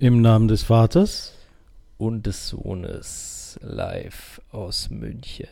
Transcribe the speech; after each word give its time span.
Im 0.00 0.20
Namen 0.20 0.48
des 0.48 0.64
Vaters 0.64 1.34
und 1.98 2.26
des 2.26 2.48
Sohnes 2.48 3.58
live 3.62 4.40
aus 4.50 4.90
München. 4.90 5.46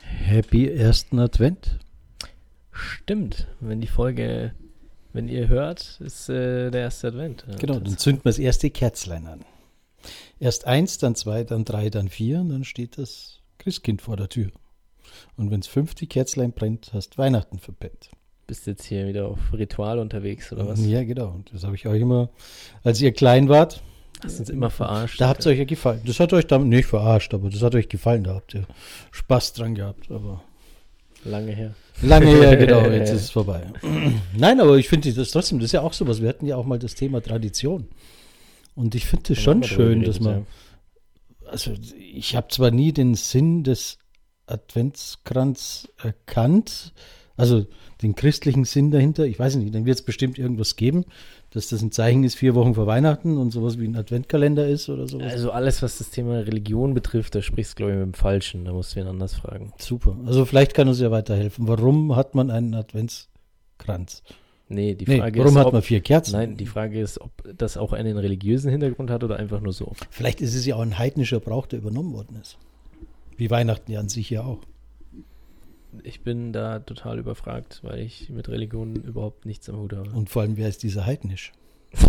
Happy 0.00 0.66
ersten 0.66 1.18
Advent. 1.18 1.78
Stimmt, 2.72 3.46
wenn 3.60 3.82
die 3.82 3.86
Folge, 3.86 4.54
wenn 5.12 5.28
ihr 5.28 5.48
hört, 5.48 6.00
ist 6.00 6.30
äh, 6.30 6.70
der 6.70 6.80
erste 6.80 7.08
Advent. 7.08 7.44
Genau, 7.58 7.78
dann 7.78 7.98
zünden 7.98 8.24
wir 8.24 8.30
das 8.30 8.38
erste 8.38 8.70
Kerzlein 8.70 9.26
an. 9.26 9.44
Erst 10.40 10.66
eins, 10.66 10.96
dann 10.96 11.14
zwei, 11.14 11.44
dann 11.44 11.66
drei, 11.66 11.90
dann 11.90 12.08
vier 12.08 12.40
und 12.40 12.48
dann 12.48 12.64
steht 12.64 12.96
das 12.96 13.40
Christkind 13.58 14.00
vor 14.00 14.16
der 14.16 14.30
Tür. 14.30 14.50
Und 15.36 15.50
wenn 15.50 15.60
das 15.60 15.68
fünfte 15.68 16.06
Kerzlein 16.06 16.52
brennt, 16.52 16.92
hast 16.94 17.18
Weihnachten 17.18 17.58
verpennt. 17.58 18.08
Bist 18.48 18.66
jetzt 18.66 18.86
hier 18.86 19.06
wieder 19.06 19.26
auf 19.28 19.38
Ritual 19.52 19.98
unterwegs 19.98 20.50
oder 20.54 20.66
was? 20.66 20.82
Ja, 20.86 21.04
genau. 21.04 21.38
Das 21.52 21.64
habe 21.64 21.76
ich 21.76 21.86
euch 21.86 22.00
immer, 22.00 22.30
als 22.82 22.98
ihr 22.98 23.12
klein 23.12 23.50
wart. 23.50 23.82
Hast 24.24 24.40
uns 24.40 24.48
immer 24.48 24.70
verarscht. 24.70 25.20
Da 25.20 25.28
habt 25.28 25.44
ihr 25.44 25.52
euch 25.52 25.58
ja 25.58 25.64
gefallen. 25.66 26.00
Das 26.06 26.18
hat 26.18 26.32
euch 26.32 26.46
damit 26.46 26.68
nicht 26.68 26.86
verarscht, 26.86 27.34
aber 27.34 27.50
das 27.50 27.60
hat 27.60 27.74
euch 27.74 27.90
gefallen. 27.90 28.24
Da 28.24 28.36
habt 28.36 28.54
ihr 28.54 28.64
Spaß 29.10 29.52
dran 29.52 29.74
gehabt. 29.74 30.10
Aber 30.10 30.42
lange 31.26 31.52
her. 31.52 31.74
Lange 32.00 32.28
her, 32.28 32.56
genau. 32.66 32.86
Jetzt 32.88 33.10
ist 33.10 33.24
es 33.24 33.30
vorbei. 33.30 33.66
Nein, 34.34 34.60
aber 34.60 34.78
ich 34.78 34.88
finde 34.88 35.12
das 35.12 35.30
trotzdem, 35.30 35.58
das 35.58 35.66
ist 35.66 35.72
ja 35.72 35.82
auch 35.82 35.92
sowas. 35.92 36.22
Wir 36.22 36.30
hatten 36.30 36.46
ja 36.46 36.56
auch 36.56 36.64
mal 36.64 36.78
das 36.78 36.94
Thema 36.94 37.20
Tradition. 37.20 37.86
Und 38.74 38.94
ich 38.94 39.04
finde 39.04 39.34
es 39.34 39.40
schon 39.42 39.62
schön, 39.62 40.04
dass 40.04 40.20
man. 40.20 40.46
Also, 41.44 41.72
ich 41.98 42.34
habe 42.34 42.48
zwar 42.48 42.70
nie 42.70 42.94
den 42.94 43.14
Sinn 43.14 43.62
des 43.62 43.98
Adventskranz 44.46 45.90
erkannt, 46.02 46.94
also 47.38 47.64
den 48.02 48.14
christlichen 48.14 48.64
Sinn 48.64 48.90
dahinter. 48.90 49.24
Ich 49.24 49.38
weiß 49.38 49.56
nicht, 49.56 49.74
dann 49.74 49.86
wird 49.86 49.96
es 49.96 50.02
bestimmt 50.02 50.38
irgendwas 50.38 50.76
geben, 50.76 51.04
dass 51.50 51.68
das 51.68 51.80
ein 51.80 51.92
Zeichen 51.92 52.24
ist, 52.24 52.34
vier 52.34 52.54
Wochen 52.54 52.74
vor 52.74 52.86
Weihnachten 52.86 53.38
und 53.38 53.50
sowas 53.50 53.78
wie 53.78 53.86
ein 53.86 53.96
Adventkalender 53.96 54.68
ist 54.68 54.88
oder 54.88 55.08
sowas. 55.08 55.32
Also 55.32 55.50
alles, 55.50 55.80
was 55.82 55.98
das 55.98 56.10
Thema 56.10 56.40
Religion 56.40 56.94
betrifft, 56.94 57.34
da 57.34 57.40
sprichst 57.40 57.72
du, 57.72 57.76
glaube 57.76 57.92
ich, 57.92 57.98
mit 57.98 58.06
dem 58.06 58.14
Falschen. 58.14 58.64
Da 58.64 58.72
musst 58.72 58.94
du 58.94 59.00
ihn 59.00 59.06
anders 59.06 59.34
fragen. 59.34 59.72
Super. 59.78 60.16
Also 60.26 60.44
vielleicht 60.44 60.74
kann 60.74 60.88
uns 60.88 61.00
ja 61.00 61.10
weiterhelfen. 61.10 61.66
Warum 61.66 62.16
hat 62.16 62.34
man 62.34 62.50
einen 62.50 62.74
Adventskranz? 62.74 64.22
Nee, 64.70 64.94
die 64.94 65.06
Frage 65.06 65.32
nee, 65.32 65.38
warum 65.38 65.56
ist. 65.56 65.64
hat 65.64 65.72
man 65.72 65.82
vier 65.82 66.00
Kerzen? 66.00 66.32
Nein, 66.32 66.56
die 66.58 66.66
Frage 66.66 67.00
ist, 67.00 67.20
ob 67.20 67.30
das 67.56 67.78
auch 67.78 67.94
einen 67.94 68.18
religiösen 68.18 68.70
Hintergrund 68.70 69.10
hat 69.10 69.24
oder 69.24 69.36
einfach 69.36 69.60
nur 69.60 69.72
so. 69.72 69.92
Vielleicht 70.10 70.42
ist 70.42 70.54
es 70.54 70.66
ja 70.66 70.76
auch 70.76 70.82
ein 70.82 70.98
heidnischer 70.98 71.40
Brauch, 71.40 71.66
der 71.66 71.78
übernommen 71.78 72.12
worden 72.12 72.36
ist. 72.40 72.58
Wie 73.38 73.48
Weihnachten 73.48 73.90
ja 73.92 74.00
an 74.00 74.10
sich 74.10 74.28
ja 74.28 74.42
auch 74.42 74.58
ich 76.02 76.22
bin 76.22 76.52
da 76.52 76.78
total 76.80 77.18
überfragt, 77.18 77.80
weil 77.82 78.00
ich 78.00 78.30
mit 78.30 78.48
Religion 78.48 78.96
überhaupt 78.96 79.46
nichts 79.46 79.68
am 79.68 79.76
Hut 79.76 79.92
habe. 79.92 80.10
Und 80.10 80.30
vor 80.30 80.42
allem, 80.42 80.56
wer 80.56 80.68
ist 80.68 80.82
dieser 80.82 81.06
Heidnisch? 81.06 81.52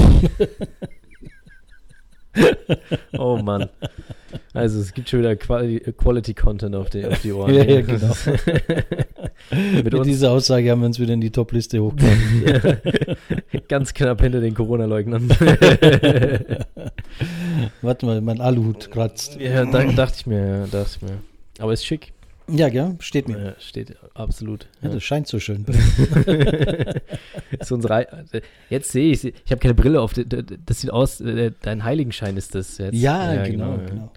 oh 3.17 3.37
Mann. 3.37 3.69
Also 4.53 4.79
es 4.79 4.93
gibt 4.93 5.09
schon 5.09 5.19
wieder 5.19 5.35
Quality, 5.35 5.91
Quality 5.93 6.33
Content 6.33 6.75
auf 6.75 6.89
die, 6.89 7.05
auf 7.05 7.21
die 7.21 7.31
Ohren. 7.31 7.53
ja, 7.55 7.63
ja, 7.63 7.81
genau. 7.81 8.13
mit, 9.83 9.93
mit 9.93 10.05
dieser 10.05 10.31
Aussage 10.31 10.69
haben 10.69 10.81
wir 10.81 10.87
uns 10.87 10.99
wieder 10.99 11.13
in 11.13 11.21
die 11.21 11.31
Top-Liste 11.31 11.81
hochgenommen. 11.81 12.77
Ganz 13.67 13.93
knapp 13.93 14.21
hinter 14.21 14.41
den 14.41 14.53
Corona-Leugnern. 14.53 15.29
Warte 17.81 18.05
mal, 18.05 18.21
mein 18.21 18.41
Aluhut 18.41 18.91
kratzt. 18.91 19.39
Ja, 19.39 19.65
da, 19.65 19.83
dachte 19.85 20.17
ich 20.19 20.27
mir, 20.27 20.47
ja, 20.47 20.67
dachte 20.67 20.91
ich 20.97 21.01
mir. 21.01 21.17
Aber 21.59 21.73
ist 21.73 21.85
schick. 21.85 22.13
Ja, 22.51 22.69
gell? 22.69 22.95
Steht 22.99 23.27
mir. 23.27 23.39
Ja, 23.39 23.55
steht 23.59 23.95
absolut. 24.13 24.67
Ja, 24.81 24.89
das 24.89 25.03
scheint 25.03 25.27
so 25.27 25.39
schön. 25.39 25.65
ist 27.59 27.71
unsere, 27.71 28.07
jetzt 28.69 28.91
sehe 28.91 29.11
ich, 29.11 29.25
ich 29.25 29.51
habe 29.51 29.59
keine 29.59 29.73
Brille 29.73 30.01
auf. 30.01 30.13
Das 30.13 30.81
sieht 30.81 30.91
aus, 30.91 31.21
äh, 31.21 31.51
dein 31.61 31.83
Heiligenschein 31.83 32.37
ist 32.37 32.55
das 32.55 32.77
jetzt. 32.77 32.95
Ja, 32.95 33.33
ja 33.33 33.43
genau, 33.43 33.77
genau, 33.77 33.89
genau. 33.89 34.11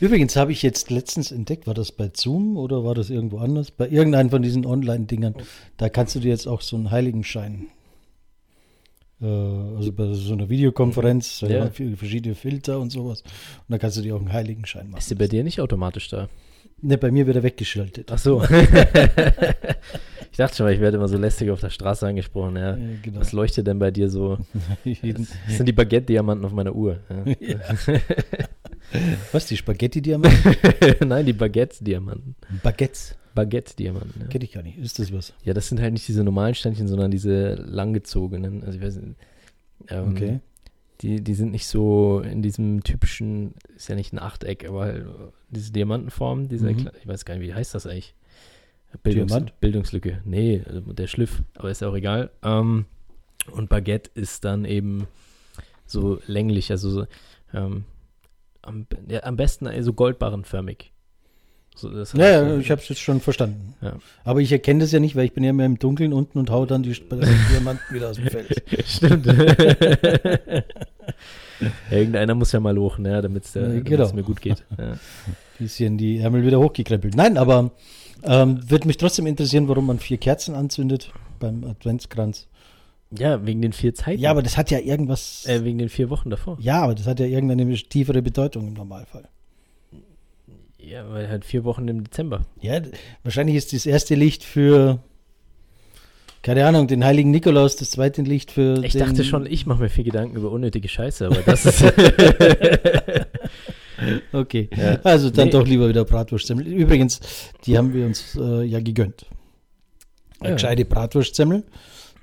Übrigens 0.00 0.36
habe 0.36 0.52
ich 0.52 0.62
jetzt 0.62 0.90
letztens 0.90 1.32
entdeckt, 1.32 1.66
war 1.66 1.74
das 1.74 1.92
bei 1.92 2.10
Zoom 2.14 2.56
oder 2.56 2.84
war 2.84 2.94
das 2.94 3.10
irgendwo 3.10 3.38
anders? 3.38 3.70
Bei 3.70 3.88
irgendeinem 3.88 4.30
von 4.30 4.42
diesen 4.42 4.66
Online-Dingern. 4.66 5.34
Da 5.76 5.88
kannst 5.88 6.14
du 6.14 6.20
dir 6.20 6.30
jetzt 6.30 6.46
auch 6.46 6.60
so 6.60 6.76
einen 6.76 6.90
Heiligenschein 6.90 7.68
äh, 9.20 9.26
also 9.76 9.92
bei 9.92 10.12
so 10.12 10.32
einer 10.32 10.48
Videokonferenz, 10.48 11.40
ja. 11.42 11.70
verschiedene 11.70 12.34
Filter 12.34 12.80
und 12.80 12.90
sowas. 12.90 13.22
Und 13.22 13.68
da 13.68 13.78
kannst 13.78 13.96
du 13.96 14.02
dir 14.02 14.14
auch 14.16 14.20
einen 14.20 14.32
Heiligenschein 14.32 14.90
machen. 14.90 14.98
Ist 14.98 15.10
der 15.10 15.16
bei 15.16 15.28
dir 15.28 15.44
nicht 15.44 15.60
automatisch 15.60 16.08
da? 16.08 16.28
Ne, 16.84 16.98
bei 16.98 17.10
mir 17.10 17.26
wird 17.26 17.36
er 17.36 17.42
weggeschaltet. 17.42 18.12
Ach 18.12 18.18
so. 18.18 18.42
ich 20.30 20.36
dachte 20.36 20.54
schon, 20.54 20.68
ich 20.68 20.80
werde 20.80 20.98
immer 20.98 21.08
so 21.08 21.16
lästig 21.16 21.50
auf 21.50 21.60
der 21.60 21.70
Straße 21.70 22.06
angesprochen. 22.06 22.56
Ja. 22.56 22.76
ja 22.76 22.86
genau. 23.02 23.20
Was 23.20 23.32
leuchtet 23.32 23.66
denn 23.66 23.78
bei 23.78 23.90
dir 23.90 24.10
so? 24.10 24.36
Das 24.84 25.56
sind 25.56 25.66
die 25.66 25.72
Baguette-Diamanten 25.72 26.44
auf 26.44 26.52
meiner 26.52 26.74
Uhr. 26.74 27.00
Ja. 27.40 27.56
Was, 29.32 29.46
die 29.46 29.56
Spaghetti-Diamanten? 29.56 30.56
Nein, 31.08 31.24
die 31.24 31.32
Baguette-Diamanten. 31.32 32.36
Baguettes? 32.62 33.16
Baguette-Diamanten. 33.34 34.20
Ja. 34.20 34.26
Kenne 34.26 34.44
ich 34.44 34.52
gar 34.52 34.62
nicht. 34.62 34.76
Ist 34.78 34.98
das 34.98 35.10
was? 35.10 35.32
Ja, 35.42 35.54
das 35.54 35.68
sind 35.68 35.80
halt 35.80 35.94
nicht 35.94 36.06
diese 36.06 36.22
normalen 36.22 36.54
Steinchen, 36.54 36.86
sondern 36.86 37.10
diese 37.10 37.54
langgezogenen. 37.54 38.62
Also 38.62 38.78
ich 38.78 38.84
weiß 38.84 38.96
nicht. 38.96 39.16
Ähm, 39.88 40.10
okay. 40.10 40.40
Die, 41.04 41.22
die 41.22 41.34
sind 41.34 41.52
nicht 41.52 41.66
so 41.66 42.20
in 42.20 42.40
diesem 42.40 42.82
typischen, 42.82 43.52
ist 43.76 43.90
ja 43.90 43.94
nicht 43.94 44.14
ein 44.14 44.18
Achteck, 44.18 44.66
aber 44.66 44.80
halt 44.84 45.06
diese 45.50 45.70
Diamantenform, 45.70 46.48
diese, 46.48 46.72
mhm. 46.72 46.88
ich 46.98 47.06
weiß 47.06 47.26
gar 47.26 47.34
nicht, 47.36 47.46
wie 47.46 47.52
heißt 47.52 47.74
das 47.74 47.86
eigentlich? 47.86 48.14
Bildungs 49.02 49.32
Diamant? 49.32 49.60
Bildungslücke. 49.60 50.22
Nee, 50.24 50.62
der 50.66 51.06
Schliff, 51.06 51.42
aber 51.56 51.70
ist 51.70 51.82
ja 51.82 51.88
auch 51.88 51.94
egal. 51.94 52.30
Ähm, 52.42 52.86
und 53.52 53.68
Baguette 53.68 54.12
ist 54.14 54.46
dann 54.46 54.64
eben 54.64 55.06
so 55.84 56.20
länglich, 56.26 56.70
also 56.70 56.88
so, 56.88 57.06
ähm, 57.52 57.84
am, 58.62 58.86
ja, 59.06 59.24
am 59.24 59.36
besten 59.36 59.66
also 59.66 59.92
goldbarrenförmig. 59.92 60.90
So, 61.76 61.90
das 61.90 62.12
ja, 62.12 62.30
ja, 62.30 62.56
ich 62.56 62.70
habe 62.70 62.80
es 62.80 62.88
jetzt 62.88 63.00
schon 63.00 63.20
verstanden. 63.20 63.74
Ja. 63.82 63.98
Aber 64.22 64.40
ich 64.40 64.52
erkenne 64.52 64.80
das 64.80 64.92
ja 64.92 65.00
nicht, 65.00 65.16
weil 65.16 65.24
ich 65.24 65.32
bin 65.32 65.44
ja 65.44 65.52
mehr 65.52 65.66
im 65.66 65.78
Dunkeln 65.78 66.14
unten 66.14 66.38
und 66.38 66.48
hau 66.48 66.64
dann 66.64 66.84
die 66.84 66.92
Diamanten 67.50 67.94
wieder 67.94 68.10
aus 68.10 68.16
dem 68.16 68.28
Feld. 68.28 68.62
Stimmt. 68.86 69.26
Irgendeiner 71.90 72.34
muss 72.34 72.52
ja 72.52 72.60
mal 72.60 72.76
hoch, 72.76 72.98
ne, 72.98 73.22
damit 73.22 73.44
es 73.44 73.52
genau. 73.52 74.12
mir 74.12 74.22
gut 74.22 74.40
geht. 74.40 74.64
Ja. 74.78 74.98
Bisschen 75.58 75.98
die 75.98 76.18
Ärmel 76.18 76.44
wieder 76.44 76.58
hochgekrempelt. 76.58 77.14
Nein, 77.14 77.38
aber 77.38 77.70
ähm, 78.24 78.68
würde 78.68 78.88
mich 78.88 78.96
trotzdem 78.96 79.26
interessieren, 79.26 79.68
warum 79.68 79.86
man 79.86 80.00
vier 80.00 80.18
Kerzen 80.18 80.56
anzündet 80.56 81.12
beim 81.38 81.62
Adventskranz. 81.62 82.48
Ja, 83.16 83.46
wegen 83.46 83.62
den 83.62 83.72
vier 83.72 83.94
Zeiten. 83.94 84.20
Ja, 84.20 84.30
aber 84.30 84.42
das 84.42 84.56
hat 84.56 84.70
ja 84.70 84.78
irgendwas. 84.80 85.46
Äh, 85.46 85.64
wegen 85.64 85.78
den 85.78 85.88
vier 85.88 86.10
Wochen 86.10 86.30
davor. 86.30 86.58
Ja, 86.60 86.82
aber 86.82 86.94
das 86.94 87.06
hat 87.06 87.20
ja 87.20 87.26
irgendeine 87.26 87.72
tiefere 87.74 88.22
Bedeutung 88.22 88.68
im 88.68 88.74
Normalfall. 88.74 89.28
Ja, 90.78 91.08
weil 91.10 91.28
halt 91.28 91.44
vier 91.44 91.64
Wochen 91.64 91.88
im 91.88 92.04
Dezember. 92.04 92.42
Ja, 92.60 92.80
wahrscheinlich 93.22 93.56
ist 93.56 93.72
das 93.72 93.86
erste 93.86 94.14
Licht 94.14 94.44
für, 94.44 94.98
keine 96.44 96.66
Ahnung, 96.66 96.86
den 96.86 97.02
heiligen 97.02 97.30
Nikolaus, 97.30 97.76
das 97.76 97.92
zweite 97.92 98.20
Licht 98.20 98.50
für. 98.50 98.84
Ich 98.84 98.92
dachte 98.92 99.24
schon, 99.24 99.46
ich 99.46 99.64
mache 99.64 99.80
mir 99.80 99.88
viel 99.88 100.04
Gedanken 100.04 100.36
über 100.36 100.50
unnötige 100.50 100.88
Scheiße, 100.88 101.26
aber 101.26 101.36
das 101.36 101.64
ist. 101.64 101.82
okay, 104.32 104.68
ja. 104.76 104.98
also 105.04 105.30
dann 105.30 105.46
nee. 105.46 105.52
doch 105.52 105.66
lieber 105.66 105.88
wieder 105.88 106.04
Bratwurstsemmel. 106.04 106.66
Übrigens, 106.66 107.20
die 107.64 107.78
haben 107.78 107.94
wir 107.94 108.04
uns 108.04 108.36
äh, 108.36 108.62
ja 108.62 108.80
gegönnt. 108.80 109.24
Eine 110.38 110.50
ja. 110.50 110.54
gescheite 110.56 110.84
Bratwurstsemmel 110.84 111.64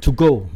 to 0.01 0.13
go. 0.13 0.47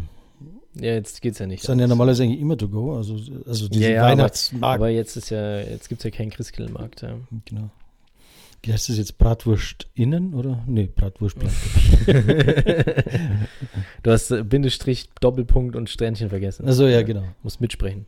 Ja, 0.75 0.93
jetzt 0.93 1.23
geht's 1.23 1.39
ja 1.39 1.47
nicht. 1.47 1.63
Das 1.63 1.67
sind 1.67 1.79
ja 1.79 1.87
normalerweise 1.87 2.21
eigentlich 2.21 2.41
immer 2.41 2.57
to 2.57 2.69
go, 2.69 2.95
also, 2.95 3.17
also 3.47 3.67
diese 3.67 3.85
ja, 3.85 3.95
ja, 3.95 4.03
Weihnachtsmarkt. 4.03 4.63
Aber, 4.63 4.75
aber, 4.75 4.89
jetzt 4.89 5.17
ist 5.17 5.31
ja, 5.31 5.61
jetzt 5.61 5.89
gibt's 5.89 6.03
ja 6.03 6.11
keinen 6.11 6.29
Christkindlmarkt, 6.29 7.01
ja. 7.01 7.15
Genau. 7.45 7.71
Wie 8.65 8.73
heißt 8.73 8.89
das 8.89 8.97
jetzt? 8.97 9.19
Bratwurst 9.19 9.87
innen 9.93 10.33
oder? 10.33 10.63
Nee, 10.65 10.89
Bratwurst, 10.93 11.37
Bratwurst. 11.37 12.07
du 14.03 14.11
hast 14.11 14.31
äh, 14.31 14.43
Bindestrich, 14.43 15.09
Doppelpunkt 15.21 15.75
und 15.75 15.87
Strähnchen 15.87 16.29
vergessen. 16.29 16.65
Also 16.65 16.87
ja, 16.87 17.03
genau. 17.03 17.23
Muss 17.43 17.59
mitsprechen. 17.59 18.07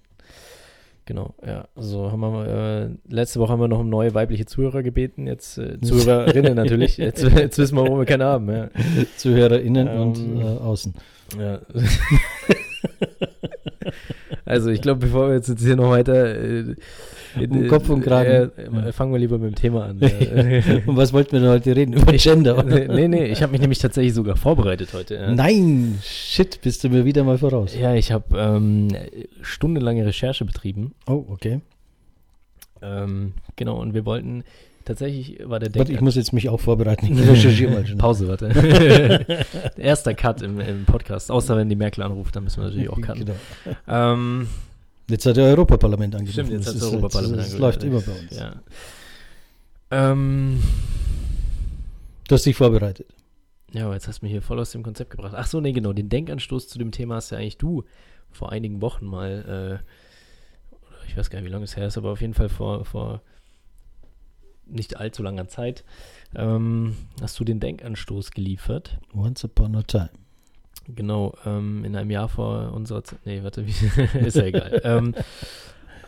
Genau, 1.06 1.36
ja. 1.46 1.68
Also 1.76 2.12
haben 2.12 2.22
wir 2.22 2.48
äh, 2.48 2.90
letzte 3.14 3.40
Woche 3.40 3.54
haben 3.54 3.62
wir 3.62 3.68
noch 3.68 3.80
um 3.80 3.90
neue 3.90 4.16
weibliche 4.16 4.48
Zuhörer 4.48 4.82
gebeten, 4.82 5.28
jetzt 5.28 5.60
äh, 5.60 5.80
Zuhörerinnen 5.82 6.56
natürlich. 6.56 6.98
Jetzt, 6.98 7.24
jetzt, 7.36 7.60
wissen 7.60 7.78
wir, 7.78 7.84
warum 7.84 8.00
wir 8.00 8.06
keine 8.06 8.26
haben. 8.26 8.50
Ja. 8.50 8.70
ZuhörerInnen 9.16 9.88
ähm, 9.88 10.02
und 10.02 10.42
äh, 10.42 10.44
außen. 10.44 10.96
Ja. 11.40 11.62
also 14.44 14.72
ich 14.72 14.82
glaube, 14.82 15.02
bevor 15.02 15.28
wir 15.28 15.36
jetzt, 15.36 15.50
jetzt 15.50 15.64
hier 15.64 15.76
noch 15.76 15.92
weiter 15.92 16.36
äh, 16.36 16.76
um 17.36 17.68
Kopf 17.68 17.90
und 17.90 18.02
Kragen. 18.02 18.52
Äh, 18.58 18.92
fangen 18.92 19.12
wir 19.12 19.20
lieber 19.20 19.38
mit 19.38 19.52
dem 19.52 19.56
Thema 19.56 19.86
an. 19.86 19.98
und 20.86 20.98
was 20.98 21.14
wollten 21.14 21.34
wir 21.34 21.40
denn 21.40 21.50
heute 21.50 21.76
reden? 21.76 21.94
Über 21.94 22.14
Gender? 22.14 22.64
nee, 22.64 23.08
nee, 23.08 23.26
ich 23.26 23.42
habe 23.42 23.52
mich 23.52 23.62
nämlich 23.62 23.80
tatsächlich 23.80 24.14
sogar 24.14 24.36
vorbereitet 24.36 24.90
heute. 24.94 25.34
Nein, 25.36 26.00
shit, 26.04 26.62
bist 26.62 26.84
du 26.84 26.90
mir 26.90 27.06
wieder 27.06 27.24
mal 27.24 27.38
voraus. 27.38 27.76
Ja, 27.76 27.94
ich 27.96 28.12
habe 28.12 28.38
ähm, 28.38 28.90
stundenlange 29.42 30.06
Recherche 30.06 30.46
betrieben. 30.46 30.94
Oh, 31.08 31.26
okay. 31.30 31.62
Ähm, 32.82 33.34
genau, 33.56 33.80
und 33.82 33.94
wir 33.94 34.06
wollten 34.06 34.44
tatsächlich 34.88 35.40
war 35.44 35.60
der 35.60 35.74
Warte, 35.76 35.92
ich 35.92 36.02
muss 36.02 36.16
jetzt 36.16 36.34
mich 36.34 36.50
auch 36.50 36.60
vorbereiten. 36.60 37.08
Ich 37.12 37.20
recherchiere 37.28 37.72
mal 37.72 37.86
schon. 37.86 37.98
Pause, 37.98 38.28
warte. 38.28 39.26
Erster 39.78 40.14
Cut 40.14 40.42
im, 40.42 40.60
im, 40.60 40.86
Podcast. 40.86 41.30
Außer 41.30 41.58
wenn 41.58 41.70
die 41.70 41.76
Merkel 41.76 42.04
anruft, 42.04 42.36
dann 42.36 42.46
müssen 42.46 42.62
wir 42.62 42.68
natürlich 42.68 42.90
auch 42.90 43.02
cutten. 43.02 43.26
Genau. 43.26 43.38
Ähm, 43.88 44.48
Jetzt 45.10 45.26
hat 45.26 45.38
der 45.38 45.46
Europaparlament 45.46 46.16
angerufen. 46.16 46.34
Stimmt, 46.34 46.52
jetzt 46.52 46.68
hat 46.68 46.76
das 46.76 46.84
Europaparlament 46.84 47.40
Das 47.40 47.58
läuft 47.58 47.84
immer 47.84 48.02
bei 48.02 48.12
uns. 48.12 48.36
Ja. 48.36 48.62
Ähm, 49.90 50.62
du 52.28 52.36
hast 52.36 52.46
dich 52.46 52.56
vorbereitet. 52.56 53.08
Ja, 53.72 53.86
aber 53.86 53.94
jetzt 53.94 54.08
hast 54.08 54.22
du 54.22 54.26
mich 54.26 54.32
hier 54.32 54.42
voll 54.42 54.60
aus 54.60 54.72
dem 54.72 54.84
Konzept 54.84 55.12
gebracht. 55.12 55.34
Ach 55.36 55.48
so, 55.48 55.62
nee, 55.62 55.72
genau. 55.72 55.94
Den 55.94 56.10
Denkanstoß 56.10 56.68
zu 56.68 56.78
dem 56.78 56.92
Thema 56.92 57.16
hast 57.16 57.32
ja 57.32 57.38
eigentlich 57.38 57.58
du 57.58 57.84
vor 58.32 58.52
einigen 58.52 58.82
Wochen 58.82 59.06
mal, 59.06 59.82
äh, 59.84 61.08
ich 61.08 61.16
weiß 61.16 61.30
gar 61.30 61.40
nicht, 61.40 61.48
wie 61.48 61.54
lange 61.54 61.64
es 61.64 61.78
her 61.78 61.88
ist, 61.88 61.98
aber 61.98 62.12
auf 62.12 62.22
jeden 62.22 62.34
Fall 62.34 62.50
vor, 62.50 62.84
vor 62.86 63.22
nicht 64.66 64.98
allzu 64.98 65.24
langer 65.24 65.48
Zeit, 65.48 65.86
ähm, 66.36 66.98
hast 67.22 67.40
du 67.40 67.46
den 67.46 67.60
Denkanstoß 67.62 68.32
geliefert. 68.32 69.00
Once 69.14 69.46
upon 69.46 69.76
a 69.76 69.84
time. 69.84 70.10
Genau, 70.88 71.36
ähm, 71.46 71.84
in 71.84 71.96
einem 71.96 72.12
Jahr 72.12 72.30
vor 72.30 72.72
unserer 72.74 73.04
Zeit. 73.04 73.20
Nee, 73.26 73.44
warte, 73.44 73.62
ist 74.26 74.36
ja 74.36 74.46
egal. 74.46 74.82
ähm, 74.84 75.14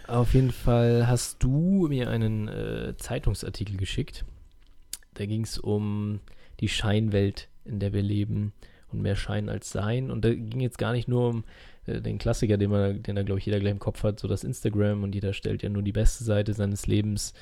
auf 0.07 0.33
jeden 0.33 0.51
Fall 0.51 1.07
hast 1.07 1.43
du 1.43 1.87
mir 1.89 2.09
einen 2.09 2.47
äh, 2.47 2.93
Zeitungsartikel 2.97 3.77
geschickt. 3.77 4.25
Da 5.15 5.25
ging 5.25 5.43
es 5.43 5.57
um 5.57 6.19
die 6.61 6.69
Scheinwelt, 6.69 7.49
in 7.65 7.79
der 7.79 7.93
wir 7.93 8.01
leben 8.01 8.53
und 8.91 9.01
mehr 9.01 9.15
Schein 9.15 9.49
als 9.49 9.69
Sein. 9.69 10.09
Und 10.09 10.25
da 10.25 10.33
ging 10.33 10.61
jetzt 10.61 10.77
gar 10.77 10.93
nicht 10.93 11.07
nur 11.07 11.29
um 11.29 11.43
äh, 11.85 12.01
den 12.01 12.17
Klassiker, 12.17 12.57
den, 12.57 12.71
man, 12.71 13.03
den 13.03 13.15
da, 13.15 13.23
glaube 13.23 13.39
ich, 13.39 13.45
jeder 13.45 13.59
gleich 13.59 13.71
im 13.71 13.79
Kopf 13.79 14.03
hat, 14.03 14.19
so 14.19 14.27
das 14.27 14.43
Instagram 14.43 15.03
und 15.03 15.13
jeder 15.13 15.33
stellt 15.33 15.61
ja 15.61 15.69
nur 15.69 15.83
die 15.83 15.91
beste 15.91 16.23
Seite 16.23 16.53
seines 16.53 16.87
Lebens 16.87 17.33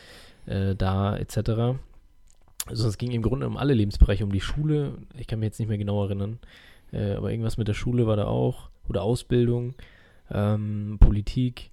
äh, 0.45 0.75
dar, 0.75 1.19
etc. 1.19 1.77
Also 2.65 2.87
es 2.87 2.97
ging 2.97 3.11
im 3.11 3.21
Grunde 3.21 3.47
um 3.47 3.57
alle 3.57 3.73
Lebensbereiche, 3.73 4.23
um 4.23 4.31
die 4.31 4.41
Schule. 4.41 4.97
Ich 5.17 5.27
kann 5.27 5.39
mich 5.39 5.47
jetzt 5.47 5.59
nicht 5.59 5.69
mehr 5.69 5.77
genau 5.77 6.03
erinnern. 6.03 6.39
Äh, 6.91 7.13
aber 7.13 7.31
irgendwas 7.31 7.57
mit 7.57 7.67
der 7.67 7.73
Schule 7.73 8.07
war 8.07 8.15
da 8.15 8.25
auch. 8.25 8.69
Oder 8.89 9.03
Ausbildung, 9.03 9.75
ähm, 10.31 10.97
Politik. 10.99 11.71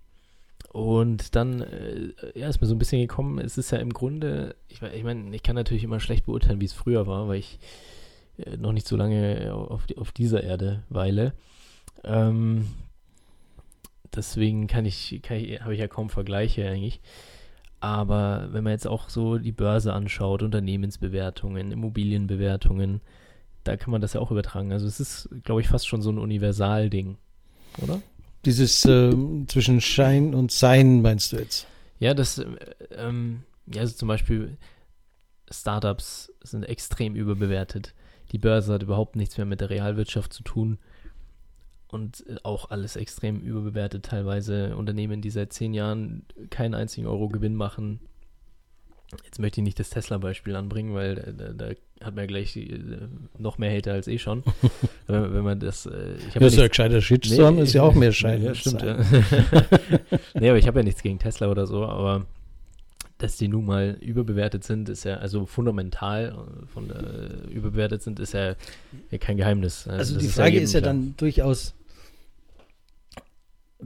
Und 0.73 1.37
dann 1.37 1.61
äh, 1.61 2.13
ja, 2.35 2.49
ist 2.49 2.61
mir 2.61 2.67
so 2.67 2.75
ein 2.75 2.79
bisschen 2.79 3.01
gekommen, 3.01 3.39
es 3.39 3.57
ist 3.59 3.71
ja 3.71 3.79
im 3.79 3.93
Grunde, 3.93 4.57
ich, 4.69 4.83
ich 4.83 5.05
meine, 5.05 5.35
ich 5.35 5.45
kann 5.45 5.55
natürlich 5.55 5.85
immer 5.85 6.01
schlecht 6.01 6.27
beurteilen, 6.27 6.61
wie 6.61 6.65
es 6.65 6.73
früher 6.73 7.07
war, 7.07 7.29
weil 7.29 7.39
ich 7.39 7.61
äh, 8.39 8.57
noch 8.57 8.73
nicht 8.73 8.89
so 8.89 8.97
lange 8.97 9.55
auf, 9.55 9.87
die, 9.87 9.97
auf 9.99 10.11
dieser 10.11 10.43
Erde 10.43 10.83
weile. 10.89 11.33
Ähm, 12.03 12.67
deswegen 14.15 14.67
kann 14.67 14.85
ich, 14.85 15.21
kann 15.23 15.37
ich 15.37 15.61
habe 15.61 15.75
ich 15.75 15.81
ja 15.81 15.89
kaum 15.89 16.11
Vergleiche 16.11 16.69
eigentlich. 16.69 17.01
Aber 17.81 18.49
wenn 18.51 18.65
man 18.65 18.73
jetzt 18.73 18.87
auch 18.87 19.11
so 19.11 19.39
die 19.39 19.53
Börse 19.53 19.93
anschaut, 19.93 20.43
Unternehmensbewertungen, 20.43 21.71
Immobilienbewertungen, 21.71 23.01
da 23.65 23.77
kann 23.77 23.91
man 23.91 24.01
das 24.01 24.13
ja 24.13 24.21
auch 24.21 24.31
übertragen. 24.31 24.73
Also 24.73 24.87
es 24.87 25.01
ist, 25.01 25.29
glaube 25.43 25.61
ich, 25.61 25.69
fast 25.69 25.89
schon 25.89 26.03
so 26.03 26.11
ein 26.11 26.19
Universalding, 26.19 27.17
oder? 27.83 28.01
Dieses 28.45 28.85
äh, 28.85 29.13
zwischen 29.47 29.81
Schein 29.81 30.35
und 30.35 30.53
Sein 30.53 31.03
meinst 31.03 31.33
du 31.33 31.37
jetzt? 31.37 31.67
Ja, 31.99 32.13
das, 32.13 32.39
äh, 32.39 32.47
ähm, 32.97 33.43
ja, 33.67 33.81
also 33.81 33.95
zum 33.95 34.09
Beispiel 34.09 34.59
Startups 35.51 36.33
sind 36.43 36.65
extrem 36.65 37.15
überbewertet. 37.15 37.95
Die 38.33 38.39
Börse 38.39 38.75
hat 38.75 38.83
überhaupt 38.83 39.17
nichts 39.17 39.37
mehr 39.37 39.47
mit 39.47 39.61
der 39.61 39.71
Realwirtschaft 39.71 40.33
zu 40.33 40.43
tun. 40.43 40.79
Und 41.89 42.27
äh, 42.27 42.37
auch 42.43 42.71
alles 42.71 42.97
extrem 42.97 43.41
überbewertet. 43.41 44.05
Teilweise 44.05 44.77
Unternehmen, 44.77 45.23
die 45.23 45.31
seit 45.31 45.53
zehn 45.53 45.73
Jahren 45.73 46.27
keinen 46.51 46.75
einzigen 46.75 47.07
Euro 47.07 47.29
Gewinn 47.29 47.55
machen, 47.55 48.01
Jetzt 49.25 49.39
möchte 49.39 49.61
ich 49.61 49.65
nicht 49.65 49.79
das 49.79 49.91
Tesla-Beispiel 49.91 50.57
anbringen, 50.57 50.95
weil 50.95 51.15
da, 51.15 51.53
da, 51.53 51.75
hat 52.05 52.15
man 52.15 52.25
ja 52.25 52.27
gleich 52.27 52.57
äh, 52.57 52.79
noch 53.39 53.59
mehr 53.59 53.75
Hater 53.75 53.93
als 53.93 54.09
eh 54.09 54.19
schon. 54.19 54.43
wenn, 55.07 55.35
wenn, 55.35 55.45
man 55.45 55.61
das. 55.61 55.87
Äh, 55.87 56.17
ich 56.29 56.35
das 56.35 56.55
ist 56.55 56.59
ja 56.59 56.69
gescheiter 56.69 57.01
Shitstorm, 57.01 57.57
nee, 57.57 57.63
ist 57.63 57.75
ja 57.75 57.83
auch 57.83 57.95
mehr 57.95 58.13
Schein. 58.13 58.43
Ja, 58.43 58.55
stimmt, 58.55 58.83
ja. 58.83 58.99
nee, 60.35 60.49
aber 60.49 60.59
ich 60.59 60.67
habe 60.67 60.81
ja 60.81 60.85
nichts 60.85 61.03
gegen 61.03 61.19
Tesla 61.19 61.49
oder 61.49 61.67
so, 61.67 61.85
aber 61.85 62.27
dass 63.19 63.37
die 63.37 63.49
nun 63.49 63.65
mal 63.65 63.97
überbewertet 64.01 64.65
sind, 64.65 64.89
ist 64.89 65.05
ja, 65.05 65.17
also 65.17 65.47
fundamental 65.47 66.35
äh, 66.35 66.67
von, 66.67 66.91
äh, 66.91 67.49
überbewertet 67.51 68.03
sind, 68.03 68.19
ist 68.19 68.33
ja, 68.33 68.55
ja 69.11 69.19
kein 69.19 69.37
Geheimnis. 69.37 69.87
Also, 69.87 70.15
also 70.15 70.19
die 70.19 70.29
Frage 70.29 70.57
ist 70.57 70.61
ja, 70.61 70.65
ist 70.65 70.73
ja 70.75 70.81
dann 70.81 71.15
durchaus, 71.17 71.75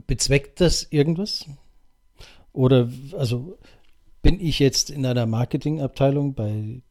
bezweckt 0.07 0.59
das 0.61 0.87
irgendwas? 0.89 1.45
Oder, 2.51 2.89
also 3.17 3.57
bin 4.21 4.39
ich 4.39 4.59
jetzt 4.59 4.89
in 4.89 5.05
einer 5.05 5.25
Marketingabteilung 5.25 6.33
bei 6.33 6.81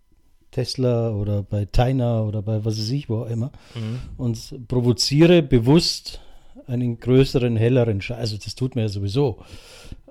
Tesla 0.50 1.10
oder 1.10 1.42
bei 1.42 1.66
Tyna 1.66 2.22
oder 2.22 2.42
bei 2.42 2.64
was 2.64 2.78
weiß 2.78 2.90
ich, 2.90 3.08
wo 3.08 3.22
auch 3.22 3.28
immer 3.28 3.52
mhm. 3.75 3.98
und 4.16 4.69
provoziere 4.69 5.42
bewusst 5.42 6.20
einen 6.66 7.00
größeren, 7.00 7.56
helleren 7.56 8.00
Schein. 8.00 8.19
Also 8.19 8.36
das 8.36 8.54
tut 8.54 8.75
man 8.75 8.84
ja 8.84 8.88
sowieso. 8.88 9.42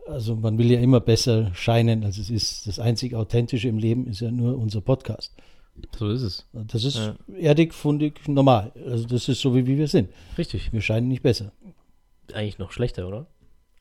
Also 0.07 0.35
man 0.35 0.57
will 0.57 0.71
ja 0.71 0.79
immer 0.79 0.99
besser 0.99 1.53
scheinen, 1.53 2.03
als 2.03 2.17
es 2.17 2.29
ist. 2.29 2.67
Das 2.67 2.79
einzig 2.79 3.13
Authentische 3.13 3.67
im 3.67 3.77
Leben 3.77 4.07
ist 4.07 4.21
ja 4.21 4.31
nur 4.31 4.57
unser 4.57 4.81
Podcast. 4.81 5.33
So 5.97 6.09
ist 6.09 6.21
es. 6.21 6.45
Das 6.53 6.83
ist 6.83 6.97
ja. 6.97 7.15
erdig, 7.37 7.73
fundig, 7.73 8.27
normal. 8.27 8.71
Also 8.85 9.05
das 9.05 9.27
ist 9.29 9.41
so, 9.41 9.53
wie, 9.55 9.67
wie 9.67 9.77
wir 9.77 9.87
sind. 9.87 10.09
Richtig. 10.37 10.73
Wir 10.73 10.81
scheinen 10.81 11.07
nicht 11.07 11.23
besser. 11.23 11.51
Eigentlich 12.33 12.57
noch 12.57 12.71
schlechter, 12.71 13.07
oder? 13.07 13.27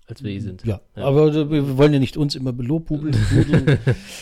Als 0.07 0.23
wir 0.23 0.31
eh 0.31 0.39
sind. 0.39 0.65
Ja, 0.65 0.81
ja, 0.95 1.05
aber 1.05 1.51
wir 1.51 1.77
wollen 1.77 1.93
ja 1.93 1.99
nicht 1.99 2.17
uns 2.17 2.35
immer 2.35 2.53
belobhubeln. 2.53 3.17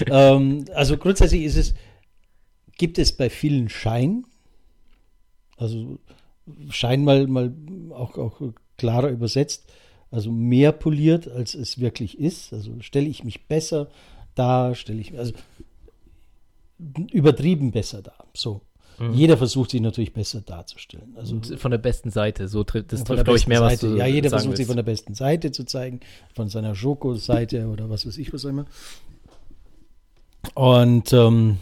ähm, 0.07 0.65
also 0.75 0.97
grundsätzlich 0.97 1.43
ist 1.43 1.57
es, 1.57 1.75
gibt 2.79 2.99
es 2.99 3.13
bei 3.13 3.31
vielen 3.31 3.69
Schein, 3.69 4.25
also 5.57 5.99
Schein 6.71 7.05
mal, 7.05 7.27
mal 7.27 7.55
auch, 7.91 8.17
auch 8.19 8.41
klarer 8.77 9.11
übersetzt, 9.11 9.71
also 10.11 10.31
mehr 10.31 10.73
poliert, 10.73 11.29
als 11.29 11.55
es 11.55 11.81
wirklich 11.81 12.19
ist. 12.19 12.53
Also 12.53 12.73
stelle 12.81 13.09
ich 13.09 13.25
mich 13.25 13.47
besser 13.47 13.89
dar, 14.35 14.75
stelle 14.75 15.01
ich, 15.01 15.17
also 15.19 15.35
übertrieben 17.13 17.71
besser 17.71 18.03
dar. 18.03 18.27
So. 18.35 18.61
Mhm. 18.99 19.13
Jeder 19.15 19.37
versucht 19.37 19.71
sich 19.71 19.81
natürlich 19.81 20.13
besser 20.13 20.41
darzustellen. 20.41 21.15
Also 21.17 21.37
Und 21.37 21.59
von 21.59 21.71
der 21.71 21.79
besten 21.79 22.11
Seite, 22.11 22.49
so 22.49 22.65
trifft 22.65 22.93
das 22.93 23.05
trifft, 23.05 23.29
ich, 23.29 23.47
mehr, 23.47 23.61
Seite. 23.61 23.93
was 23.93 23.99
Ja, 23.99 24.07
jeder 24.07 24.31
versucht 24.31 24.51
willst. 24.51 24.59
sich 24.59 24.67
von 24.67 24.77
der 24.77 24.83
besten 24.83 25.15
Seite 25.15 25.53
zu 25.53 25.65
zeigen, 25.65 26.01
von 26.35 26.49
seiner 26.49 26.75
Schoko-Seite 26.75 27.67
oder 27.69 27.91
was 27.91 28.07
weiß 28.07 28.19
ich, 28.19 28.33
was 28.33 28.45
auch 28.45 28.51
immer. 28.51 28.67
Und 30.55 31.13
ähm, 31.13 31.59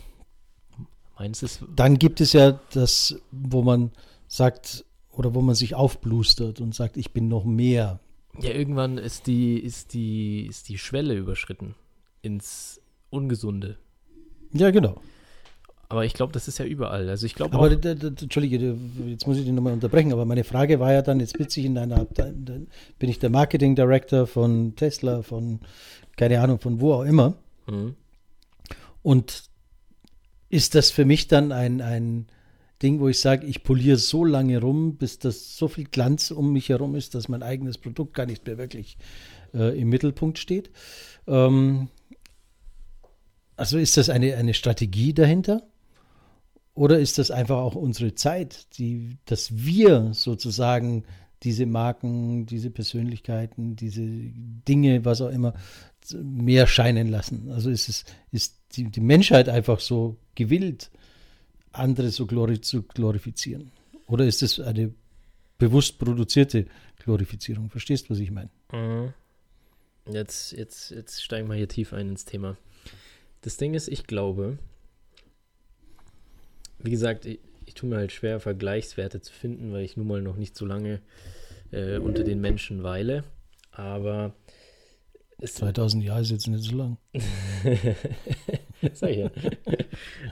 Meins 1.19 1.43
ist 1.43 1.63
dann 1.77 1.99
gibt 1.99 2.21
es 2.21 2.33
ja 2.33 2.59
das, 2.73 3.17
wo 3.31 3.63
man 3.63 3.93
sagt, 4.27 4.85
oder 5.13 5.35
wo 5.35 5.41
man 5.41 5.55
sich 5.55 5.75
aufblustert 5.75 6.61
und 6.61 6.75
sagt, 6.75 6.97
ich 6.97 7.13
bin 7.13 7.29
noch 7.29 7.45
mehr. 7.45 8.01
Ja, 8.41 8.51
irgendwann 8.51 8.99
ist 8.99 9.27
die, 9.27 9.59
ist 9.59 9.95
die, 9.95 10.47
ist 10.47 10.69
die 10.69 10.79
Schwelle 10.79 11.15
überschritten 11.15 11.75
ins 12.23 12.81
Ungesunde. 13.11 13.77
Ja, 14.53 14.71
genau. 14.71 15.01
Aber 15.93 16.07
ich 16.07 16.15
glaube, 16.15 16.33
das 16.33 16.49
ist 16.49 16.59
ja 16.59 16.65
überall. 16.65 17.07
Also 17.11 17.27
ich 17.27 17.35
glaube 17.35 17.55
Aber, 17.55 17.71
Entschuldige, 17.71 18.79
jetzt 19.07 19.27
muss 19.27 19.37
ich 19.37 19.45
dich 19.45 19.53
nochmal 19.53 19.75
unterbrechen, 19.75 20.11
aber 20.11 20.25
meine 20.25 20.43
Frage 20.43 20.81
war 20.81 20.91
ja 20.91 21.03
dann, 21.03 21.21
jetzt 21.21 21.37
bin 21.37 21.47
ich 21.47 21.59
in 21.59 21.75
deiner 21.75 22.07
bin 22.07 23.11
ich 23.11 23.19
der 23.19 23.29
Marketing 23.29 23.77
Director 23.77 24.27
von 24.27 24.75
Tesla, 24.75 25.21
von, 25.21 25.61
keine 26.17 26.41
Ahnung, 26.41 26.61
von 26.61 26.81
wo 26.81 26.95
auch 26.95 27.03
immer. 27.03 27.35
Mhm. 27.67 27.95
Und 29.03 29.43
ist 30.49 30.75
das 30.75 30.91
für 30.91 31.05
mich 31.05 31.29
dann 31.29 31.53
ein, 31.53 31.83
ein 31.83 32.27
Ding, 32.83 32.99
wo 32.99 33.09
ich 33.09 33.21
sage, 33.21 33.47
ich 33.47 33.63
poliere 33.63 33.99
so 33.99 34.25
lange 34.25 34.63
rum, 34.63 34.97
bis 34.97 35.19
das 35.19 35.59
so 35.59 35.69
viel 35.69 35.85
Glanz 35.85 36.31
um 36.31 36.55
mich 36.55 36.71
herum 36.71 36.95
ist, 36.95 37.15
dass 37.15 37.29
mein 37.29 37.43
eigenes 37.43 37.77
Produkt 37.77 38.15
gar 38.15 38.25
nicht 38.25 38.47
mehr 38.47 38.57
wirklich 38.57 38.97
äh, 39.53 39.79
im 39.79 39.91
Mittelpunkt 39.91 40.39
steht. 40.39 40.71
Ähm, 41.27 41.89
also 43.57 43.77
ist 43.77 43.99
das 43.99 44.09
eine, 44.09 44.37
eine 44.37 44.55
Strategie 44.55 45.13
dahinter? 45.13 45.65
Oder 46.75 46.99
ist 46.99 47.19
das 47.19 47.31
einfach 47.31 47.59
auch 47.59 47.75
unsere 47.75 48.15
Zeit, 48.15 48.79
die, 48.79 49.19
dass 49.27 49.55
wir 49.55 50.15
sozusagen 50.15 51.05
diese 51.43 51.67
Marken, 51.67 52.47
diese 52.47 52.71
Persönlichkeiten, 52.71 53.77
diese 53.77 54.03
Dinge, 54.07 55.05
was 55.05 55.21
auch 55.21 55.31
immer, 55.31 55.55
mehr 56.15 56.67
scheinen 56.67 57.09
lassen? 57.09 57.51
Also 57.51 57.71
ist 57.71 57.89
es, 57.89 58.05
ist 58.31 58.57
die, 58.77 58.85
die 58.85 59.01
Menschheit 59.01 59.49
einfach 59.49 59.81
so 59.81 60.17
gewillt, 60.35 60.91
andere 61.73 62.11
so 62.11 62.27
glori 62.27 62.61
zu 62.61 62.83
glorifizieren? 62.83 63.71
Oder 64.07 64.27
ist 64.27 64.43
es 64.43 64.61
eine 64.61 64.95
bewusst 65.59 65.99
produzierte 65.99 66.67
Glorifizierung? 67.05 67.71
Verstehst 67.71 68.07
du, 68.07 68.11
was 68.11 68.19
ich 68.19 68.31
meine? 68.31 68.51
Mhm. 68.73 69.13
Jetzt, 70.11 70.53
jetzt, 70.53 70.91
jetzt 70.91 71.23
steigen 71.23 71.49
wir 71.49 71.55
hier 71.55 71.69
tief 71.69 71.93
ein 71.93 72.11
ins 72.11 72.25
Thema. 72.25 72.57
Das 73.43 73.57
Ding 73.57 73.75
ist, 73.75 73.89
ich 73.89 74.07
glaube, 74.07 74.59
wie 76.83 76.91
gesagt, 76.91 77.27
ich, 77.27 77.41
ich 77.67 77.75
tue 77.75 77.89
mir 77.89 77.97
halt 77.97 78.13
schwer, 78.13 78.41
Vergleichswerte 78.41 79.21
zu 79.21 79.33
finden, 79.33 79.73
weil 79.73 79.85
ich 79.85 79.97
nun 79.97 80.07
mal 80.07 80.23
noch 80.23 80.37
nicht 80.37 80.57
so 80.57 80.67
lange 80.67 81.01
äh, 81.71 81.99
unter 81.99 82.25
den 82.25 82.41
Menschen 82.41 82.83
weile. 82.83 83.25
Aber 83.71 84.35
2000 85.43 86.05
Jahre 86.05 86.23
ist 86.23 86.31
jetzt 86.31 86.47
nicht 86.47 86.65
so 86.65 86.77
lang. 86.77 86.99
Sag 88.93 89.11
ich 89.11 89.19
ja. 89.19 89.31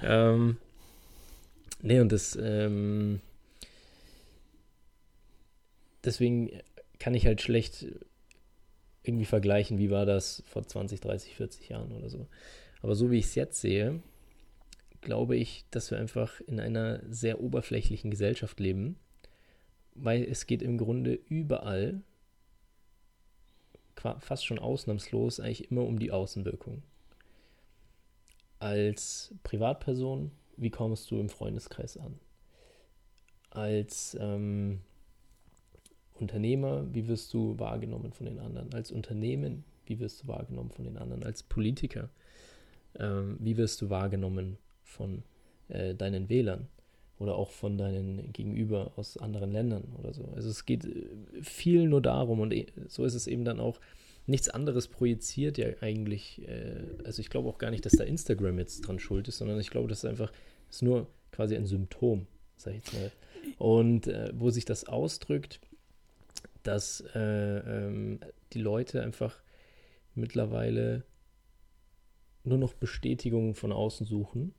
ähm, 0.03 0.59
nee, 1.83 2.01
und 2.01 2.13
das, 2.13 2.39
ähm, 2.41 3.21
deswegen 6.05 6.51
kann 6.99 7.15
ich 7.15 7.27
halt 7.27 7.41
schlecht 7.41 7.87
irgendwie 9.03 9.25
vergleichen, 9.25 9.79
wie 9.79 9.91
war 9.91 10.05
das 10.05 10.43
vor 10.47 10.67
20, 10.67 11.01
30, 11.01 11.35
40 11.35 11.69
Jahren 11.71 11.93
oder 11.93 12.11
so. 12.11 12.27
Aber 12.83 12.95
so 12.95 13.11
wie 13.11 13.19
ich 13.19 13.27
es 13.27 13.35
jetzt 13.35 13.61
sehe, 13.61 14.03
glaube 15.01 15.37
ich, 15.37 15.65
dass 15.71 15.91
wir 15.91 15.99
einfach 15.99 16.41
in 16.41 16.61
einer 16.61 17.01
sehr 17.09 17.41
oberflächlichen 17.41 18.11
Gesellschaft 18.11 18.61
leben, 18.61 18.97
weil 19.95 20.25
es 20.25 20.47
geht 20.47 20.63
im 20.63 20.79
Grunde 20.79 21.15
überall, 21.29 22.03
fast 24.19 24.47
schon 24.47 24.59
ausnahmslos, 24.59 25.41
eigentlich 25.41 25.71
immer 25.71 25.85
um 25.85 25.99
die 25.99 26.11
Außenwirkung. 26.11 26.83
Als 28.59 29.35
Privatperson, 29.43 30.31
wie 30.57 30.71
kommst 30.71 31.11
du 31.11 31.19
im 31.21 31.29
Freundeskreis 31.29 31.97
an? 31.97 32.19
Als 33.51 34.17
ähm, 34.21 34.81
Unternehmer, 36.15 36.87
wie 36.95 37.09
wirst 37.09 37.33
du 37.35 37.59
wahrgenommen 37.59 38.13
von 38.13 38.27
den 38.27 38.39
anderen? 38.39 38.73
Als 38.75 38.91
Unternehmen, 38.91 39.65
wie 39.87 39.99
wirst 39.99 40.23
du 40.23 40.29
wahrgenommen 40.29 40.71
von 40.71 40.85
den 40.85 40.97
anderen? 40.97 41.25
Als 41.25 41.43
Politiker, 41.43 42.11
ähm, 42.99 43.37
wie 43.41 43.57
wirst 43.57 43.81
du 43.83 43.91
wahrgenommen 43.91 44.59
von 44.91 45.23
äh, 45.69 45.95
deinen 45.95 46.29
Wählern 46.29 46.69
oder 47.19 47.37
auch 47.37 47.51
von 47.51 47.79
deinen 47.79 48.33
Gegenüber 48.33 48.93
aus 48.97 49.17
anderen 49.17 49.53
Ländern 49.53 49.85
oder 49.99 50.13
so. 50.13 50.25
Also 50.35 50.49
es 50.49 50.67
geht 50.67 50.85
äh, 50.85 51.43
viel 51.43 51.87
nur 51.89 52.03
darum 52.03 52.41
und 52.41 52.53
äh, 52.53 52.67
so 52.89 53.05
ist 53.05 53.15
es 53.15 53.27
eben 53.27 53.45
dann 53.45 53.61
auch 53.61 53.81
nichts 54.27 54.49
anderes 54.49 54.89
projiziert 54.89 55.59
ja 55.59 55.69
eigentlich, 55.81 56.47
äh, 56.49 56.83
also 57.05 57.21
ich 57.21 57.31
glaube 57.31 57.49
auch 57.49 57.59
gar 57.59 57.71
nicht, 57.71 57.85
dass 57.85 57.93
da 57.93 58.05
Instagram 58.05 58.59
jetzt 58.59 58.83
dran 58.83 58.99
schuld 58.99 59.29
ist, 59.29 59.39
sondern 59.39 59.61
ich 59.61 59.71
glaube, 59.71 59.89
das 59.89 59.99
ist 59.99 60.05
einfach, 60.07 60.33
ist 60.71 60.83
nur 60.83 61.07
quasi 61.33 61.57
ein 61.57 61.67
Symptom, 61.67 62.27
sag 62.57 62.75
ich 62.75 62.85
jetzt 62.85 62.95
mal. 62.95 63.13
Und 63.59 64.07
äh, 64.07 64.33
wo 64.35 64.51
sich 64.51 64.65
das 64.65 64.85
ausdrückt, 64.85 65.61
dass 66.63 67.03
äh, 67.15 67.59
ähm, 67.59 68.21
die 68.53 68.61
Leute 68.61 69.03
einfach 69.03 69.43
mittlerweile 70.15 71.05
nur 72.45 72.59
noch 72.59 72.75
Bestätigungen 72.75 73.55
von 73.55 73.73
außen 73.73 74.07
suchen 74.07 74.55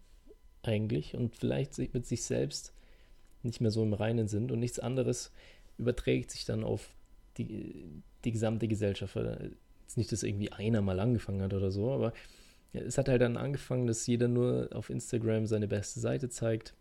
eigentlich 0.64 1.16
und 1.16 1.36
vielleicht 1.36 1.78
mit 1.94 2.06
sich 2.06 2.24
selbst 2.24 2.74
nicht 3.44 3.62
mehr 3.62 3.72
so 3.72 3.84
im 3.84 3.94
Reinen 3.94 4.28
sind 4.28 4.52
und 4.52 4.60
nichts 4.60 4.80
anderes 4.80 5.32
überträgt 5.78 6.32
sich 6.32 6.46
dann 6.46 6.64
auf 6.64 6.90
die, 7.38 7.86
die 8.24 8.32
gesamte 8.32 8.68
Gesellschaft. 8.68 9.16
Jetzt 9.16 9.98
nicht, 9.98 10.12
dass 10.12 10.24
irgendwie 10.24 10.52
einer 10.52 10.82
mal 10.82 11.00
angefangen 11.00 11.42
hat 11.42 11.54
oder 11.54 11.72
so, 11.72 11.92
aber 11.92 12.14
es 12.74 12.98
hat 12.98 13.10
halt 13.10 13.22
dann 13.22 13.38
angefangen, 13.38 13.88
dass 13.88 14.08
jeder 14.08 14.28
nur 14.28 14.70
auf 14.74 14.90
Instagram 14.90 15.46
seine 15.48 15.68
beste 15.68 16.00
Seite 16.00 16.30
zeigt 16.30 16.74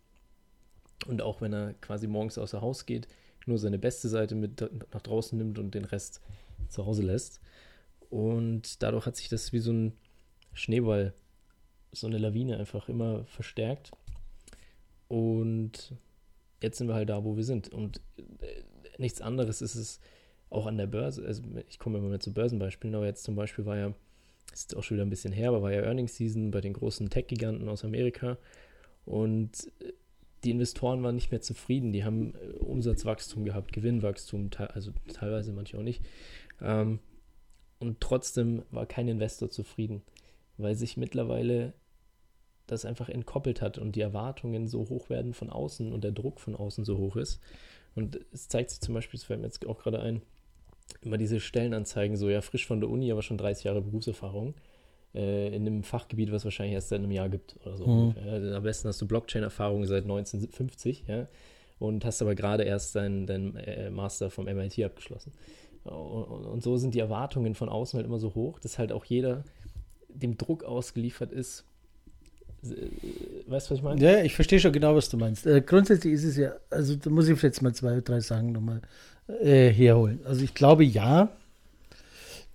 und 1.07 1.21
auch 1.21 1.41
wenn 1.41 1.53
er 1.53 1.73
quasi 1.81 2.07
morgens 2.07 2.37
außer 2.37 2.61
Haus 2.61 2.85
geht, 2.85 3.07
nur 3.45 3.57
seine 3.57 3.79
beste 3.79 4.07
Seite 4.07 4.35
mit 4.35 4.61
nach 4.93 5.01
draußen 5.01 5.37
nimmt 5.37 5.57
und 5.57 5.73
den 5.73 5.85
Rest 5.85 6.21
zu 6.69 6.85
Hause 6.85 7.01
lässt. 7.01 7.41
Und 8.09 8.83
dadurch 8.83 9.05
hat 9.05 9.15
sich 9.15 9.29
das 9.29 9.51
wie 9.51 9.59
so 9.59 9.71
ein 9.71 9.93
Schneeball 10.53 11.13
so 11.91 12.07
eine 12.07 12.17
Lawine 12.17 12.57
einfach 12.57 12.89
immer 12.89 13.25
verstärkt. 13.25 13.91
Und 15.07 15.93
jetzt 16.61 16.77
sind 16.77 16.87
wir 16.87 16.95
halt 16.95 17.09
da, 17.09 17.23
wo 17.23 17.35
wir 17.35 17.43
sind. 17.43 17.69
Und 17.69 18.01
äh, 18.17 18.63
nichts 18.97 19.21
anderes 19.21 19.61
ist 19.61 19.75
es 19.75 19.99
auch 20.49 20.67
an 20.67 20.77
der 20.77 20.87
Börse. 20.87 21.25
Also 21.25 21.43
ich 21.67 21.79
komme 21.79 21.97
immer 21.97 22.09
mehr 22.09 22.19
zu 22.19 22.33
Börsenbeispielen, 22.33 22.95
aber 22.95 23.05
jetzt 23.05 23.23
zum 23.23 23.35
Beispiel 23.35 23.65
war 23.65 23.77
ja, 23.77 23.93
ist 24.53 24.75
auch 24.75 24.83
schon 24.83 24.95
wieder 24.97 25.05
ein 25.05 25.09
bisschen 25.09 25.33
her, 25.33 25.49
aber 25.49 25.61
war 25.61 25.71
ja 25.71 25.81
Earnings 25.81 26.15
Season 26.15 26.51
bei 26.51 26.61
den 26.61 26.73
großen 26.73 27.09
Tech-Giganten 27.09 27.67
aus 27.67 27.83
Amerika. 27.83 28.37
Und 29.05 29.71
äh, 29.79 29.93
die 30.43 30.51
Investoren 30.51 31.03
waren 31.03 31.15
nicht 31.15 31.31
mehr 31.31 31.41
zufrieden. 31.41 31.91
Die 31.91 32.03
haben 32.03 32.33
äh, 32.35 32.57
Umsatzwachstum 32.59 33.45
gehabt, 33.45 33.73
Gewinnwachstum, 33.73 34.49
also 34.57 34.91
teilweise 35.13 35.53
manche 35.53 35.77
auch 35.77 35.83
nicht. 35.83 36.03
Ähm, 36.61 36.99
und 37.79 37.99
trotzdem 37.99 38.63
war 38.69 38.85
kein 38.85 39.07
Investor 39.07 39.49
zufrieden, 39.49 40.03
weil 40.57 40.75
sich 40.75 40.97
mittlerweile 40.97 41.73
das 42.67 42.85
einfach 42.85 43.09
entkoppelt 43.09 43.61
hat 43.61 43.77
und 43.77 43.95
die 43.95 44.01
Erwartungen 44.01 44.67
so 44.67 44.87
hoch 44.89 45.09
werden 45.09 45.33
von 45.33 45.49
außen 45.49 45.91
und 45.91 46.03
der 46.03 46.11
Druck 46.11 46.39
von 46.39 46.55
außen 46.55 46.85
so 46.85 46.97
hoch 46.97 47.15
ist. 47.15 47.41
Und 47.95 48.19
es 48.31 48.47
zeigt 48.47 48.69
sich 48.69 48.79
zum 48.79 48.93
Beispiel, 48.93 49.19
das 49.19 49.25
fällt 49.25 49.41
mir 49.41 49.47
jetzt 49.47 49.65
auch 49.67 49.79
gerade 49.79 49.99
ein, 49.99 50.21
immer 51.01 51.17
diese 51.17 51.39
Stellenanzeigen, 51.39 52.15
so 52.15 52.29
ja, 52.29 52.41
frisch 52.41 52.65
von 52.65 52.79
der 52.79 52.89
Uni, 52.89 53.11
aber 53.11 53.21
schon 53.21 53.37
30 53.37 53.65
Jahre 53.65 53.81
Berufserfahrung 53.81 54.53
äh, 55.13 55.53
in 55.55 55.67
einem 55.67 55.83
Fachgebiet, 55.83 56.31
was 56.31 56.45
wahrscheinlich 56.45 56.75
erst 56.75 56.89
seit 56.89 56.99
einem 56.99 57.11
Jahr 57.11 57.29
gibt 57.29 57.57
oder 57.65 57.77
so. 57.77 57.87
Mhm. 57.87 58.15
Ja, 58.25 58.57
am 58.57 58.63
besten 58.63 58.87
hast 58.87 59.01
du 59.01 59.07
Blockchain-Erfahrung 59.07 59.85
seit 59.85 60.03
1950, 60.03 61.05
ja, 61.07 61.27
und 61.79 62.05
hast 62.05 62.21
aber 62.21 62.35
gerade 62.35 62.63
erst 62.63 62.95
deinen 62.95 63.25
dein, 63.25 63.55
äh, 63.55 63.89
Master 63.89 64.29
vom 64.29 64.45
MIT 64.45 64.79
abgeschlossen. 64.83 65.33
Und, 65.83 66.45
und 66.45 66.63
so 66.63 66.77
sind 66.77 66.93
die 66.93 66.99
Erwartungen 66.99 67.55
von 67.55 67.67
außen 67.67 67.97
halt 67.97 68.05
immer 68.05 68.19
so 68.19 68.35
hoch, 68.35 68.59
dass 68.59 68.77
halt 68.77 68.91
auch 68.91 69.03
jeder 69.03 69.43
dem 70.09 70.37
Druck 70.37 70.63
ausgeliefert 70.63 71.31
ist, 71.31 71.65
Weißt 72.61 73.69
du, 73.69 73.71
was 73.71 73.79
ich 73.79 73.83
meine? 73.83 74.01
Ja, 74.01 74.23
ich 74.23 74.35
verstehe 74.35 74.59
schon 74.59 74.71
genau, 74.71 74.95
was 74.95 75.09
du 75.09 75.17
meinst. 75.17 75.47
Äh, 75.47 75.61
grundsätzlich 75.61 76.13
ist 76.13 76.23
es 76.23 76.37
ja, 76.37 76.53
also 76.69 76.95
da 76.95 77.09
muss 77.09 77.27
ich 77.27 77.41
jetzt 77.41 77.61
mal 77.61 77.73
zwei, 77.73 78.01
drei 78.01 78.19
Sachen 78.19 78.51
nochmal 78.51 78.81
äh, 79.41 79.69
herholen. 79.69 80.19
Also 80.25 80.43
ich 80.43 80.53
glaube 80.53 80.83
ja, 80.83 81.29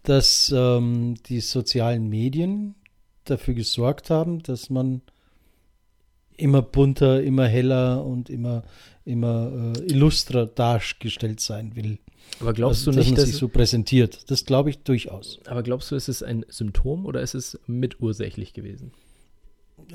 dass 0.05 0.53
ähm, 0.55 1.17
die 1.27 1.41
sozialen 1.41 2.09
Medien 2.09 2.77
dafür 3.25 3.55
gesorgt 3.55 4.11
haben, 4.11 4.43
dass 4.43 4.71
man 4.71 5.03
immer 6.37 6.63
bunter, 6.63 7.23
immer 7.23 7.47
heller 7.49 8.05
und 8.05 8.31
immer, 8.31 8.63
immer 9.05 9.75
äh, 9.77 9.93
illustrer 9.93 10.47
dargestellt 10.47 11.41
sein 11.41 11.75
will. 11.75 11.99
Aber 12.41 12.53
glaubst 12.53 12.87
also, 12.87 12.93
du 12.93 12.99
nicht, 12.99 13.13
dass 13.13 13.25
man 13.25 13.27
sich 13.27 13.37
so 13.37 13.49
präsentiert? 13.49 14.31
Das 14.31 14.45
glaube 14.45 14.71
ich 14.71 14.79
durchaus. 14.79 15.41
Aber 15.47 15.63
glaubst 15.63 15.91
du, 15.91 15.97
ist 15.97 16.09
es 16.09 16.23
ein 16.23 16.45
Symptom 16.49 17.07
oder 17.07 17.23
ist 17.23 17.35
es 17.35 17.59
mitursächlich 17.67 18.53
gewesen? 18.53 18.93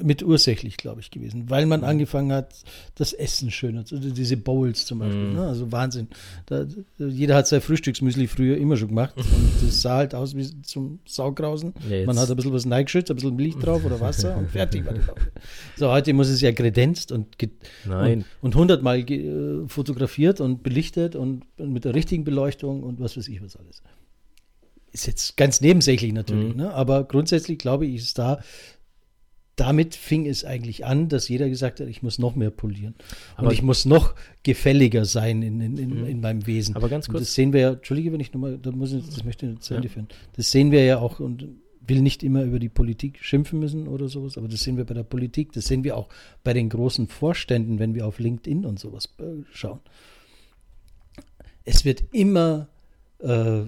Mit 0.02 0.24
ursächlich, 0.24 0.78
glaube 0.78 1.02
ich, 1.02 1.12
gewesen, 1.12 1.50
weil 1.50 1.66
man 1.66 1.82
mhm. 1.82 1.88
angefangen 1.88 2.32
hat, 2.32 2.54
das 2.96 3.14
Essen 3.14 3.52
schöner 3.52 3.84
zu, 3.84 3.96
also 3.96 4.12
diese 4.12 4.38
Bowls 4.38 4.86
zum 4.86 5.00
Beispiel, 5.00 5.32
mm. 5.32 5.34
ne? 5.34 5.48
also 5.48 5.72
Wahnsinn. 5.72 6.08
Da, 6.46 6.66
jeder 6.98 7.36
hat 7.36 7.48
sein 7.48 7.62
Frühstücksmüsli 7.62 8.28
früher 8.28 8.58
immer 8.58 8.78
schon 8.78 8.90
gemacht 8.90 9.14
und 9.18 9.52
das 9.68 9.82
sah 9.82 9.98
halt 9.98 10.16
aus 10.16 10.36
wie 10.36 10.62
zum 10.62 11.00
Saugrausen. 11.06 11.74
Ja, 11.90 12.06
man 12.06 12.18
hat 12.20 12.30
ein 12.30 12.36
bisschen 12.36 12.54
was 12.54 12.66
neigeschützt, 12.66 13.10
ein 13.10 13.16
bisschen 13.16 13.36
Milch 13.36 13.56
drauf 13.58 13.84
oder 13.84 14.00
Wasser 14.00 14.38
und 14.38 14.50
fertig 14.52 14.86
war 14.86 14.94
die 14.94 15.00
Laube. 15.00 15.22
So, 15.76 15.90
heute 15.92 16.14
muss 16.14 16.30
es 16.30 16.42
ja 16.42 16.52
kredenzt 16.52 17.12
und, 17.12 17.36
Nein. 17.86 18.26
und, 18.42 18.56
hundertmal 18.56 19.00
äh, 19.00 19.68
fotografiert 19.68 20.42
und 20.42 20.62
belichtet 20.62 21.16
und, 21.16 21.44
und 21.58 21.74
mit 21.74 21.86
der 21.86 21.96
richtigen 21.96 22.24
Beleuchtung 22.24 22.84
und 22.84 23.00
was 23.00 23.18
weiß 23.18 23.28
ich 23.28 23.42
was 23.42 23.56
alles 23.56 23.82
ist 24.94 25.08
jetzt 25.08 25.38
ganz 25.38 25.62
nebensächlich 25.62 26.12
natürlich, 26.12 26.54
mhm. 26.54 26.64
ne? 26.64 26.74
aber 26.74 27.06
grundsätzlich 27.06 27.58
glaube 27.58 27.86
ich, 27.86 27.96
ist 27.96 28.18
da 28.18 28.42
damit 29.62 29.94
fing 29.94 30.26
es 30.26 30.44
eigentlich 30.44 30.86
an, 30.86 31.08
dass 31.08 31.30
jeder 31.30 31.48
gesagt 31.48 31.80
hat, 31.80 31.88
ich 31.88 32.02
muss 32.02 32.18
noch 32.18 32.36
mehr 32.36 32.50
polieren. 32.50 32.96
Aber 33.36 33.50
und 33.50 33.54
ich 33.54 33.62
muss 33.62 33.86
noch 33.86 34.16
gefälliger 34.42 35.06
sein 35.06 35.44
in, 35.44 35.62
in, 35.62 35.78
in, 35.78 36.02
mhm. 36.02 36.08
in 36.08 36.20
meinem 36.20 36.48
Wesen. 36.48 36.76
Aber 36.76 36.90
ganz 36.90 37.06
kurz. 37.06 37.16
Und 37.16 37.22
das 37.22 37.34
sehen 37.36 37.54
wir 37.54 37.62
ja, 37.62 37.72
Entschuldige, 37.74 38.12
wenn 38.12 38.20
ich 38.20 38.34
nochmal, 38.34 38.58
da 38.58 38.72
muss 38.72 38.92
ich, 38.92 39.06
das 39.06 39.24
möchte 39.24 39.46
ich 39.46 39.60
zu 39.60 39.76
Ende 39.76 39.88
ja. 39.88 39.94
führen. 39.94 40.08
Das 40.36 40.50
sehen 40.50 40.72
wir 40.72 40.84
ja 40.84 40.98
auch 40.98 41.20
und 41.20 41.48
will 41.86 42.02
nicht 42.02 42.24
immer 42.24 42.42
über 42.44 42.58
die 42.58 42.70
Politik 42.70 43.20
schimpfen 43.22 43.60
müssen 43.60 43.88
oder 43.88 44.08
sowas, 44.08 44.36
aber 44.36 44.48
das 44.48 44.62
sehen 44.62 44.78
wir 44.78 44.86
bei 44.86 44.96
der 44.96 45.04
Politik, 45.04 45.52
das 45.52 45.66
sehen 45.66 45.84
wir 45.84 45.96
auch 45.96 46.10
bei 46.44 46.54
den 46.54 46.68
großen 46.70 47.08
Vorständen, 47.08 47.78
wenn 47.78 47.94
wir 47.94 48.08
auf 48.08 48.18
LinkedIn 48.18 48.66
und 48.66 48.80
sowas 48.80 49.10
äh, 49.20 49.44
schauen. 49.52 49.80
Es 51.66 51.86
wird 51.86 52.04
immer 52.14 52.68
äh, 53.20 53.62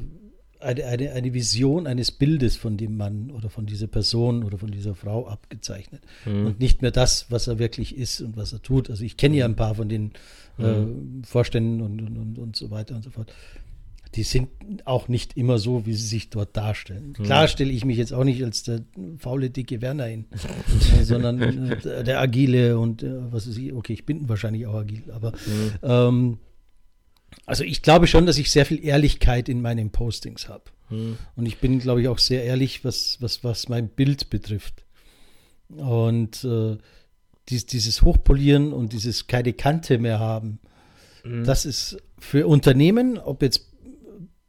eine, 0.64 0.86
eine, 0.86 1.12
eine 1.12 1.34
Vision 1.34 1.88
eines 1.88 2.12
Bildes 2.12 2.56
von 2.56 2.78
dem 2.78 2.98
Mann 2.98 3.32
oder 3.32 3.50
von 3.50 3.66
dieser 3.66 3.88
Person 3.88 4.44
oder 4.44 4.58
von 4.58 4.72
dieser 4.72 4.96
Frau 4.96 5.28
abgezeichnet. 5.28 6.02
Mhm. 6.26 6.48
Und 6.48 6.60
nicht 6.60 6.82
mehr 6.82 6.92
das, 6.92 7.28
was 7.30 7.48
er 7.48 7.60
wirklich 7.60 7.98
ist 7.98 8.22
und 8.22 8.38
was 8.38 8.54
er 8.54 8.62
tut. 8.62 8.90
Also 8.90 9.04
ich 9.04 9.18
kenne 9.18 9.38
ja 9.38 9.46
ein 9.46 9.56
paar 9.56 9.76
von 9.76 9.90
den 9.90 10.12
äh, 10.60 10.64
mhm. 10.64 11.22
äh, 11.24 11.26
Vorständen 11.26 11.82
und, 11.82 12.02
und, 12.02 12.18
und, 12.18 12.40
und 12.40 12.56
so 12.56 12.72
weiter 12.72 12.96
und 12.96 13.04
so 13.04 13.10
fort. 13.10 13.32
Die 14.16 14.24
sind 14.24 14.50
auch 14.86 15.08
nicht 15.08 15.38
immer 15.38 15.58
so, 15.58 15.88
wie 15.88 15.94
sie 15.94 16.06
sich 16.06 16.30
dort 16.30 16.56
darstellen. 16.56 17.16
Mhm. 17.18 17.24
Klar 17.24 17.48
stelle 17.48 17.72
ich 17.72 17.84
mich 17.84 17.98
jetzt 17.98 18.14
auch 18.14 18.24
nicht 18.24 18.44
als 18.44 18.62
der 18.62 18.82
faule, 19.18 19.50
dicke 19.50 19.82
Werner 19.82 20.06
hin, 20.06 20.26
sondern 21.02 21.42
äh, 21.42 22.04
der 22.04 22.22
agile 22.22 22.78
und 22.78 23.02
äh, 23.02 23.32
was 23.32 23.50
weiß 23.50 23.58
ich. 23.58 23.74
Okay, 23.74 23.94
ich 23.94 24.06
bin 24.06 24.30
wahrscheinlich 24.30 24.68
auch 24.68 24.76
agil, 24.76 25.04
aber 25.12 25.32
mhm. 25.32 25.72
ähm, 25.82 26.38
also 27.46 27.64
ich 27.64 27.82
glaube 27.82 28.08
schon, 28.08 28.26
dass 28.26 28.38
ich 28.38 28.52
sehr 28.52 28.66
viel 28.66 28.84
Ehrlichkeit 28.84 29.50
in 29.50 29.62
meinen 29.62 29.92
Postings 29.92 30.48
habe. 30.48 30.64
Hm. 30.90 31.18
Und 31.36 31.46
ich 31.46 31.58
bin, 31.58 31.80
glaube 31.80 32.02
ich, 32.02 32.08
auch 32.08 32.20
sehr 32.20 32.44
ehrlich, 32.44 32.86
was, 32.86 33.18
was, 33.20 33.44
was 33.44 33.70
mein 33.70 33.90
Bild 33.90 34.30
betrifft. 34.30 34.84
Und 35.70 36.44
äh, 36.44 36.78
dies, 37.50 37.66
dieses 37.66 38.02
Hochpolieren 38.02 38.72
und 38.72 38.94
dieses 38.94 39.28
keine 39.28 39.54
Kante 39.54 39.98
mehr 39.98 40.20
haben, 40.20 40.60
hm. 41.24 41.44
das 41.44 41.66
ist 41.66 41.98
für 42.20 42.48
Unternehmen, 42.48 43.18
ob 43.18 43.42
jetzt 43.42 43.73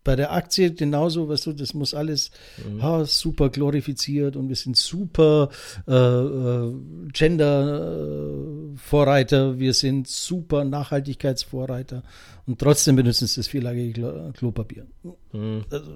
bei 0.05 0.15
der 0.17 0.33
Aktie 0.33 0.75
genauso, 0.75 1.29
weißt 1.29 1.47
du, 1.47 1.53
das 1.55 1.75
muss 1.75 1.95
alles 1.95 2.31
mhm. 2.65 2.83
ha, 2.83 3.07
super 3.07 3.49
glorifiziert 3.49 4.37
und 4.37 4.51
wir 4.51 4.57
sind 4.57 4.77
super 4.77 5.49
äh, 5.89 5.95
äh, 5.95 6.75
Gender-Vorreiter, 7.13 9.59
wir 9.59 9.73
sind 9.73 10.07
super 10.07 10.65
Nachhaltigkeitsvorreiter 10.65 12.03
und 12.47 12.59
trotzdem 12.59 12.97
benutzen 12.97 13.27
sie 13.27 13.41
das 13.41 13.49
vierlagige 13.49 14.33
Klopapier. 14.37 14.87
Mhm. 15.33 15.65
Also, 15.71 15.93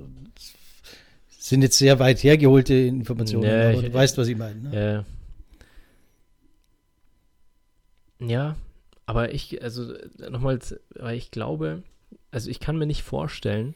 sind 1.29 1.61
jetzt 1.63 1.77
sehr 1.79 1.99
weit 1.99 2.23
hergeholte 2.23 2.75
Informationen, 2.75 3.45
ja, 3.45 3.69
aber 3.69 3.75
ich, 3.75 3.81
du 3.83 3.95
weißt, 3.95 4.19
was 4.19 4.29
ich 4.29 4.37
meine. 4.37 4.61
Ne? 4.61 5.05
Ja. 8.21 8.27
ja, 8.27 8.57
aber 9.07 9.33
ich, 9.33 9.63
also 9.63 9.95
nochmals, 10.31 10.79
weil 10.95 11.17
ich 11.17 11.31
glaube, 11.31 11.83
also 12.31 12.51
ich 12.51 12.61
kann 12.61 12.77
mir 12.77 12.85
nicht 12.87 13.03
vorstellen, 13.03 13.75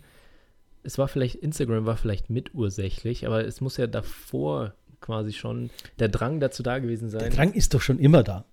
es 0.83 0.99
war 0.99 1.09
vielleicht, 1.09 1.37
Instagram 1.37 1.87
war 1.87 1.97
vielleicht 1.97 2.31
mitursächlich, 2.31 3.27
aber 3.27 3.45
es 3.47 3.61
muss 3.61 3.77
ja 3.77 3.87
davor 3.87 4.75
quasi 5.01 5.33
schon 5.33 5.71
der 5.99 6.09
Drang 6.09 6.41
dazu 6.41 6.62
da 6.62 6.79
gewesen 6.79 7.11
sein. 7.11 7.21
Der 7.21 7.31
Drang 7.31 7.53
ist 7.53 7.75
doch 7.75 7.81
schon 7.81 7.99
immer 7.99 8.23
da. 8.23 8.45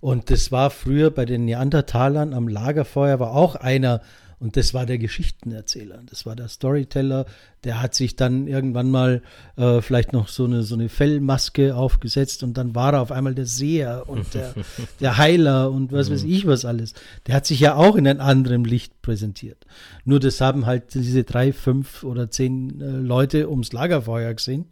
Und 0.00 0.30
das 0.30 0.50
war 0.50 0.70
früher 0.70 1.10
bei 1.10 1.24
den 1.24 1.44
Neandertalern 1.44 2.34
am 2.34 2.48
Lagerfeuer, 2.48 3.20
war 3.20 3.32
auch 3.32 3.54
einer, 3.54 4.00
und 4.40 4.56
das 4.56 4.72
war 4.72 4.86
der 4.86 4.96
Geschichtenerzähler, 4.96 6.02
das 6.06 6.24
war 6.24 6.34
der 6.34 6.48
Storyteller, 6.48 7.26
der 7.62 7.82
hat 7.82 7.94
sich 7.94 8.16
dann 8.16 8.46
irgendwann 8.46 8.90
mal 8.90 9.22
äh, 9.56 9.82
vielleicht 9.82 10.14
noch 10.14 10.28
so 10.28 10.46
eine, 10.46 10.62
so 10.62 10.74
eine 10.74 10.88
Fellmaske 10.88 11.76
aufgesetzt 11.76 12.42
und 12.42 12.54
dann 12.56 12.74
war 12.74 12.94
er 12.94 13.02
auf 13.02 13.12
einmal 13.12 13.34
der 13.34 13.44
Seher 13.44 14.08
und 14.08 14.32
der, 14.32 14.54
der 15.00 15.18
Heiler 15.18 15.70
und 15.70 15.92
was 15.92 16.10
weiß 16.10 16.24
mhm. 16.24 16.32
ich 16.32 16.46
was 16.46 16.64
alles. 16.64 16.94
Der 17.26 17.34
hat 17.34 17.44
sich 17.44 17.60
ja 17.60 17.74
auch 17.74 17.96
in 17.96 18.08
einem 18.08 18.20
anderen 18.20 18.64
Licht 18.64 19.02
präsentiert. 19.02 19.66
Nur 20.06 20.20
das 20.20 20.40
haben 20.40 20.64
halt 20.64 20.94
diese 20.94 21.22
drei, 21.22 21.52
fünf 21.52 22.02
oder 22.02 22.30
zehn 22.30 22.80
äh, 22.80 22.86
Leute 22.86 23.50
ums 23.50 23.72
Lagerfeuer 23.72 24.32
gesehen. 24.32 24.66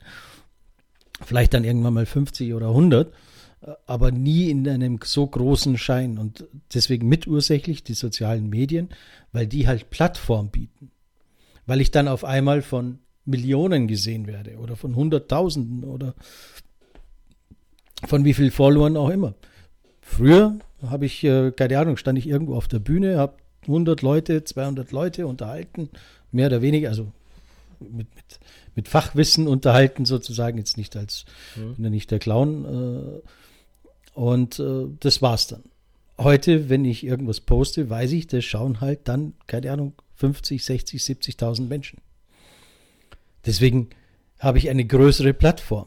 Vielleicht 1.22 1.52
dann 1.52 1.64
irgendwann 1.64 1.94
mal 1.94 2.06
50 2.06 2.54
oder 2.54 2.68
100 2.68 3.12
aber 3.86 4.12
nie 4.12 4.50
in 4.50 4.68
einem 4.68 4.98
so 5.02 5.26
großen 5.26 5.78
Schein. 5.78 6.18
Und 6.18 6.46
deswegen 6.74 7.08
mitursächlich 7.08 7.82
die 7.82 7.94
sozialen 7.94 8.48
Medien, 8.48 8.88
weil 9.32 9.46
die 9.46 9.66
halt 9.66 9.90
Plattform 9.90 10.50
bieten. 10.50 10.90
Weil 11.66 11.80
ich 11.80 11.90
dann 11.90 12.08
auf 12.08 12.24
einmal 12.24 12.62
von 12.62 12.98
Millionen 13.24 13.88
gesehen 13.88 14.26
werde 14.26 14.56
oder 14.56 14.76
von 14.76 14.96
Hunderttausenden 14.96 15.84
oder 15.84 16.14
von 18.06 18.24
wie 18.24 18.34
viel 18.34 18.50
Followern 18.50 18.96
auch 18.96 19.10
immer. 19.10 19.34
Früher 20.00 20.58
habe 20.86 21.06
ich, 21.06 21.24
äh, 21.24 21.50
keine 21.52 21.78
Ahnung, 21.78 21.96
stand 21.96 22.18
ich 22.18 22.26
irgendwo 22.26 22.54
auf 22.54 22.68
der 22.68 22.78
Bühne, 22.78 23.18
habe 23.18 23.34
100 23.62 24.00
Leute, 24.02 24.44
200 24.44 24.92
Leute 24.92 25.26
unterhalten, 25.26 25.90
mehr 26.32 26.46
oder 26.46 26.62
weniger, 26.62 26.88
also 26.88 27.12
mit, 27.80 28.14
mit, 28.14 28.40
mit 28.74 28.88
Fachwissen 28.88 29.46
unterhalten 29.46 30.04
sozusagen, 30.04 30.56
jetzt 30.58 30.78
nicht 30.78 30.96
als, 30.96 31.26
mhm. 31.56 31.74
bin 31.74 31.84
ja 31.84 31.90
nicht 31.90 32.10
der 32.10 32.18
Clown, 32.18 32.64
äh, 32.64 33.28
und 34.18 34.58
äh, 34.58 34.86
das 34.98 35.22
war's 35.22 35.46
dann. 35.46 35.62
Heute, 36.18 36.68
wenn 36.68 36.84
ich 36.84 37.04
irgendwas 37.04 37.40
poste, 37.40 37.88
weiß 37.88 38.10
ich, 38.10 38.26
das 38.26 38.44
schauen 38.44 38.80
halt 38.80 39.02
dann, 39.04 39.34
keine 39.46 39.70
Ahnung, 39.70 39.92
50, 40.16 40.64
60, 40.64 41.00
70.000 41.00 41.68
Menschen. 41.68 42.00
Deswegen 43.46 43.90
habe 44.40 44.58
ich 44.58 44.70
eine 44.70 44.84
größere 44.84 45.34
Plattform. 45.34 45.86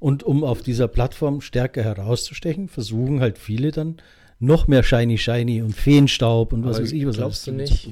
Und 0.00 0.22
um 0.22 0.42
auf 0.42 0.62
dieser 0.62 0.88
Plattform 0.88 1.42
stärker 1.42 1.82
herauszustechen, 1.84 2.68
versuchen 2.68 3.20
halt 3.20 3.36
viele 3.36 3.72
dann 3.72 3.98
noch 4.40 4.66
mehr 4.66 4.82
Shiny 4.82 5.18
Shiny 5.18 5.60
und 5.60 5.76
Feenstaub 5.76 6.54
und 6.54 6.64
was 6.64 6.76
Aber 6.76 6.84
weiß 6.84 6.92
ich 6.92 7.06
was. 7.06 7.16
Glaubst 7.16 7.46
du 7.46 7.52
nicht, 7.52 7.90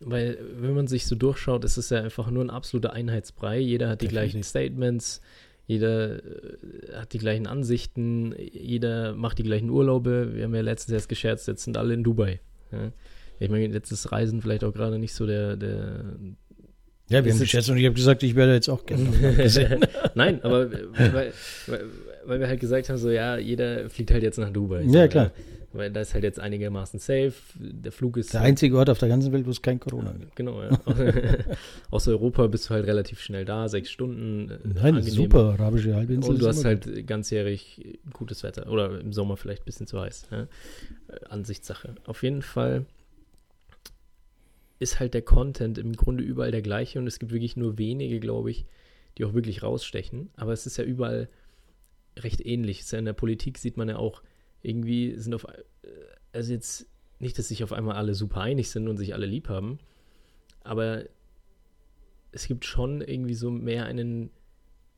weil 0.00 0.36
wenn 0.58 0.74
man 0.74 0.88
sich 0.88 1.06
so 1.06 1.14
durchschaut, 1.14 1.64
ist 1.64 1.78
es 1.78 1.88
ja 1.88 2.02
einfach 2.02 2.30
nur 2.30 2.44
ein 2.44 2.50
absoluter 2.50 2.92
Einheitsbrei. 2.92 3.60
Jeder 3.60 3.88
hat 3.88 4.02
die 4.02 4.08
Definitiv. 4.08 4.32
gleichen 4.32 4.42
Statements, 4.42 5.22
jeder 5.66 6.16
äh, 6.16 6.20
hat 6.94 7.12
die 7.12 7.18
gleichen 7.18 7.46
Ansichten, 7.46 8.34
jeder 8.38 9.14
macht 9.14 9.38
die 9.38 9.42
gleichen 9.42 9.70
Urlaube. 9.70 10.34
Wir 10.34 10.44
haben 10.44 10.54
ja 10.54 10.60
letztens 10.60 10.94
erst 10.94 11.08
gescherzt, 11.08 11.48
jetzt 11.48 11.64
sind 11.64 11.76
alle 11.76 11.94
in 11.94 12.04
Dubai. 12.04 12.40
Ja. 12.72 12.92
Ich 13.40 13.50
meine, 13.50 13.66
jetzt 13.66 13.90
ist 13.90 14.12
Reisen 14.12 14.40
vielleicht 14.40 14.64
auch 14.64 14.72
gerade 14.72 14.98
nicht 14.98 15.14
so 15.14 15.26
der, 15.26 15.56
der 15.56 16.16
ja, 17.10 17.22
wir 17.22 17.32
haben 17.32 17.38
gescherzt 17.38 17.68
und 17.68 17.76
ich 17.76 17.84
habe 17.84 17.94
gesagt, 17.94 18.22
ich 18.22 18.34
werde 18.34 18.54
jetzt 18.54 18.68
auch 18.70 18.86
gerne 18.86 19.04
Nein, 20.14 20.42
aber 20.42 20.72
weil, 20.72 21.32
weil, 21.66 21.84
weil, 22.24 22.40
wir 22.40 22.48
halt 22.48 22.60
gesagt 22.60 22.88
haben, 22.88 22.96
so 22.96 23.10
ja, 23.10 23.36
jeder 23.36 23.90
fliegt 23.90 24.10
halt 24.10 24.22
jetzt 24.22 24.38
nach 24.38 24.50
Dubai. 24.50 24.84
Ja, 24.86 25.06
klar. 25.06 25.30
Weil 25.74 25.90
da 25.90 26.00
ist 26.00 26.14
halt 26.14 26.22
jetzt 26.22 26.38
einigermaßen 26.38 27.00
safe. 27.00 27.34
Der 27.56 27.90
Flug 27.90 28.16
ist. 28.16 28.32
Der 28.32 28.42
einzige 28.42 28.78
Ort 28.78 28.88
auf 28.90 28.98
der 28.98 29.08
ganzen 29.08 29.32
Welt, 29.32 29.44
wo 29.44 29.50
es 29.50 29.60
kein 29.60 29.80
Corona 29.80 30.12
gibt. 30.12 30.36
Genau, 30.36 30.62
ja. 30.62 30.70
Aus 31.90 32.06
Europa 32.06 32.46
bist 32.46 32.70
du 32.70 32.74
halt 32.74 32.86
relativ 32.86 33.20
schnell 33.20 33.44
da, 33.44 33.68
sechs 33.68 33.90
Stunden. 33.90 34.50
Äh, 34.50 34.58
Nein, 34.62 35.02
super, 35.02 35.56
arabische 35.58 35.96
Halbinsel. 35.96 36.34
Und 36.34 36.42
du 36.42 36.46
hast 36.46 36.64
halt 36.64 37.06
ganzjährig 37.08 37.98
gutes 38.12 38.44
Wetter. 38.44 38.70
Oder 38.70 39.00
im 39.00 39.12
Sommer 39.12 39.36
vielleicht 39.36 39.62
ein 39.62 39.66
bisschen 39.66 39.88
zu 39.88 40.00
heiß. 40.00 40.28
Ja? 40.30 40.42
Äh, 40.42 40.46
Ansichtssache. 41.28 41.96
Auf 42.06 42.22
jeden 42.22 42.42
Fall 42.42 42.86
ist 44.78 45.00
halt 45.00 45.14
der 45.14 45.22
Content 45.22 45.76
im 45.78 45.94
Grunde 45.94 46.22
überall 46.22 46.52
der 46.52 46.62
gleiche 46.62 46.98
und 47.00 47.06
es 47.08 47.18
gibt 47.18 47.32
wirklich 47.32 47.56
nur 47.56 47.78
wenige, 47.78 48.20
glaube 48.20 48.50
ich, 48.50 48.64
die 49.18 49.24
auch 49.24 49.34
wirklich 49.34 49.62
rausstechen. 49.64 50.30
Aber 50.36 50.52
es 50.52 50.66
ist 50.66 50.76
ja 50.76 50.84
überall 50.84 51.28
recht 52.16 52.44
ähnlich. 52.44 52.92
in 52.92 53.04
der 53.04 53.12
Politik 53.12 53.58
sieht 53.58 53.76
man 53.76 53.88
ja 53.88 53.96
auch 53.96 54.22
irgendwie 54.64 55.14
sind 55.18 55.34
auf, 55.34 55.44
äh, 55.44 55.88
also 56.32 56.52
jetzt 56.52 56.86
nicht, 57.20 57.38
dass 57.38 57.48
sich 57.48 57.62
auf 57.62 57.72
einmal 57.72 57.96
alle 57.96 58.14
super 58.14 58.40
einig 58.40 58.70
sind 58.70 58.88
und 58.88 58.96
sich 58.96 59.14
alle 59.14 59.26
lieb 59.26 59.48
haben, 59.48 59.78
aber 60.62 61.04
es 62.32 62.48
gibt 62.48 62.64
schon 62.64 63.00
irgendwie 63.00 63.34
so 63.34 63.50
mehr 63.50 63.84
einen 63.86 64.30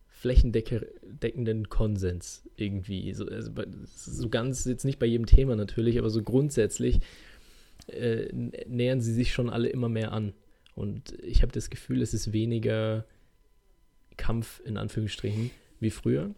flächendeckenden 0.09 1.68
Konsens 1.68 2.42
irgendwie. 2.57 3.12
So, 3.12 3.26
also 3.26 3.52
so 3.94 4.29
ganz, 4.31 4.64
jetzt 4.64 4.85
nicht 4.85 4.98
bei 4.98 5.05
jedem 5.05 5.26
Thema 5.26 5.57
natürlich, 5.57 5.98
aber 5.98 6.09
so 6.09 6.22
grundsätzlich 6.22 7.00
äh, 7.88 8.33
nähern 8.66 9.02
sie 9.02 9.12
sich 9.12 9.35
schon 9.35 9.50
alle 9.50 9.68
immer 9.68 9.90
mehr 9.90 10.12
an. 10.12 10.33
Und 10.74 11.12
ich 11.22 11.42
habe 11.42 11.52
das 11.52 11.68
Gefühl, 11.68 12.00
es 12.00 12.14
ist 12.14 12.33
weniger 12.33 13.05
Kampf 14.16 14.62
in 14.64 14.79
Anführungsstrichen 14.79 15.50
wie 15.81 15.90
früher. 15.90 16.35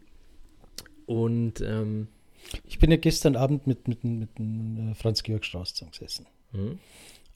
Und 1.06 1.60
ähm, 1.60 2.08
ich 2.64 2.78
bin 2.78 2.90
ja 2.90 2.96
gestern 2.96 3.36
Abend 3.36 3.66
mit, 3.66 3.88
mit, 3.88 4.04
mit, 4.04 4.38
mit 4.38 4.90
äh, 4.90 4.94
Franz-Georg 4.94 5.44
Strauß 5.44 5.74
zusammengesessen. 5.74 6.26
Mhm. 6.52 6.78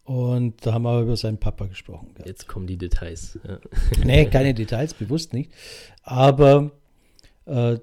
Und 0.04 0.66
da 0.66 0.72
haben 0.72 0.82
wir 0.82 1.00
über 1.00 1.16
seinen 1.16 1.38
Papa 1.38 1.66
gesprochen. 1.66 2.08
Gehabt. 2.14 2.28
Jetzt 2.28 2.48
kommen 2.48 2.66
die 2.66 2.76
Details. 2.76 3.38
Ja. 3.46 3.58
nee, 4.04 4.26
keine 4.26 4.52
Details, 4.52 4.94
bewusst 4.94 5.32
nicht. 5.32 5.52
Aber 6.02 6.72
äh, 7.46 7.78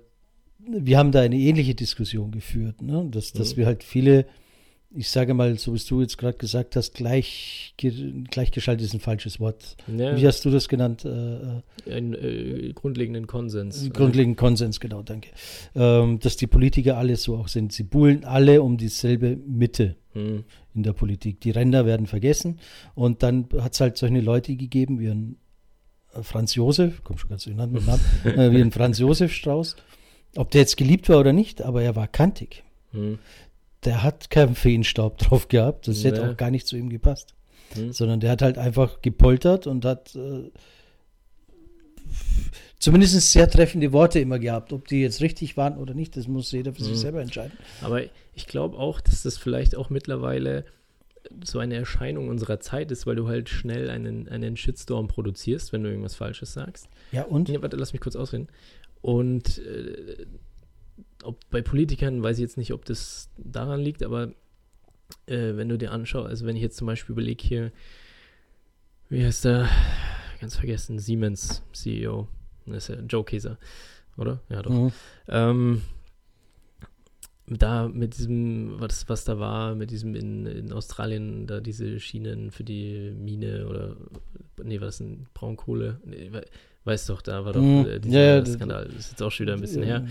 wir 0.59 0.97
haben 0.97 1.11
da 1.11 1.21
eine 1.21 1.37
ähnliche 1.37 1.75
Diskussion 1.75 2.31
geführt, 2.31 2.81
ne? 2.81 3.07
dass, 3.09 3.31
dass 3.31 3.53
mhm. 3.53 3.59
wir 3.59 3.65
halt 3.67 3.83
viele 3.83 4.25
ich 4.91 5.09
sage 5.09 5.35
mal, 5.35 5.57
so 5.59 5.73
wie 5.73 5.79
du 5.79 6.01
jetzt 6.01 6.17
gerade 6.17 6.37
gesagt 6.37 6.75
hast, 6.75 6.95
gleich, 6.95 7.75
gleichgeschaltet 7.77 8.85
ist 8.85 8.93
ein 8.93 8.99
falsches 8.99 9.39
Wort. 9.39 9.77
Ja. 9.87 10.17
Wie 10.17 10.25
hast 10.25 10.43
du 10.45 10.49
das 10.49 10.67
genannt? 10.67 11.05
Äh, 11.05 11.91
Einen 11.91 12.13
äh, 12.15 12.71
grundlegenden 12.73 13.27
Konsens. 13.27 13.87
Grundlegenden 13.93 14.35
Konsens, 14.35 14.79
genau, 14.79 15.03
danke. 15.03 15.29
Ähm, 15.75 16.19
dass 16.19 16.37
die 16.37 16.47
Politiker 16.47 16.97
alle 16.97 17.17
so 17.17 17.37
auch 17.37 17.49
sind. 17.49 17.71
Sie 17.71 17.83
buhlen 17.83 18.23
alle 18.23 18.63
um 18.63 18.77
dieselbe 18.77 19.35
Mitte 19.35 19.95
hm. 20.13 20.43
in 20.73 20.83
der 20.83 20.93
Politik. 20.93 21.39
Die 21.41 21.51
Ränder 21.51 21.85
werden 21.85 22.07
vergessen 22.07 22.59
und 22.95 23.21
dann 23.21 23.47
hat 23.59 23.73
es 23.73 23.81
halt 23.81 23.97
solche 23.97 24.21
Leute 24.21 24.55
gegeben 24.55 24.99
wie 24.99 25.09
ein 25.09 25.37
äh, 26.13 26.23
Franz 26.23 26.55
Josef, 26.55 27.01
komm 27.03 27.19
schon 27.19 27.29
ganz 27.29 27.43
durcheinander 27.43 27.79
mit 27.79 27.85
Namen, 27.85 28.01
äh, 28.39 28.51
wie 28.51 28.61
ein 28.61 28.71
Franz 28.71 28.97
Josef 28.97 29.33
Strauß. 29.33 29.75
Ob 30.35 30.49
der 30.49 30.61
jetzt 30.61 30.77
geliebt 30.77 31.09
war 31.09 31.19
oder 31.19 31.33
nicht, 31.33 31.61
aber 31.61 31.83
er 31.83 31.95
war 31.95 32.07
kantig. 32.07 32.63
Hm 32.91 33.19
der 33.85 34.03
hat 34.03 34.29
keinen 34.29 34.55
Feenstaub 34.55 35.17
drauf 35.19 35.47
gehabt. 35.47 35.87
Das 35.87 36.03
nee. 36.03 36.09
hätte 36.09 36.29
auch 36.29 36.37
gar 36.37 36.51
nicht 36.51 36.67
zu 36.67 36.77
ihm 36.77 36.89
gepasst. 36.89 37.33
Hm. 37.73 37.93
Sondern 37.93 38.19
der 38.19 38.31
hat 38.31 38.41
halt 38.41 38.57
einfach 38.57 39.01
gepoltert 39.01 39.67
und 39.67 39.85
hat 39.85 40.15
äh, 40.15 40.49
zumindest 42.79 43.31
sehr 43.31 43.49
treffende 43.49 43.93
Worte 43.93 44.19
immer 44.19 44.39
gehabt. 44.39 44.73
Ob 44.73 44.87
die 44.87 45.01
jetzt 45.01 45.21
richtig 45.21 45.55
waren 45.55 45.77
oder 45.77 45.93
nicht, 45.93 46.17
das 46.17 46.27
muss 46.27 46.51
jeder 46.51 46.73
für 46.73 46.79
hm. 46.79 46.85
sich 46.85 46.97
selber 46.97 47.21
entscheiden. 47.21 47.57
Aber 47.81 48.01
ich 48.33 48.47
glaube 48.47 48.77
auch, 48.77 49.01
dass 49.01 49.23
das 49.23 49.37
vielleicht 49.37 49.75
auch 49.75 49.89
mittlerweile 49.89 50.65
so 51.43 51.59
eine 51.59 51.75
Erscheinung 51.75 52.29
unserer 52.29 52.59
Zeit 52.59 52.91
ist, 52.91 53.05
weil 53.05 53.15
du 53.15 53.27
halt 53.27 53.49
schnell 53.49 53.89
einen, 53.89 54.27
einen 54.29 54.57
Shitstorm 54.57 55.07
produzierst, 55.07 55.73
wenn 55.73 55.83
du 55.83 55.89
irgendwas 55.89 56.15
Falsches 56.15 56.53
sagst. 56.53 56.87
Ja, 57.11 57.23
und? 57.23 57.49
Nee, 57.49 57.61
warte, 57.61 57.77
lass 57.77 57.93
mich 57.93 58.01
kurz 58.01 58.15
ausreden. 58.15 58.47
Und 59.01 59.59
äh, 59.59 60.25
ob 61.23 61.37
bei 61.49 61.61
Politikern 61.61 62.23
weiß 62.23 62.37
ich 62.37 62.41
jetzt 62.41 62.57
nicht, 62.57 62.73
ob 62.73 62.85
das 62.85 63.29
daran 63.37 63.81
liegt, 63.81 64.03
aber 64.03 64.33
äh, 65.25 65.55
wenn 65.55 65.69
du 65.69 65.77
dir 65.77 65.91
anschaust, 65.91 66.29
also 66.29 66.45
wenn 66.45 66.55
ich 66.55 66.61
jetzt 66.61 66.77
zum 66.77 66.87
Beispiel 66.87 67.13
überlege 67.13 67.43
hier, 67.43 67.71
wie 69.09 69.25
heißt 69.25 69.45
der, 69.45 69.67
ganz 70.39 70.55
vergessen, 70.55 70.99
Siemens 70.99 71.63
CEO, 71.73 72.27
das 72.65 72.89
ist 72.89 72.95
ja 72.95 73.03
Joe 73.03 73.23
Käser, 73.23 73.57
oder? 74.17 74.41
Ja, 74.49 74.61
doch. 74.61 74.71
Mhm. 74.71 74.91
Ähm, 75.27 75.81
da 77.47 77.87
mit 77.87 78.17
diesem, 78.17 78.79
was, 78.79 79.09
was 79.09 79.23
da 79.23 79.39
war, 79.39 79.73
mit 79.73 79.89
diesem 79.89 80.15
in, 80.15 80.45
in 80.45 80.71
Australien, 80.71 81.47
da 81.47 81.59
diese 81.59 81.99
Schienen 81.99 82.51
für 82.51 82.63
die 82.63 83.11
Mine 83.11 83.67
oder, 83.67 83.95
nee, 84.63 84.79
was 84.79 84.99
ein 84.99 85.27
Braunkohle, 85.33 85.99
nee, 86.05 86.29
weißt 86.83 87.09
doch, 87.09 87.21
da 87.21 87.45
war 87.45 87.53
doch 87.53 87.61
mhm. 87.61 87.87
äh, 87.87 87.99
dieser 87.99 88.37
ja, 88.37 88.45
Skandal, 88.45 88.85
das 88.85 88.95
ist 88.95 89.11
jetzt 89.11 89.23
auch 89.23 89.31
schon 89.31 89.47
wieder 89.47 89.55
ein 89.55 89.61
bisschen 89.61 89.81
ja. 89.81 89.87
her. 89.87 90.07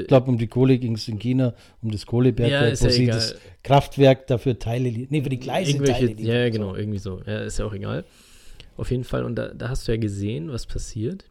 Ich 0.00 0.06
glaube, 0.06 0.28
um 0.28 0.38
die 0.38 0.46
Kohle 0.46 0.78
ging 0.78 0.94
es 0.94 1.08
in 1.08 1.18
China, 1.18 1.54
um 1.82 1.90
das 1.90 2.06
Kohlebergwerk, 2.06 2.80
ja, 2.80 2.88
wo 2.88 2.92
ja 2.92 3.14
das 3.14 3.36
Kraftwerk 3.62 4.26
dafür 4.26 4.58
Teile, 4.58 4.90
nee, 4.90 5.22
für 5.22 5.28
die 5.28 5.38
Gleise 5.38 5.82
Teile 5.82 6.12
Ja, 6.20 6.48
genau, 6.50 6.74
irgendwie 6.74 6.98
so. 6.98 7.20
Ja, 7.26 7.40
ist 7.40 7.58
ja 7.58 7.64
auch 7.64 7.74
egal. 7.74 8.04
Auf 8.76 8.90
jeden 8.90 9.04
Fall, 9.04 9.24
und 9.24 9.36
da, 9.36 9.48
da 9.48 9.68
hast 9.68 9.88
du 9.88 9.92
ja 9.92 9.98
gesehen, 9.98 10.50
was 10.50 10.66
passiert. 10.66 11.24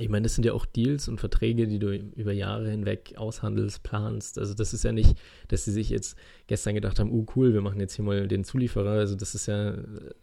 Ich 0.00 0.08
meine, 0.08 0.24
das 0.24 0.34
sind 0.34 0.44
ja 0.44 0.52
auch 0.52 0.64
Deals 0.64 1.08
und 1.08 1.18
Verträge, 1.18 1.66
die 1.66 1.78
du 1.78 1.92
über 1.92 2.32
Jahre 2.32 2.70
hinweg 2.70 3.14
aushandelst, 3.16 3.82
planst. 3.82 4.38
Also 4.38 4.54
das 4.54 4.72
ist 4.72 4.84
ja 4.84 4.92
nicht, 4.92 5.16
dass 5.48 5.64
sie 5.64 5.72
sich 5.72 5.90
jetzt 5.90 6.16
gestern 6.46 6.74
gedacht 6.74 6.98
haben, 7.00 7.10
oh 7.10 7.26
cool, 7.34 7.52
wir 7.52 7.62
machen 7.62 7.80
jetzt 7.80 7.96
hier 7.96 8.04
mal 8.04 8.28
den 8.28 8.44
Zulieferer. 8.44 8.92
Also 8.92 9.16
das 9.16 9.34
ist 9.34 9.46
ja 9.46 9.74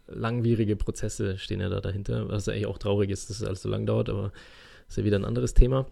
langwierige 0.06 0.76
Prozesse 0.76 1.36
stehen 1.38 1.60
ja 1.60 1.68
da 1.68 1.80
dahinter, 1.80 2.28
was 2.28 2.46
ja 2.46 2.52
eigentlich 2.52 2.66
auch 2.66 2.78
traurig 2.78 3.10
ist, 3.10 3.28
dass 3.28 3.40
es 3.40 3.46
alles 3.46 3.62
so 3.62 3.68
lang 3.68 3.84
dauert, 3.86 4.08
aber 4.08 4.32
das 4.86 4.90
ist 4.90 4.96
ja 4.98 5.04
wieder 5.04 5.18
ein 5.18 5.24
anderes 5.24 5.52
Thema. 5.52 5.86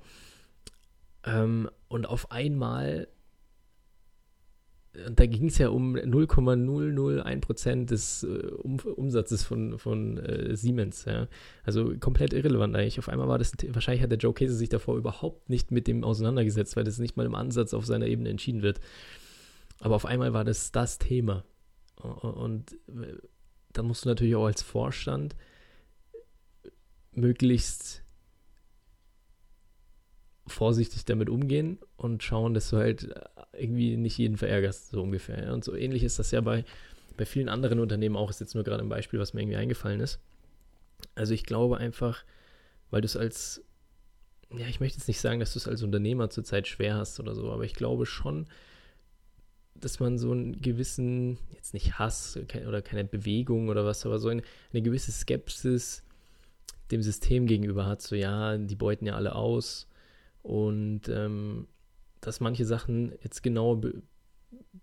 Ähm, 1.25 1.71
und 1.89 2.07
auf 2.07 2.31
einmal 2.31 3.09
und 5.07 5.19
da 5.19 5.27
ging 5.27 5.47
es 5.47 5.59
ja 5.59 5.69
um 5.69 5.95
0,001 5.95 7.41
Prozent 7.41 7.91
des 7.91 8.23
äh, 8.23 8.27
um, 8.63 8.79
Umsatzes 8.79 9.43
von, 9.43 9.79
von 9.79 10.19
äh, 10.19 10.57
Siemens. 10.57 11.05
Ja. 11.05 11.27
Also 11.65 11.95
komplett 11.99 12.33
irrelevant 12.33 12.77
eigentlich. 12.77 12.99
Auf 12.99 13.09
einmal 13.09 13.29
war 13.29 13.39
das, 13.39 13.53
wahrscheinlich 13.69 14.03
hat 14.03 14.11
der 14.11 14.19
Joe 14.19 14.33
Casey 14.33 14.55
sich 14.55 14.69
davor 14.69 14.97
überhaupt 14.97 15.51
nicht 15.51 15.73
mit 15.73 15.89
dem 15.89 16.05
auseinandergesetzt, 16.05 16.77
weil 16.77 16.85
das 16.85 16.99
nicht 16.99 17.17
mal 17.17 17.27
im 17.27 17.35
Ansatz 17.35 17.75
auf 17.75 17.87
seiner 17.87 18.07
Ebene 18.07 18.31
entschieden 18.31 18.63
wird. 18.63 18.81
Aber 19.81 19.97
auf 19.97 20.07
einmal 20.07 20.33
war 20.33 20.45
das 20.45 20.71
das 20.71 20.99
Thema. 20.99 21.45
Und 21.97 22.73
äh, 22.89 23.17
dann 23.73 23.87
musst 23.87 24.05
du 24.05 24.09
natürlich 24.09 24.37
auch 24.37 24.47
als 24.47 24.63
Vorstand 24.63 25.35
möglichst 27.13 28.04
vorsichtig 30.47 31.05
damit 31.05 31.31
umgehen 31.31 31.79
und 31.97 32.23
schauen, 32.23 32.55
dass 32.55 32.71
du 32.71 32.77
halt 32.77 33.15
irgendwie 33.53 33.97
nicht 33.97 34.19
jeden 34.19 34.37
verärgerst, 34.37 34.91
so 34.91 35.03
ungefähr. 35.03 35.53
Und 35.53 35.65
so 35.65 35.75
ähnlich 35.75 36.03
ist 36.03 36.19
das 36.19 36.31
ja 36.31 36.41
bei, 36.41 36.65
bei 37.17 37.25
vielen 37.25 37.49
anderen 37.49 37.81
Unternehmen 37.81 38.17
auch. 38.17 38.31
Ist 38.31 38.41
jetzt 38.41 38.55
nur 38.55 38.65
gerade 38.65 38.83
ein 38.83 38.89
Beispiel, 38.89 39.19
was 39.19 39.33
mir 39.33 39.41
irgendwie 39.41 39.57
eingefallen 39.57 40.01
ist. 40.01 40.21
Also 41.15 41.35
ich 41.35 41.45
glaube 41.45 41.79
einfach, 41.79 42.25
weil 42.91 43.01
du 43.01 43.07
es 43.07 43.17
als, 43.17 43.63
ja, 44.57 44.67
ich 44.67 44.81
möchte 44.81 44.99
jetzt 44.99 45.09
nicht 45.09 45.21
sagen, 45.21 45.41
dass 45.41 45.53
du 45.53 45.59
es 45.59 45.69
als 45.69 45.83
Unternehmer 45.83 46.31
zurzeit 46.31 46.69
schwer 46.69 46.97
hast 46.97 47.19
oder 47.21 47.35
so, 47.35 47.51
aber 47.51 47.65
ich 47.65 47.75
glaube 47.75 48.07
schon, 48.07 48.47
dass 49.75 50.01
man 50.01 50.19
so 50.19 50.31
einen 50.31 50.61
gewissen, 50.61 51.39
jetzt 51.53 51.75
nicht 51.75 51.99
Hass 51.99 52.39
oder 52.67 52.81
keine 52.81 53.05
Bewegung 53.05 53.69
oder 53.69 53.85
was, 53.85 54.07
aber 54.07 54.19
so 54.19 54.29
eine, 54.29 54.43
eine 54.73 54.83
gewisse 54.83 55.13
Skepsis 55.13 56.05
dem 56.91 57.03
System 57.03 57.47
gegenüber 57.47 57.87
hat. 57.87 58.01
So, 58.01 58.15
ja, 58.15 58.57
die 58.57 58.77
beuten 58.77 59.07
ja 59.07 59.15
alle 59.15 59.35
aus 59.35 59.89
und 60.45 61.09
ähm, 61.09 61.67
dass 62.21 62.41
manche 62.41 62.67
Sachen 62.67 63.13
jetzt 63.23 63.43
genau 63.43 63.77
be, 63.77 64.03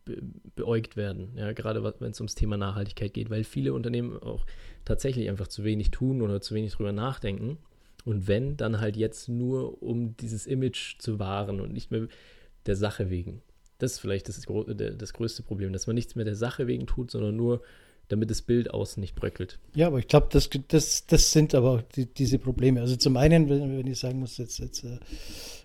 be, 0.06 0.22
beäugt 0.56 0.98
werden, 0.98 1.34
ja, 1.36 1.54
gerade 1.54 1.84
wenn 2.00 2.12
es 2.12 2.20
ums 2.20 2.34
Thema 2.36 2.58
Nachhaltigkeit 2.58 3.14
geht, 3.14 3.30
weil 3.30 3.44
viele 3.44 3.74
Unternehmen 3.74 4.18
auch 4.18 4.46
tatsächlich 4.86 5.30
einfach 5.30 5.48
zu 5.48 5.64
wenig 5.64 5.92
tun 5.92 6.24
oder 6.24 6.42
zu 6.42 6.56
wenig 6.56 6.74
drüber 6.74 6.92
nachdenken. 6.92 7.60
Und 8.04 8.28
wenn, 8.28 8.58
dann 8.58 8.82
halt 8.82 8.98
jetzt 8.98 9.30
nur, 9.30 9.84
um 9.84 10.18
dieses 10.18 10.48
Image 10.48 10.98
zu 10.98 11.20
wahren 11.20 11.62
und 11.62 11.72
nicht 11.72 11.92
mehr 11.92 12.08
der 12.66 12.76
Sache 12.76 13.12
wegen. 13.12 13.44
Das 13.78 13.94
ist 13.94 14.00
vielleicht 14.00 14.28
das, 14.28 14.42
das 14.42 15.14
größte 15.14 15.44
Problem, 15.44 15.74
dass 15.74 15.86
man 15.86 15.94
nichts 15.94 16.16
mehr 16.16 16.26
der 16.26 16.36
Sache 16.36 16.66
wegen 16.66 16.88
tut, 16.88 17.12
sondern 17.12 17.36
nur, 17.36 17.62
damit 18.12 18.30
das 18.30 18.42
Bild 18.42 18.74
außen 18.74 19.00
nicht 19.00 19.16
bröckelt. 19.16 19.60
Ja, 19.76 19.88
aber 19.88 20.00
ich 20.00 20.08
glaube, 20.08 20.28
das, 20.32 20.50
das, 20.68 21.06
das 21.06 21.32
sind 21.32 21.56
aber 21.56 21.72
auch 21.72 21.82
die, 21.82 22.06
diese 22.06 22.40
Probleme. 22.40 22.82
Also 22.82 22.96
zum 22.96 23.18
einen, 23.18 23.50
wenn, 23.50 23.78
wenn 23.78 23.88
ich 23.88 24.00
sagen 24.00 24.20
muss, 24.20 24.38
jetzt, 24.38 24.60
jetzt 24.60 24.84
äh, 24.84 25.00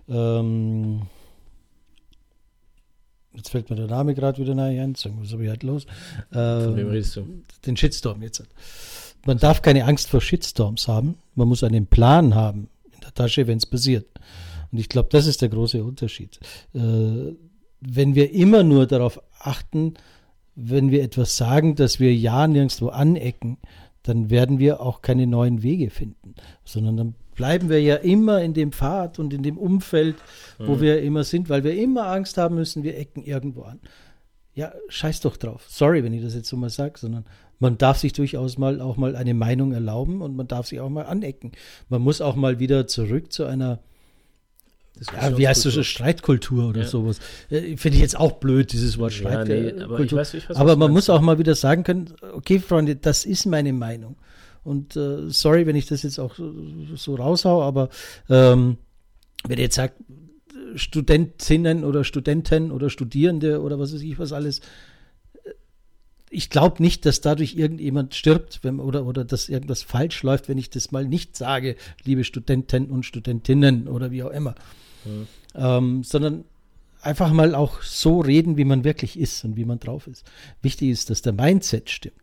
ähm, 0.08 1.02
jetzt 3.34 3.50
fällt 3.50 3.70
mir 3.70 3.76
der 3.76 3.86
Name 3.86 4.14
gerade 4.14 4.40
wieder 4.40 4.54
nahe 4.54 4.80
ein, 4.80 4.94
sagen, 4.94 5.18
was 5.20 5.32
habe 5.32 5.44
ich 5.44 5.50
halt 5.50 5.62
los? 5.62 5.86
Äh, 6.30 6.34
Von 6.34 6.76
wem 6.76 6.88
redest 6.88 7.16
du? 7.16 7.26
Den 7.66 7.76
Shitstorm 7.76 8.22
jetzt. 8.22 8.42
Man 9.26 9.38
darf 9.38 9.62
keine 9.62 9.84
Angst 9.84 10.08
vor 10.08 10.20
Shitstorms 10.20 10.88
haben, 10.88 11.16
man 11.34 11.48
muss 11.48 11.64
einen 11.64 11.86
Plan 11.86 12.34
haben 12.34 12.68
in 12.92 13.00
der 13.00 13.12
Tasche, 13.14 13.46
wenn 13.46 13.58
es 13.58 13.66
passiert. 13.66 14.06
Und 14.70 14.78
ich 14.78 14.88
glaube, 14.88 15.08
das 15.10 15.26
ist 15.26 15.42
der 15.42 15.48
große 15.48 15.82
Unterschied. 15.82 16.38
Äh, 16.74 17.34
wenn 17.80 18.14
wir 18.14 18.32
immer 18.32 18.62
nur 18.62 18.86
darauf 18.86 19.20
achten, 19.38 19.94
wenn 20.56 20.90
wir 20.90 21.02
etwas 21.02 21.36
sagen, 21.36 21.76
dass 21.76 22.00
wir 22.00 22.14
ja 22.14 22.48
nirgendwo 22.48 22.88
anecken, 22.88 23.58
dann 24.02 24.30
werden 24.30 24.58
wir 24.58 24.80
auch 24.80 25.02
keine 25.02 25.26
neuen 25.26 25.62
Wege 25.62 25.90
finden, 25.90 26.34
sondern 26.64 26.96
dann 26.96 27.14
bleiben 27.34 27.68
wir 27.68 27.82
ja 27.82 27.96
immer 27.96 28.42
in 28.42 28.54
dem 28.54 28.72
Pfad 28.72 29.18
und 29.18 29.34
in 29.34 29.42
dem 29.42 29.58
Umfeld, 29.58 30.16
wo 30.58 30.76
mhm. 30.76 30.80
wir 30.80 31.02
immer 31.02 31.22
sind, 31.24 31.50
weil 31.50 31.62
wir 31.62 31.76
immer 31.76 32.06
Angst 32.08 32.38
haben 32.38 32.54
müssen, 32.54 32.82
wir 32.82 32.96
ecken 32.96 33.22
irgendwo 33.22 33.62
an. 33.62 33.80
Ja, 34.54 34.72
scheiß 34.88 35.20
doch 35.20 35.36
drauf. 35.36 35.66
Sorry, 35.68 36.02
wenn 36.02 36.14
ich 36.14 36.22
das 36.22 36.34
jetzt 36.34 36.48
so 36.48 36.56
mal 36.56 36.70
sage, 36.70 36.98
sondern 36.98 37.26
man 37.58 37.76
darf 37.76 37.98
sich 37.98 38.14
durchaus 38.14 38.56
mal 38.56 38.80
auch 38.80 38.96
mal 38.96 39.14
eine 39.14 39.34
Meinung 39.34 39.72
erlauben 39.72 40.22
und 40.22 40.34
man 40.34 40.48
darf 40.48 40.66
sich 40.66 40.80
auch 40.80 40.88
mal 40.88 41.04
anecken. 41.04 41.52
Man 41.90 42.00
muss 42.00 42.22
auch 42.22 42.36
mal 42.36 42.58
wieder 42.58 42.86
zurück 42.86 43.32
zu 43.32 43.44
einer 43.44 43.80
ja, 45.12 45.36
wie 45.36 45.46
heißt 45.46 45.64
das, 45.66 45.86
Streitkultur 45.86 46.68
oder 46.68 46.82
ja. 46.82 46.86
sowas. 46.86 47.18
Äh, 47.50 47.76
finde 47.76 47.96
ich 47.96 48.02
jetzt 48.02 48.18
auch 48.18 48.32
blöd, 48.32 48.72
dieses 48.72 48.98
Wort 48.98 49.12
Streitkultur. 49.12 49.72
Nee, 49.72 49.82
aber, 49.82 49.98
weiß, 49.98 50.34
weiß, 50.34 50.56
aber 50.56 50.76
man 50.76 50.90
muss 50.90 51.10
auch 51.10 51.20
mal 51.20 51.38
wieder 51.38 51.54
sagen 51.54 51.84
können, 51.84 52.14
okay, 52.32 52.58
Freunde, 52.58 52.96
das 52.96 53.24
ist 53.24 53.46
meine 53.46 53.72
Meinung. 53.72 54.16
Und 54.64 54.96
äh, 54.96 55.30
sorry, 55.30 55.66
wenn 55.66 55.76
ich 55.76 55.86
das 55.86 56.02
jetzt 56.02 56.18
auch 56.18 56.34
so, 56.34 56.52
so 56.96 57.14
raushau, 57.14 57.62
aber 57.62 57.88
ähm, 58.28 58.78
wenn 59.46 59.58
ihr 59.58 59.64
jetzt 59.64 59.76
sagt, 59.76 59.94
Studentinnen 60.74 61.84
oder 61.84 62.02
Studenten 62.02 62.72
oder 62.72 62.90
Studierende 62.90 63.60
oder 63.60 63.78
was 63.78 63.94
weiß 63.94 64.00
ich 64.02 64.18
was 64.18 64.32
alles, 64.32 64.60
äh, 65.44 65.50
ich 66.30 66.50
glaube 66.50 66.82
nicht, 66.82 67.06
dass 67.06 67.20
dadurch 67.20 67.54
irgendjemand 67.54 68.14
stirbt 68.14 68.60
wenn, 68.62 68.80
oder, 68.80 69.06
oder 69.06 69.24
dass 69.24 69.48
irgendwas 69.48 69.82
falsch 69.82 70.22
läuft, 70.22 70.48
wenn 70.48 70.58
ich 70.58 70.70
das 70.70 70.90
mal 70.90 71.04
nicht 71.04 71.36
sage, 71.36 71.76
liebe 72.04 72.24
Studenten 72.24 72.90
und 72.90 73.04
Studentinnen 73.04 73.86
oder 73.86 74.10
wie 74.10 74.22
auch 74.22 74.30
immer. 74.30 74.54
Mhm. 75.06 75.26
Ähm, 75.54 76.04
sondern 76.04 76.44
einfach 77.02 77.32
mal 77.32 77.54
auch 77.54 77.82
so 77.82 78.20
reden, 78.20 78.56
wie 78.56 78.64
man 78.64 78.84
wirklich 78.84 79.18
ist 79.18 79.44
und 79.44 79.56
wie 79.56 79.64
man 79.64 79.78
drauf 79.78 80.06
ist. 80.06 80.24
Wichtig 80.62 80.90
ist, 80.90 81.10
dass 81.10 81.22
der 81.22 81.32
Mindset 81.32 81.88
stimmt. 81.90 82.14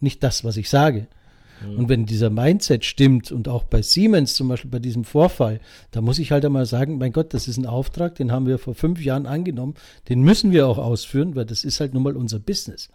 Nicht 0.00 0.22
das, 0.22 0.42
was 0.42 0.56
ich 0.56 0.68
sage. 0.68 1.06
Mhm. 1.64 1.78
Und 1.78 1.88
wenn 1.88 2.06
dieser 2.06 2.30
Mindset 2.30 2.84
stimmt 2.84 3.30
und 3.30 3.48
auch 3.48 3.64
bei 3.64 3.82
Siemens 3.82 4.34
zum 4.34 4.48
Beispiel 4.48 4.70
bei 4.70 4.78
diesem 4.78 5.04
Vorfall, 5.04 5.60
da 5.90 6.00
muss 6.00 6.18
ich 6.18 6.32
halt 6.32 6.44
einmal 6.44 6.66
sagen, 6.66 6.98
mein 6.98 7.12
Gott, 7.12 7.34
das 7.34 7.48
ist 7.48 7.58
ein 7.58 7.66
Auftrag, 7.66 8.14
den 8.16 8.32
haben 8.32 8.46
wir 8.46 8.58
vor 8.58 8.74
fünf 8.74 9.02
Jahren 9.02 9.26
angenommen, 9.26 9.74
den 10.08 10.22
müssen 10.22 10.52
wir 10.52 10.66
auch 10.66 10.78
ausführen, 10.78 11.36
weil 11.36 11.44
das 11.44 11.64
ist 11.64 11.80
halt 11.80 11.94
nun 11.94 12.02
mal 12.02 12.16
unser 12.16 12.38
Business. 12.38 12.88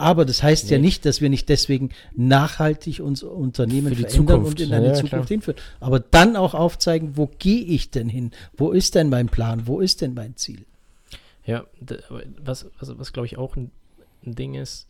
Aber 0.00 0.24
das 0.24 0.42
heißt 0.42 0.66
nee. 0.66 0.72
ja 0.72 0.78
nicht, 0.78 1.04
dass 1.04 1.20
wir 1.20 1.28
nicht 1.28 1.50
deswegen 1.50 1.90
nachhaltig 2.16 3.00
unser 3.00 3.32
Unternehmen 3.32 3.94
verändern 3.94 4.26
Zukunft. 4.26 4.60
und 4.60 4.60
in 4.60 4.72
eine 4.72 4.86
ja, 4.86 4.94
Zukunft 4.94 5.10
klar. 5.10 5.26
hinführen. 5.26 5.58
Aber 5.78 6.00
dann 6.00 6.36
auch 6.36 6.54
aufzeigen, 6.54 7.18
wo 7.18 7.28
gehe 7.38 7.62
ich 7.62 7.90
denn 7.90 8.08
hin? 8.08 8.30
Wo 8.56 8.70
ist 8.70 8.94
denn 8.94 9.10
mein 9.10 9.28
Plan? 9.28 9.66
Wo 9.66 9.80
ist 9.80 10.00
denn 10.00 10.14
mein 10.14 10.36
Ziel? 10.36 10.64
Ja, 11.44 11.64
was, 12.42 12.66
was, 12.78 12.98
was 12.98 13.12
glaube 13.12 13.26
ich 13.26 13.36
auch 13.36 13.56
ein, 13.56 13.70
ein 14.24 14.34
Ding 14.34 14.54
ist, 14.54 14.88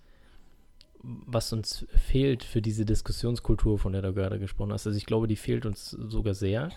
was 1.03 1.53
uns 1.53 1.87
fehlt 1.97 2.45
für 2.45 2.63
diese 2.63 2.85
Diskussionskultur, 2.85 3.81
von 3.81 3.93
der 3.93 4.03
du 4.03 4.13
gerade 4.13 4.39
gesprochen 4.39 4.73
hast. 4.73 4.87
Also 4.87 4.97
ich 4.97 5.07
glaube, 5.07 5.27
die 5.27 5.37
fehlt 5.37 5.67
uns 5.67 5.91
sogar 5.91 6.35
sehr. 6.35 6.69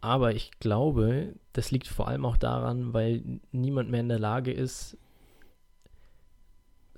Aber 0.00 0.34
ich 0.34 0.52
glaube, 0.60 1.34
das 1.52 1.70
liegt 1.70 1.88
vor 1.88 2.08
allem 2.08 2.24
auch 2.24 2.38
daran, 2.38 2.94
weil 2.94 3.22
niemand 3.52 3.90
mehr 3.90 4.00
in 4.00 4.08
der 4.08 4.20
Lage 4.20 4.52
ist, 4.52 4.96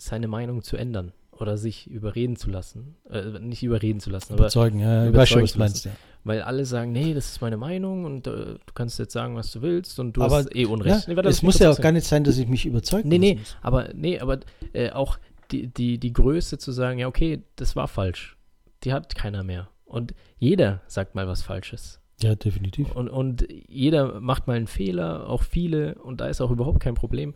seine 0.01 0.29
Meinung 0.29 0.63
zu 0.63 0.77
ändern 0.77 1.13
oder 1.33 1.57
sich 1.57 1.91
überreden 1.91 2.37
zu 2.37 2.51
lassen. 2.51 2.97
Äh, 3.09 3.39
nicht 3.41 3.63
überreden 3.63 4.01
zu 4.01 4.11
lassen, 4.11 4.35
überzeugen, 4.35 4.83
aber 4.83 4.93
ja, 4.93 5.09
überzeugen, 5.09 5.43
was 5.45 5.57
meinst, 5.57 5.85
ja. 5.87 5.93
Weil 6.23 6.43
alle 6.43 6.67
sagen, 6.67 6.93
nee, 6.93 7.15
das 7.15 7.31
ist 7.31 7.41
meine 7.41 7.57
Meinung 7.57 8.05
und 8.05 8.27
äh, 8.27 8.31
du 8.31 8.73
kannst 8.75 8.99
jetzt 8.99 9.13
sagen, 9.13 9.37
was 9.37 9.51
du 9.53 9.63
willst 9.63 9.99
und 9.99 10.17
du 10.17 10.23
aber, 10.23 10.37
hast 10.37 10.55
eh 10.55 10.67
Unrecht. 10.67 11.09
Ja, 11.09 11.15
nee, 11.15 11.29
es 11.29 11.43
muss 11.43 11.59
ja 11.59 11.71
auch 11.71 11.81
gar 11.81 11.93
nicht 11.93 12.07
sein, 12.07 12.25
dass 12.25 12.37
ich 12.37 12.47
mich 12.47 12.67
überzeugen 12.67 13.09
Nee, 13.09 13.19
nee, 13.19 13.35
muss. 13.37 13.57
aber 13.63 13.89
nee, 13.95 14.19
aber 14.21 14.41
äh, 14.75 14.91
auch 14.91 15.19
die, 15.51 15.69
die, 15.69 15.99
die 15.99 16.13
Größe 16.13 16.59
zu 16.59 16.73
sagen, 16.73 16.99
ja, 16.99 17.09
okay, 17.09 17.43
das 17.57 17.75
war 17.75 17.89
falsch. 17.89 18.37
Die 18.85 18.93
hat 18.93 19.15
keiner 19.15 19.43
mehr. 19.43 19.69
Und 19.85 20.15
jeder 20.39 20.83
sagt 20.87 21.15
mal 21.15 21.27
was 21.27 21.43
Falsches. 21.43 22.01
Ja, 22.23 22.35
definitiv. 22.35 22.95
Und, 22.95 23.09
und 23.09 23.49
jeder 23.67 24.21
macht 24.21 24.47
mal 24.47 24.57
einen 24.57 24.67
Fehler, 24.67 25.27
auch 25.29 25.43
viele, 25.43 25.95
und 25.97 26.21
da 26.21 26.29
ist 26.29 26.41
auch 26.41 26.51
überhaupt 26.51 26.81
kein 26.81 26.95
Problem. 26.95 27.35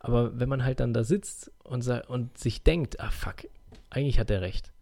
Aber 0.00 0.38
wenn 0.38 0.48
man 0.48 0.64
halt 0.64 0.80
dann 0.80 0.92
da 0.92 1.04
sitzt 1.04 1.52
und, 1.62 1.86
und 2.08 2.36
sich 2.36 2.62
denkt, 2.62 3.00
ah 3.00 3.10
fuck, 3.10 3.46
eigentlich 3.90 4.18
hat 4.18 4.30
er 4.30 4.40
recht. 4.40 4.72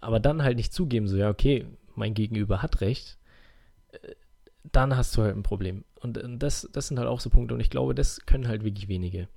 Aber 0.00 0.20
dann 0.20 0.42
halt 0.42 0.56
nicht 0.56 0.72
zugeben, 0.72 1.08
so, 1.08 1.16
ja, 1.16 1.30
okay, 1.30 1.66
mein 1.94 2.12
Gegenüber 2.12 2.60
hat 2.60 2.80
recht, 2.80 3.18
äh, 3.92 3.98
dann 4.72 4.96
hast 4.96 5.16
du 5.16 5.22
halt 5.22 5.36
ein 5.36 5.42
Problem. 5.42 5.84
Und 6.00 6.20
das, 6.38 6.68
das 6.72 6.88
sind 6.88 6.98
halt 6.98 7.08
auch 7.08 7.20
so 7.20 7.30
Punkte. 7.30 7.54
Und 7.54 7.60
ich 7.60 7.70
glaube, 7.70 7.94
das 7.94 8.20
können 8.26 8.46
halt 8.46 8.62
wirklich 8.62 8.88
wenige 8.88 9.28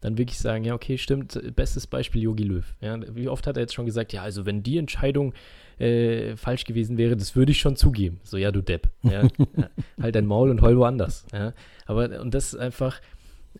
dann 0.00 0.18
wirklich 0.18 0.38
sagen, 0.38 0.64
ja, 0.64 0.74
okay, 0.74 0.98
stimmt, 0.98 1.40
bestes 1.56 1.86
Beispiel 1.86 2.22
Yogi 2.22 2.44
Löw. 2.44 2.64
Ja, 2.80 2.98
wie 3.14 3.28
oft 3.28 3.46
hat 3.46 3.56
er 3.56 3.62
jetzt 3.62 3.74
schon 3.74 3.86
gesagt, 3.86 4.12
ja, 4.12 4.22
also 4.22 4.46
wenn 4.46 4.62
die 4.62 4.78
Entscheidung 4.78 5.32
äh, 5.78 6.36
falsch 6.36 6.64
gewesen 6.64 6.98
wäre, 6.98 7.16
das 7.16 7.34
würde 7.34 7.52
ich 7.52 7.58
schon 7.58 7.76
zugeben. 7.76 8.20
So, 8.22 8.36
ja, 8.36 8.52
du 8.52 8.60
Depp. 8.60 8.88
Ja, 9.02 9.22
halt 10.00 10.14
dein 10.14 10.26
Maul 10.26 10.50
und 10.50 10.60
heul 10.60 10.76
woanders. 10.76 11.26
Ja, 11.32 11.54
aber, 11.86 12.20
und 12.20 12.34
das 12.34 12.52
ist 12.52 12.60
einfach, 12.60 13.00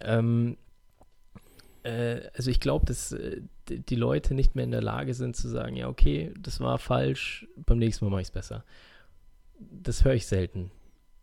ähm, 0.01 0.57
äh, 0.57 0.66
also 2.37 2.51
ich 2.51 2.61
glaube, 2.61 2.87
dass 2.87 3.13
äh, 3.13 3.41
die 3.69 3.97
Leute 3.97 4.35
nicht 4.35 4.55
mehr 4.55 4.65
in 4.65 4.71
der 4.71 4.83
Lage 4.83 5.15
sind 5.15 5.37
zu 5.37 5.49
sagen, 5.49 5.77
ja, 5.77 5.89
okay, 5.89 6.33
das 6.41 6.61
war 6.61 6.79
falsch, 6.79 7.47
beim 7.57 7.79
nächsten 7.79 8.05
Mal 8.05 8.11
mache 8.11 8.23
ich 8.23 8.29
es 8.29 8.33
besser. 8.33 8.65
Das 9.59 10.05
höre 10.05 10.15
ich 10.15 10.27
selten. 10.27 10.71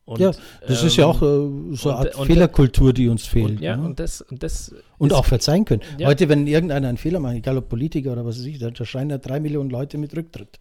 Und, 0.06 0.20
ja, 0.20 0.32
das 0.68 0.82
ähm, 0.82 0.88
ist 0.88 0.98
ja 0.98 1.06
auch 1.06 1.22
äh, 1.22 1.76
so 1.76 1.90
eine 1.90 2.00
Art 2.00 2.16
und, 2.16 2.26
Fehlerkultur, 2.26 2.92
die 2.92 3.08
uns 3.08 3.26
fehlt. 3.26 3.52
Und, 3.52 3.62
ja, 3.62 3.78
ne? 3.78 3.86
und 3.86 4.00
das, 4.00 4.22
und 4.22 4.44
das. 4.44 4.76
Und 4.98 5.14
auch 5.14 5.24
verzeihen 5.24 5.64
können. 5.64 5.82
Ja. 5.98 6.08
Heute, 6.08 6.28
wenn 6.28 6.46
irgendeiner 6.46 6.90
einen 6.90 6.98
Fehler 6.98 7.20
macht, 7.20 7.36
egal 7.36 7.58
ob 7.58 7.70
Politiker 7.70 8.12
oder 8.12 8.26
was 8.26 8.38
weiß 8.38 8.46
ich, 8.46 8.60
da 8.60 8.74
schreien 8.86 9.10
ja 9.10 9.18
drei 9.18 9.40
Millionen 9.40 9.70
Leute 9.70 9.98
mit 9.98 10.16
Rücktritt. 10.16 10.60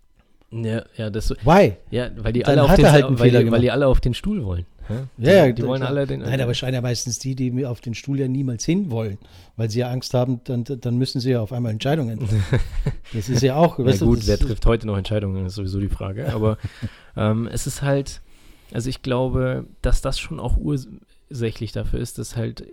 Ja, 0.53 0.85
ja, 0.97 1.11
das. 1.11 1.31
Why? 1.31 1.75
Ja, 1.91 2.11
weil 2.19 2.33
die, 2.35 2.45
alle 2.45 2.63
auf, 2.63 2.75
den, 2.75 2.91
halt 2.91 3.07
weil, 3.19 3.31
die, 3.31 3.51
weil 3.51 3.61
die 3.63 3.71
alle 3.71 3.89
auf 3.89 4.01
den 4.01 4.15
Stuhl 4.15 4.45
wollen. 4.45 4.67
Ja, 5.19 5.33
ja, 5.33 5.47
die, 5.47 5.55
die 5.55 5.67
wollen 5.67 5.83
alle 5.83 6.07
den. 6.07 6.21
Nein, 6.21 6.41
aber 6.41 6.55
scheinen 6.55 6.75
ja 6.75 6.81
meistens 6.81 7.19
die, 7.19 7.35
die 7.35 7.67
auf 7.67 7.81
den 7.81 7.95
Stuhl 7.95 8.19
ja 8.19 8.29
niemals 8.29 8.65
hin 8.65 8.91
wollen, 8.91 9.19
weil 9.57 9.71
sie 9.71 9.81
ja 9.81 9.91
Angst 9.91 10.15
haben, 10.15 10.41
dann, 10.45 10.65
dann 10.65 10.97
müssen 10.97 11.21
sie 11.21 11.31
ja 11.31 11.41
auf 11.41 11.53
einmal 11.53 11.73
Entscheidungen 11.73 12.21
treffen. 12.21 12.61
das 13.13 13.29
ist 13.29 13.43
ja 13.43 13.57
auch. 13.57 13.79
ja, 13.79 13.97
gut, 13.97 14.27
wer 14.27 14.39
trifft 14.39 14.67
heute 14.67 14.87
noch 14.87 14.97
Entscheidungen, 14.97 15.47
ist 15.47 15.55
sowieso 15.55 15.81
die 15.81 15.89
Frage. 15.89 16.33
Aber 16.33 16.59
ähm, 17.17 17.49
es 17.51 17.67
ist 17.67 17.83
halt, 17.83 18.21
also 18.73 18.89
ich 18.89 19.03
glaube, 19.03 19.67
dass 19.83 20.03
das 20.03 20.19
schon 20.19 20.41
auch 20.41 20.57
ursächlich 20.57 21.73
dafür 21.73 22.01
ist, 22.01 22.19
dass 22.19 22.37
halt 22.37 22.67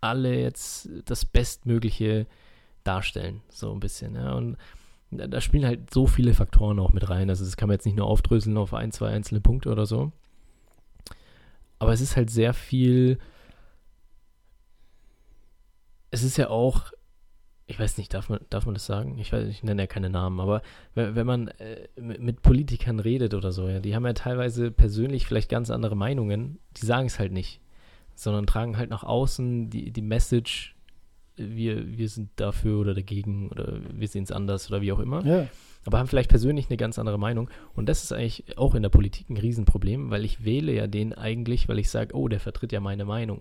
alle 0.00 0.38
jetzt 0.38 0.88
das 1.04 1.24
Bestmögliche 1.24 2.26
darstellen, 2.84 3.42
so 3.50 3.72
ein 3.72 3.80
bisschen. 3.80 4.14
Ja. 4.14 4.34
Und 4.34 4.56
da 5.10 5.40
spielen 5.40 5.64
halt 5.64 5.92
so 5.92 6.06
viele 6.06 6.34
Faktoren 6.34 6.78
auch 6.78 6.92
mit 6.92 7.08
rein. 7.08 7.30
Also 7.30 7.44
das 7.44 7.56
kann 7.56 7.68
man 7.68 7.74
jetzt 7.74 7.86
nicht 7.86 7.96
nur 7.96 8.06
aufdröseln 8.06 8.56
auf 8.56 8.74
ein, 8.74 8.92
zwei 8.92 9.08
einzelne 9.08 9.40
Punkte 9.40 9.70
oder 9.70 9.86
so. 9.86 10.12
Aber 11.78 11.92
es 11.92 12.00
ist 12.00 12.16
halt 12.16 12.30
sehr 12.30 12.54
viel. 12.54 13.18
Es 16.10 16.22
ist 16.22 16.36
ja 16.36 16.48
auch, 16.48 16.92
ich 17.66 17.78
weiß 17.78 17.98
nicht, 17.98 18.14
darf 18.14 18.28
man, 18.28 18.40
darf 18.48 18.64
man 18.64 18.74
das 18.74 18.86
sagen? 18.86 19.18
Ich 19.18 19.32
weiß, 19.32 19.46
ich 19.48 19.62
nenne 19.62 19.82
ja 19.82 19.86
keine 19.86 20.08
Namen, 20.08 20.40
aber 20.40 20.62
wenn, 20.94 21.14
wenn 21.14 21.26
man 21.26 21.48
äh, 21.48 21.88
mit 21.96 22.42
Politikern 22.42 23.00
redet 23.00 23.34
oder 23.34 23.52
so, 23.52 23.68
ja, 23.68 23.80
die 23.80 23.94
haben 23.94 24.06
ja 24.06 24.12
teilweise 24.12 24.70
persönlich 24.70 25.26
vielleicht 25.26 25.50
ganz 25.50 25.70
andere 25.70 25.96
Meinungen, 25.96 26.58
die 26.76 26.86
sagen 26.86 27.06
es 27.06 27.18
halt 27.18 27.32
nicht, 27.32 27.60
sondern 28.14 28.46
tragen 28.46 28.78
halt 28.78 28.88
nach 28.88 29.02
außen 29.02 29.68
die, 29.68 29.90
die 29.90 30.02
Message, 30.02 30.74
wir, 31.36 31.98
wir 31.98 32.08
sind 32.08 32.30
dafür 32.36 32.78
oder 32.78 32.94
dagegen 32.94 33.50
oder 33.50 33.80
wir 33.92 34.08
sehen 34.08 34.24
es 34.24 34.32
anders 34.32 34.70
oder 34.70 34.80
wie 34.80 34.92
auch 34.92 35.00
immer. 35.00 35.22
Ja 35.26 35.48
aber 35.86 35.98
haben 35.98 36.08
vielleicht 36.08 36.30
persönlich 36.30 36.68
eine 36.68 36.76
ganz 36.76 36.98
andere 36.98 37.18
Meinung. 37.18 37.48
Und 37.74 37.88
das 37.88 38.02
ist 38.02 38.12
eigentlich 38.12 38.58
auch 38.58 38.74
in 38.74 38.82
der 38.82 38.88
Politik 38.90 39.30
ein 39.30 39.36
Riesenproblem, 39.36 40.10
weil 40.10 40.24
ich 40.24 40.44
wähle 40.44 40.72
ja 40.72 40.86
den 40.86 41.12
eigentlich, 41.12 41.68
weil 41.68 41.78
ich 41.78 41.90
sage, 41.90 42.14
oh, 42.16 42.28
der 42.28 42.40
vertritt 42.40 42.72
ja 42.72 42.80
meine 42.80 43.04
Meinung. 43.04 43.40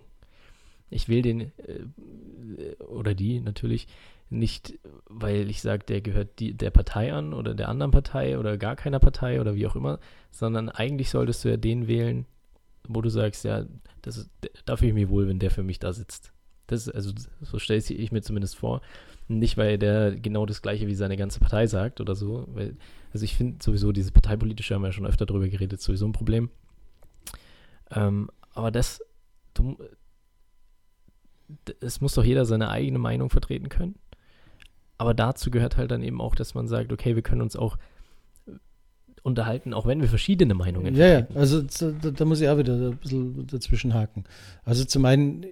Ich 0.90 1.10
wähle 1.10 1.22
den 1.24 1.42
äh, 1.42 2.84
oder 2.84 3.16
die 3.16 3.40
natürlich 3.40 3.88
nicht, 4.30 4.80
weil 5.08 5.50
ich 5.50 5.62
sage, 5.62 5.86
der 5.86 6.02
gehört 6.02 6.40
die, 6.40 6.54
der 6.54 6.72
Partei 6.72 7.14
an 7.14 7.34
oder 7.34 7.54
der 7.54 7.70
anderen 7.70 7.92
Partei 7.92 8.38
oder 8.38 8.58
gar 8.58 8.76
keiner 8.76 9.00
Partei 9.00 9.40
oder 9.40 9.56
wie 9.56 9.68
auch 9.68 9.76
immer, 9.76 10.00
sondern 10.32 10.70
eigentlich 10.70 11.10
solltest 11.10 11.44
du 11.44 11.50
ja 11.50 11.58
den 11.58 11.88
wählen, 11.88 12.26
wo 12.88 13.02
du 13.02 13.10
sagst, 13.10 13.44
ja, 13.44 13.66
das 14.02 14.18
ist, 14.18 14.30
da 14.66 14.78
fühle 14.78 14.90
ich 14.90 14.96
mich 14.96 15.10
wohl, 15.10 15.28
wenn 15.28 15.40
der 15.40 15.52
für 15.52 15.64
mich 15.64 15.80
da 15.80 15.94
sitzt. 15.94 16.32
Das 16.68 16.90
also 16.90 17.12
so 17.42 17.60
stelle 17.60 17.80
ich 17.80 18.12
mir 18.12 18.22
zumindest 18.22 18.56
vor. 18.56 18.82
Nicht, 19.28 19.58
weil 19.58 19.78
der 19.78 20.16
genau 20.16 20.46
das 20.46 20.62
Gleiche 20.62 20.88
wie 20.88 20.96
seine 20.96 21.18
ganze 21.18 21.40
Partei 21.40 21.66
sagt 21.68 22.00
oder 22.00 22.16
so. 22.16 22.46
Weil, 22.54 22.78
also 23.12 23.24
ich 23.24 23.36
finde 23.36 23.64
sowieso, 23.64 23.92
dieses 23.92 24.12
parteipolitische 24.12 24.76
haben 24.76 24.84
wir 24.84 24.90
ja 24.90 24.94
schon 24.94 25.08
öfter 25.08 25.26
drüber 25.26 25.48
geredet, 25.48 25.82
sowieso 25.82 26.06
ein 26.06 26.12
Problem. 26.12 26.50
Ähm, 27.92 28.30
aber 28.54 28.72
das, 28.72 29.02
du, 29.54 29.78
es 31.82 32.02
muss 32.02 32.14
doch 32.14 32.24
jeder 32.24 32.46
seine 32.46 32.70
eigene 32.70 33.00
Meinung 33.00 33.30
vertreten 33.30 33.70
können. 33.70 33.96
Aber 34.98 35.14
dazu 35.14 35.52
gehört 35.52 35.76
halt 35.76 35.92
dann 35.92 36.04
eben 36.04 36.22
auch, 36.22 36.36
dass 36.36 36.54
man 36.54 36.68
sagt, 36.68 36.94
okay, 36.94 37.16
wir 37.16 37.24
können 37.24 37.42
uns 37.42 37.56
auch 37.56 37.78
unterhalten, 39.24 39.74
auch 39.74 39.88
wenn 39.88 40.02
wir 40.02 40.08
verschiedene 40.08 40.54
Meinungen 40.54 40.96
ja, 40.96 41.08
vertreten. 41.08 41.34
Ja, 41.34 41.40
also 41.40 41.62
da, 41.64 42.12
da 42.12 42.26
muss 42.26 42.42
ich 42.42 42.48
auch 42.48 42.60
wieder 42.60 42.74
ein 42.76 42.98
bisschen 42.98 43.48
dazwischen 43.48 43.94
haken. 43.96 44.24
Also 44.64 44.86
zum 44.86 45.04
einen 45.06 45.48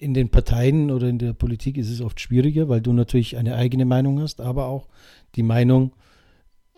in 0.00 0.14
den 0.14 0.30
Parteien 0.30 0.90
oder 0.90 1.08
in 1.08 1.18
der 1.18 1.34
Politik 1.34 1.76
ist 1.76 1.90
es 1.90 2.00
oft 2.00 2.18
schwieriger, 2.20 2.68
weil 2.68 2.80
du 2.80 2.92
natürlich 2.92 3.36
eine 3.36 3.54
eigene 3.54 3.84
Meinung 3.84 4.20
hast, 4.20 4.40
aber 4.40 4.66
auch 4.66 4.88
die 5.36 5.42
Meinung 5.42 5.92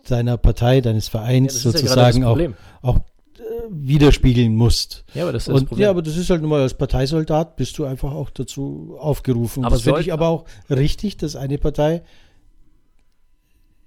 deiner 0.09 0.37
Partei, 0.37 0.81
deines 0.81 1.07
Vereins 1.07 1.55
ja, 1.55 1.71
sozusagen 1.71 2.23
ja 2.23 2.29
auch, 2.29 2.39
auch 2.83 2.97
äh, 2.97 3.41
widerspiegeln 3.71 4.57
musst. 4.57 5.05
Ja, 5.15 5.23
aber 5.23 5.33
das 5.33 5.47
ist 5.47 5.55
Und, 5.55 5.71
das 5.71 5.79
Ja, 5.79 5.91
aber 5.91 6.03
das 6.03 6.17
ist 6.17 6.31
halt 6.31 6.41
nun 6.41 6.51
mal 6.51 6.63
als 6.63 6.75
Parteisoldat 6.75 7.55
bist 7.55 7.79
du 7.79 7.85
einfach 7.85 8.13
auch 8.13 8.31
dazu 8.31 8.97
aufgerufen. 8.99 9.65
Aber 9.65 9.77
das 9.77 9.85
finde 9.85 10.01
ich 10.01 10.13
aber 10.13 10.27
auch 10.27 10.45
richtig, 10.69 11.17
dass 11.17 11.37
eine 11.37 11.59
Partei 11.59 12.03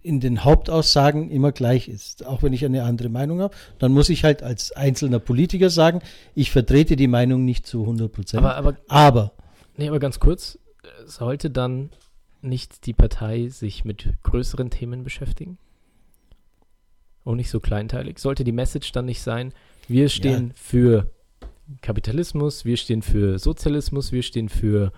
in 0.05 0.19
den 0.19 0.43
Hauptaussagen 0.43 1.31
immer 1.31 1.51
gleich 1.51 1.87
ist. 1.87 2.25
Auch 2.25 2.43
wenn 2.43 2.53
ich 2.53 2.63
eine 2.63 2.83
andere 2.83 3.09
Meinung 3.09 3.41
habe, 3.41 3.55
dann 3.79 3.91
muss 3.91 4.09
ich 4.09 4.23
halt 4.23 4.43
als 4.43 4.71
einzelner 4.71 5.19
Politiker 5.19 5.71
sagen, 5.71 6.01
ich 6.35 6.51
vertrete 6.51 6.95
die 6.95 7.07
Meinung 7.07 7.43
nicht 7.43 7.65
zu 7.65 7.81
100 7.81 8.11
Prozent. 8.11 8.43
Aber, 8.43 8.55
aber, 8.55 8.77
aber. 8.87 9.31
Nee, 9.77 9.89
aber 9.89 9.99
ganz 9.99 10.19
kurz, 10.19 10.59
sollte 11.05 11.49
dann 11.49 11.89
nicht 12.41 12.85
die 12.85 12.93
Partei 12.93 13.47
sich 13.47 13.83
mit 13.83 14.13
größeren 14.21 14.69
Themen 14.69 15.03
beschäftigen? 15.03 15.57
Und 17.23 17.37
nicht 17.37 17.49
so 17.49 17.59
kleinteilig? 17.59 18.19
Sollte 18.19 18.43
die 18.43 18.51
Message 18.51 18.91
dann 18.91 19.05
nicht 19.05 19.23
sein, 19.23 19.53
wir 19.87 20.09
stehen 20.09 20.49
ja. 20.49 20.53
für 20.55 21.11
Kapitalismus, 21.81 22.63
wir 22.63 22.77
stehen 22.77 23.01
für 23.01 23.39
Sozialismus, 23.39 24.11
wir 24.11 24.21
stehen 24.21 24.49
für 24.49 24.91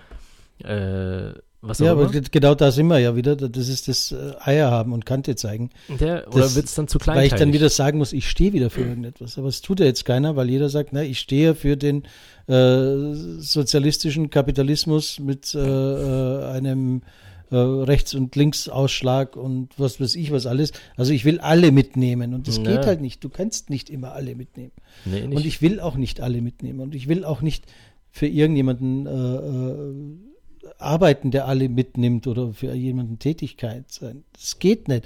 äh, 0.60 1.32
was 1.68 1.80
ja, 1.80 1.92
aber 1.92 2.08
genau 2.08 2.56
da 2.56 2.72
sind 2.72 2.88
wir 2.88 3.00
ja 3.00 3.16
wieder. 3.16 3.36
Das 3.36 3.68
ist 3.68 3.88
das 3.88 4.12
äh, 4.12 4.34
Eier 4.40 4.72
haben 4.72 4.94
und 4.94 5.06
Kante 5.06 5.36
zeigen. 5.36 5.70
Der, 6.00 6.28
oder 6.34 6.54
wird 6.56 6.66
es 6.66 6.76
dann 6.76 6.88
zu 6.88 7.00
klein? 7.00 7.18
Weil 7.18 7.28
ich 7.28 7.34
dann 7.34 7.54
wieder 7.54 7.70
sagen 7.70 7.98
muss, 7.98 8.14
ich 8.14 8.30
stehe 8.30 8.54
wieder 8.54 8.70
für 8.70 8.82
irgendetwas. 8.82 9.38
Aber 9.38 9.48
es 9.48 9.62
tut 9.62 9.80
ja 9.80 9.86
jetzt 9.86 10.06
keiner, 10.06 10.36
weil 10.36 10.50
jeder 10.50 10.70
sagt, 10.70 10.90
na, 10.94 11.04
ich 11.04 11.20
stehe 11.20 11.56
für 11.56 11.78
den 11.78 12.04
äh, 12.48 13.14
sozialistischen 13.40 14.30
Kapitalismus 14.30 15.20
mit 15.20 15.54
äh, 15.54 15.60
äh 15.60 16.46
einem 16.48 17.02
äh, 17.50 17.56
Rechts- 17.56 18.14
und 18.14 18.36
Linksausschlag 18.36 19.36
und 19.38 19.70
was 19.78 20.02
weiß 20.02 20.16
ich 20.16 20.32
was 20.32 20.46
alles. 20.46 20.74
Also 20.96 21.14
ich 21.14 21.24
will 21.24 21.40
alle 21.40 21.72
mitnehmen 21.72 22.34
und 22.34 22.48
das 22.48 22.58
ja. 22.58 22.64
geht 22.64 22.86
halt 22.86 23.02
nicht. 23.02 23.24
Du 23.24 23.30
kannst 23.30 23.70
nicht 23.70 23.90
immer 23.90 24.12
alle 24.12 24.36
mitnehmen. 24.36 24.74
Nee, 25.06 25.24
und 25.24 25.46
ich 25.46 25.62
will 25.62 25.80
auch 25.80 25.96
nicht 25.96 26.20
alle 26.20 26.42
mitnehmen 26.42 26.82
und 26.82 26.94
ich 26.94 27.08
will 27.08 27.24
auch 27.24 27.42
nicht 27.42 27.66
für 28.12 28.28
irgendjemanden 28.28 29.06
äh, 29.06 30.37
arbeiten, 30.78 31.32
der 31.32 31.48
alle 31.48 31.70
mitnimmt 31.70 32.28
oder 32.28 32.54
für 32.54 32.74
jemanden 32.74 33.20
Tätigkeit 33.20 33.92
sein. 33.92 34.24
Das 34.34 34.60
geht 34.60 34.88
nicht. 34.88 35.06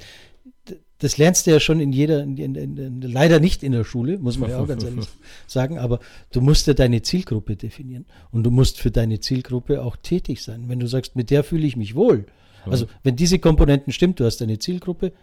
Das 1.00 1.18
lernst 1.18 1.48
du 1.48 1.52
ja 1.52 1.60
schon 1.60 1.80
in 1.80 1.92
jeder, 1.92 2.22
in, 2.22 2.38
in, 2.38 2.56
in, 2.56 3.02
leider 3.02 3.40
nicht 3.40 3.64
in 3.64 3.72
der 3.72 3.84
Schule, 3.84 4.20
muss 4.20 4.38
man 4.38 4.52
ja 4.52 4.60
auch 4.60 4.68
ganz 4.68 4.84
ehrlich 4.84 5.08
sagen, 5.48 5.80
aber 5.80 6.00
du 6.32 6.42
musst 6.42 6.68
ja 6.68 6.76
deine 6.76 7.02
Zielgruppe 7.02 7.56
definieren 7.56 8.06
und 8.32 8.44
du 8.44 8.52
musst 8.52 8.80
für 8.80 8.92
deine 8.92 9.20
Zielgruppe 9.20 9.82
auch 9.82 9.96
tätig 9.96 10.44
sein. 10.44 10.66
Wenn 10.68 10.80
du 10.80 10.88
sagst, 10.88 11.16
mit 11.16 11.32
der 11.32 11.44
fühle 11.44 11.66
ich 11.66 11.76
mich 11.76 11.96
wohl, 11.96 12.28
also 12.66 12.86
wenn 13.02 13.16
diese 13.16 13.40
Komponenten 13.40 13.92
stimmt, 13.92 14.20
du 14.20 14.26
hast 14.26 14.42
deine 14.42 14.60
Zielgruppe, 14.60 15.14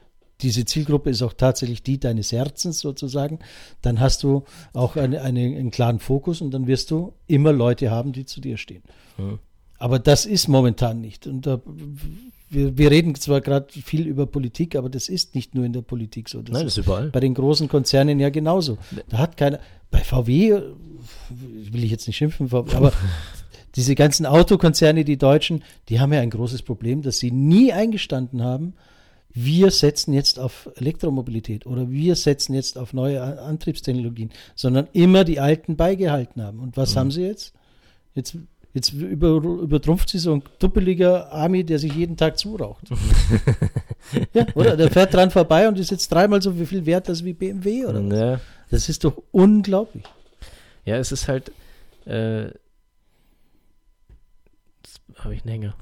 diese 0.41 0.65
Zielgruppe 0.65 1.11
ist 1.11 1.23
auch 1.23 1.33
tatsächlich 1.33 1.83
die 1.83 1.99
deines 1.99 2.33
Herzens 2.33 2.81
sozusagen, 2.81 3.41
dann 3.83 4.01
hast 4.01 4.23
du 4.23 4.45
auch 4.73 4.97
eine, 4.97 5.23
eine, 5.23 5.41
einen 5.41 5.71
klaren 5.71 5.99
Fokus 5.99 6.41
und 6.41 6.53
dann 6.53 6.67
wirst 6.67 6.91
du 6.91 7.13
immer 7.27 7.53
Leute 7.53 7.91
haben, 7.91 8.13
die 8.13 8.25
zu 8.25 8.41
dir 8.41 8.57
stehen. 8.57 8.83
Ja. 9.19 9.39
Aber 9.79 9.99
das 9.99 10.27
ist 10.27 10.49
momentan 10.49 11.01
nicht. 11.01 11.27
Und 11.27 11.47
da, 11.47 11.61
wir, 12.51 12.77
wir 12.77 12.91
reden 12.91 13.15
zwar 13.15 13.41
gerade 13.41 13.67
viel 13.71 14.07
über 14.07 14.27
Politik, 14.27 14.75
aber 14.75 14.89
das 14.89 15.09
ist 15.09 15.35
nicht 15.35 15.55
nur 15.55 15.65
in 15.65 15.73
der 15.73 15.83
Politik 15.83 16.29
so. 16.29 16.43
Das 16.43 16.53
Nein, 16.53 16.65
das 16.65 16.77
ist 16.77 16.85
überall. 16.85 17.11
Bei 17.11 17.21
den 17.21 17.35
großen 17.35 17.69
Konzernen 17.69 18.19
ja 18.19 18.31
genauso. 18.31 18.79
Da 19.09 19.19
hat 19.19 19.37
keiner, 19.37 19.61
bei 19.91 20.01
VW 20.01 20.61
will 21.31 21.85
ich 21.85 21.91
jetzt 21.91 22.07
nicht 22.07 22.17
schimpfen, 22.17 22.51
aber 22.53 22.93
diese 23.77 23.95
ganzen 23.95 24.27
Autokonzerne, 24.27 25.05
die 25.05 25.19
Deutschen, 25.19 25.63
die 25.89 26.01
haben 26.01 26.13
ja 26.13 26.21
ein 26.21 26.31
großes 26.31 26.63
Problem, 26.63 27.03
dass 27.03 27.19
sie 27.19 27.31
nie 27.31 27.73
eingestanden 27.73 28.43
haben, 28.43 28.75
wir 29.31 29.71
setzen 29.71 30.15
jetzt 30.15 30.41
auf 30.41 30.69
Elektromobilität 30.77 31.67
oder 31.67 31.91
wir 31.91 32.17
setzen 32.17 32.55
jetzt 32.55 32.77
auf 32.77 32.93
neue 32.93 33.41
Antriebstechnologien, 33.41 34.31
sondern 34.57 34.89
immer 34.93 35.23
die 35.23 35.39
alten 35.39 35.77
beigehalten 35.77 36.43
haben. 36.43 36.59
Und 36.59 36.77
was 36.77 36.95
mhm. 36.95 36.99
haben 36.99 37.11
sie 37.13 37.23
jetzt? 37.23 37.53
Jetzt 38.15 38.37
Jetzt 38.75 38.93
über, 38.93 39.29
übertrumpft 39.29 40.11
sie 40.11 40.19
so 40.19 40.35
ein 40.35 40.43
duppeliger 40.59 41.33
Army, 41.33 41.65
der 41.65 41.79
sich 41.79 41.95
jeden 41.95 42.17
Tag 42.17 42.39
zuraucht. 42.39 42.85
ja, 44.35 44.47
oder? 44.55 44.77
Der 44.77 44.91
fährt 44.91 45.15
dran 45.15 45.31
vorbei 45.31 45.69
und 45.69 45.79
ist 45.79 45.91
jetzt 45.91 46.09
dreimal 46.13 46.43
so 46.43 46.53
viel 46.53 46.85
wert 46.85 47.09
als 47.09 47.25
wie 47.25 47.33
BMW, 47.33 47.87
oder? 47.87 48.01
Ja. 48.01 48.41
Das 48.71 48.89
ist 48.89 49.05
doch 49.05 49.23
unglaublich. 49.33 50.05
Ja, 50.85 50.97
es 50.97 51.13
ist 51.13 51.29
halt. 51.29 51.51
Äh, 52.05 52.51
habe 55.17 55.35
ich 55.35 55.43
einen 55.45 55.51
Hänger. 55.51 55.75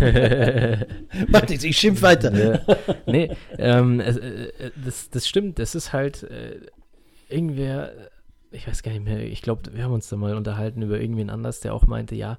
Mach 1.28 1.48
nichts, 1.48 1.64
ich 1.64 1.78
schimpf 1.78 2.02
weiter. 2.02 2.34
Ja. 2.34 2.76
Nee, 3.06 3.30
ähm, 3.56 4.00
äh, 4.00 4.70
das, 4.84 5.08
das 5.10 5.28
stimmt. 5.28 5.58
Das 5.58 5.74
ist 5.74 5.92
halt. 5.92 6.24
Äh, 6.24 6.60
irgendwer 7.32 7.92
ich 8.52 8.66
weiß 8.66 8.82
gar 8.82 8.92
nicht 8.92 9.04
mehr, 9.04 9.24
ich 9.24 9.42
glaube, 9.42 9.74
wir 9.74 9.84
haben 9.84 9.92
uns 9.92 10.08
da 10.08 10.16
mal 10.16 10.36
unterhalten 10.36 10.82
über 10.82 11.00
irgendwen 11.00 11.30
anders, 11.30 11.60
der 11.60 11.74
auch 11.74 11.86
meinte, 11.86 12.14
ja, 12.14 12.38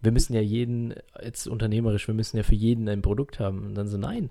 wir 0.00 0.12
müssen 0.12 0.34
ja 0.34 0.40
jeden, 0.40 0.94
jetzt 1.22 1.48
unternehmerisch, 1.48 2.06
wir 2.06 2.14
müssen 2.14 2.36
ja 2.36 2.42
für 2.42 2.54
jeden 2.54 2.88
ein 2.88 3.02
Produkt 3.02 3.40
haben. 3.40 3.66
Und 3.66 3.74
dann 3.74 3.88
so, 3.88 3.98
nein, 3.98 4.30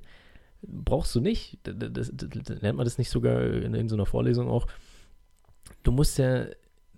brauchst 0.62 1.13
du 1.15 1.19
nicht. 1.19 1.58
Das, 1.63 1.75
das, 1.77 2.12
das, 2.13 2.62
nennt 2.62 2.77
man 2.77 2.86
das 2.86 2.97
nicht 2.97 3.10
sogar 3.10 3.43
in, 3.43 3.73
in 3.73 3.89
so 3.89 3.95
einer 3.95 4.06
Vorlesung 4.06 4.47
auch. 4.47 4.67
Du 5.84 5.91
musst 5.91 6.17
ja, 6.17 6.45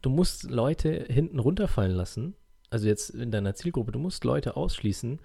du 0.02 0.10
musst 0.10 0.50
Leute 0.50 1.06
hinten 1.10 1.40
runterfallen 1.40 1.94
lassen. 1.94 2.36
Also 2.70 2.88
jetzt 2.88 3.10
in 3.10 3.32
deiner 3.32 3.56
Zielgruppe, 3.56 3.92
du 3.92 4.00
musst 4.00 4.24
Leute 4.24 4.56
ausschließen, 4.56 5.20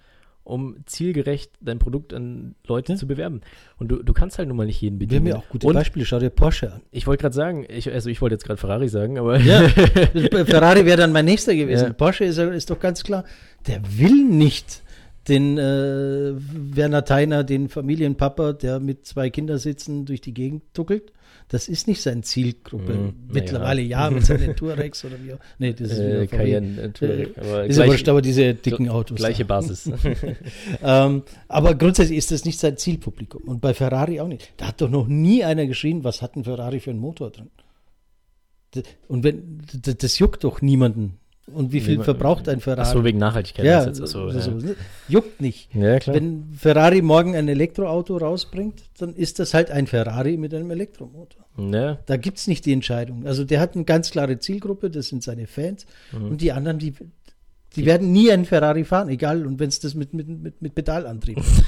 um 0.45 0.77
zielgerecht 0.85 1.51
dein 1.59 1.79
Produkt 1.79 2.13
an 2.13 2.55
Leute 2.67 2.93
ja. 2.93 2.97
zu 2.97 3.07
bewerben. 3.07 3.41
Und 3.77 3.89
du, 3.89 4.03
du 4.03 4.13
kannst 4.13 4.37
halt 4.37 4.47
nun 4.47 4.55
mal 4.55 4.67
nicht 4.67 4.79
jeden 4.79 4.99
bedienen. 4.99 5.25
Wir 5.25 5.33
haben 5.33 5.41
ja 5.41 5.45
auch 5.45 5.49
gute 5.49 5.67
Und 5.67 5.73
Beispiele. 5.73 6.05
Schau 6.05 6.19
dir 6.19 6.29
Porsche 6.29 6.71
an. 6.71 6.81
Ich 6.91 7.07
wollte 7.07 7.21
gerade 7.21 7.35
sagen, 7.35 7.65
ich, 7.67 7.91
also 7.91 8.09
ich 8.09 8.21
wollte 8.21 8.35
jetzt 8.35 8.45
gerade 8.45 8.57
Ferrari 8.57 8.87
sagen, 8.87 9.17
aber. 9.17 9.39
Ja, 9.39 9.67
Ferrari 10.45 10.85
wäre 10.85 10.97
dann 10.97 11.11
mein 11.11 11.25
nächster 11.25 11.55
gewesen. 11.55 11.87
Ja. 11.87 11.93
Porsche 11.93 12.25
ist, 12.25 12.37
ist 12.37 12.69
doch 12.69 12.79
ganz 12.79 13.03
klar, 13.03 13.25
der 13.67 13.81
will 13.97 14.23
nicht 14.23 14.83
den 15.27 15.57
äh, 15.57 16.33
Werner 16.35 17.03
Theiner, 17.03 17.43
den 17.43 17.67
Familienpapa, 17.67 18.53
der 18.53 18.79
mit 18.79 19.05
zwei 19.05 19.31
Kindersitzen 19.31 20.05
durch 20.05 20.21
die 20.21 20.33
Gegend 20.33 20.61
tuckelt. 20.73 21.11
Das 21.47 21.67
ist 21.67 21.87
nicht 21.87 22.01
seine 22.01 22.21
Zielgruppe. 22.21 22.93
Mm, 22.93 23.13
Mittlerweile 23.31 23.81
ja, 23.81 24.05
ja 24.05 24.09
mit 24.09 24.25
seinen 24.25 24.55
Tourex 24.55 25.05
oder 25.05 25.23
wie 25.23 25.33
auch. 25.33 25.39
Nee, 25.59 25.73
das 25.73 25.91
ist 25.91 25.99
äh, 25.99 26.27
Cayenne, 26.27 26.81
äh, 26.81 26.89
Touareg, 26.89 27.37
aber 27.37 27.65
ist 27.65 27.75
gleich, 27.75 28.09
aber 28.09 28.21
diese 28.21 28.55
dicken 28.55 28.89
Autos. 28.89 29.17
Gleiche 29.17 29.45
Basis. 29.45 29.89
ähm, 30.83 31.23
aber 31.47 31.75
grundsätzlich 31.75 32.17
ist 32.17 32.31
das 32.31 32.45
nicht 32.45 32.59
sein 32.59 32.77
Zielpublikum. 32.77 33.43
Und 33.43 33.61
bei 33.61 33.73
Ferrari 33.73 34.19
auch 34.19 34.27
nicht. 34.27 34.53
Da 34.57 34.67
hat 34.67 34.81
doch 34.81 34.89
noch 34.89 35.07
nie 35.07 35.43
einer 35.43 35.67
geschrien, 35.67 36.03
was 36.03 36.21
hat 36.21 36.35
ein 36.35 36.43
Ferrari 36.43 36.79
für 36.79 36.89
einen 36.89 36.99
Motor 36.99 37.29
drin. 37.29 37.51
Und 39.07 39.23
wenn, 39.23 39.61
das 39.81 40.19
juckt 40.19 40.43
doch 40.43 40.61
niemanden. 40.61 41.19
Und 41.47 41.71
wie 41.71 41.79
viel 41.79 42.01
verbraucht 42.01 42.49
ein 42.49 42.59
Ferrari? 42.59 42.87
Ach 42.87 42.93
so, 42.93 43.03
wegen 43.03 43.19
Nachhaltigkeit. 43.19 43.65
Ja, 43.65 43.85
jetzt, 43.85 43.97
so, 43.97 44.29
ja. 44.29 44.39
So, 44.39 44.51
ne? 44.51 44.75
juckt 45.07 45.41
nicht. 45.41 45.73
Ja. 45.75 45.99
Wenn 46.07 46.55
Ferrari 46.57 47.03
morgen 47.03 47.35
ein 47.35 47.47
Elektroauto 47.47 48.17
rausbringt, 48.17 48.81
dann 48.97 49.13
ist 49.13 49.37
das 49.37 49.53
halt 49.53 49.69
ein 49.69 49.85
Ferrari 49.85 50.37
mit 50.37 50.55
einem 50.55 50.71
Elektromotor. 50.71 51.45
Ja. 51.57 51.99
Da 52.07 52.17
gibt 52.17 52.39
es 52.39 52.47
nicht 52.47 52.65
die 52.65 52.73
Entscheidung. 52.73 53.27
Also 53.27 53.43
der 53.43 53.59
hat 53.59 53.75
eine 53.75 53.85
ganz 53.85 54.09
klare 54.09 54.39
Zielgruppe, 54.39 54.89
das 54.89 55.09
sind 55.09 55.21
seine 55.21 55.45
Fans. 55.45 55.85
Mhm. 56.11 56.31
Und 56.31 56.41
die 56.41 56.51
anderen, 56.51 56.79
die, 56.79 56.91
die, 56.91 57.05
die 57.75 57.85
werden 57.85 58.11
nie 58.11 58.31
einen 58.31 58.45
Ferrari 58.45 58.83
fahren, 58.83 59.09
egal, 59.09 59.45
und 59.45 59.59
wenn 59.59 59.69
es 59.69 59.79
das 59.79 59.93
mit, 59.93 60.15
mit, 60.15 60.27
mit, 60.27 60.61
mit 60.63 60.73
Pedalantrieb 60.73 61.37
ist. 61.37 61.63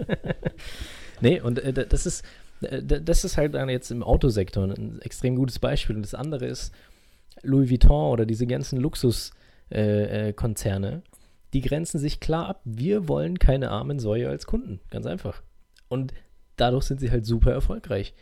nee, 1.20 1.38
und 1.38 1.58
äh, 1.58 1.86
das 1.86 2.06
ist, 2.06 2.24
äh, 2.62 2.82
das 2.82 3.24
ist 3.24 3.36
halt 3.36 3.54
jetzt 3.68 3.90
im 3.90 4.02
Autosektor 4.02 4.64
ein 4.64 5.00
extrem 5.02 5.36
gutes 5.36 5.58
Beispiel. 5.58 5.96
Und 5.96 6.02
das 6.02 6.14
andere 6.14 6.46
ist, 6.46 6.72
Louis 7.42 7.70
Vuitton 7.70 8.12
oder 8.12 8.26
diese 8.26 8.46
ganzen 8.46 8.80
Luxuskonzerne, 8.80 10.88
äh, 10.88 10.96
äh, 10.96 11.02
die 11.52 11.60
grenzen 11.60 11.98
sich 11.98 12.20
klar 12.20 12.48
ab. 12.48 12.60
Wir 12.64 13.08
wollen 13.08 13.38
keine 13.38 13.70
armen 13.70 13.98
Säue 13.98 14.28
als 14.28 14.46
Kunden. 14.46 14.80
Ganz 14.90 15.06
einfach. 15.06 15.42
Und 15.88 16.14
dadurch 16.56 16.84
sind 16.84 17.00
sie 17.00 17.10
halt 17.10 17.26
super 17.26 17.52
erfolgreich. 17.52 18.14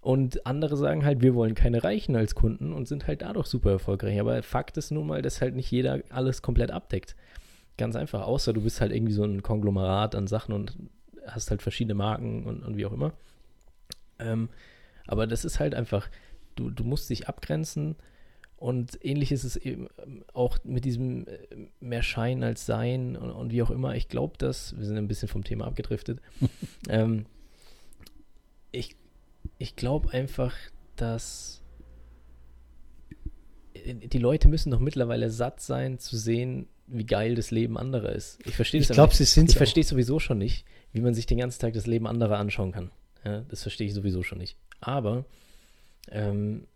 Und 0.00 0.46
andere 0.46 0.76
sagen 0.76 1.04
halt, 1.04 1.20
wir 1.20 1.34
wollen 1.34 1.54
keine 1.54 1.84
Reichen 1.84 2.16
als 2.16 2.34
Kunden 2.34 2.72
und 2.72 2.88
sind 2.88 3.06
halt 3.06 3.22
dadurch 3.22 3.48
super 3.48 3.72
erfolgreich. 3.72 4.18
Aber 4.18 4.42
Fakt 4.42 4.76
ist 4.76 4.90
nun 4.90 5.06
mal, 5.06 5.20
dass 5.20 5.40
halt 5.40 5.54
nicht 5.54 5.70
jeder 5.70 6.00
alles 6.10 6.42
komplett 6.42 6.70
abdeckt. 6.70 7.16
Ganz 7.76 7.96
einfach. 7.96 8.22
Außer 8.22 8.52
du 8.52 8.62
bist 8.62 8.80
halt 8.80 8.92
irgendwie 8.92 9.12
so 9.12 9.24
ein 9.24 9.42
Konglomerat 9.42 10.14
an 10.14 10.26
Sachen 10.26 10.54
und 10.54 10.76
hast 11.26 11.50
halt 11.50 11.62
verschiedene 11.62 11.94
Marken 11.94 12.46
und, 12.46 12.62
und 12.62 12.76
wie 12.76 12.86
auch 12.86 12.92
immer. 12.92 13.12
Ähm, 14.18 14.48
aber 15.06 15.26
das 15.26 15.44
ist 15.44 15.60
halt 15.60 15.74
einfach, 15.74 16.08
du, 16.54 16.70
du 16.70 16.84
musst 16.84 17.10
dich 17.10 17.28
abgrenzen 17.28 17.96
und 18.60 19.02
ähnlich 19.02 19.32
ist 19.32 19.44
es 19.44 19.56
eben 19.56 19.88
ähm, 20.04 20.22
auch 20.34 20.58
mit 20.64 20.84
diesem 20.84 21.26
äh, 21.26 21.38
mehr 21.80 22.02
Schein 22.02 22.44
als 22.44 22.66
Sein 22.66 23.16
und, 23.16 23.30
und 23.30 23.50
wie 23.50 23.62
auch 23.62 23.70
immer. 23.70 23.94
Ich 23.94 24.08
glaube, 24.08 24.36
dass, 24.36 24.76
wir 24.76 24.84
sind 24.84 24.98
ein 24.98 25.08
bisschen 25.08 25.28
vom 25.28 25.44
Thema 25.44 25.66
abgedriftet. 25.66 26.20
ähm, 26.88 27.24
ich 28.70 28.96
ich 29.56 29.76
glaube 29.76 30.12
einfach, 30.12 30.54
dass 30.96 31.62
äh, 33.72 33.94
die 33.94 34.18
Leute 34.18 34.48
müssen 34.48 34.70
doch 34.70 34.78
mittlerweile 34.78 35.30
satt 35.30 35.62
sein 35.62 35.98
zu 35.98 36.18
sehen, 36.18 36.68
wie 36.86 37.06
geil 37.06 37.36
das 37.36 37.50
Leben 37.50 37.78
anderer 37.78 38.12
ist. 38.12 38.40
Ich 38.44 38.56
verstehe 38.56 38.80
das. 38.80 38.90
Ich 38.90 38.94
glaube, 38.94 39.14
sie 39.14 39.24
sind. 39.24 39.48
Ich 39.48 39.56
verstehe 39.56 39.84
sowieso 39.84 40.18
schon 40.18 40.36
nicht, 40.36 40.66
wie 40.92 41.00
man 41.00 41.14
sich 41.14 41.24
den 41.24 41.38
ganzen 41.38 41.60
Tag 41.60 41.72
das 41.72 41.86
Leben 41.86 42.06
anderer 42.06 42.36
anschauen 42.38 42.72
kann. 42.72 42.90
Ja, 43.24 43.40
das 43.40 43.62
verstehe 43.62 43.86
ich 43.86 43.94
sowieso 43.94 44.22
schon 44.22 44.36
nicht. 44.36 44.58
Aber 44.80 45.24
ähm, 46.10 46.66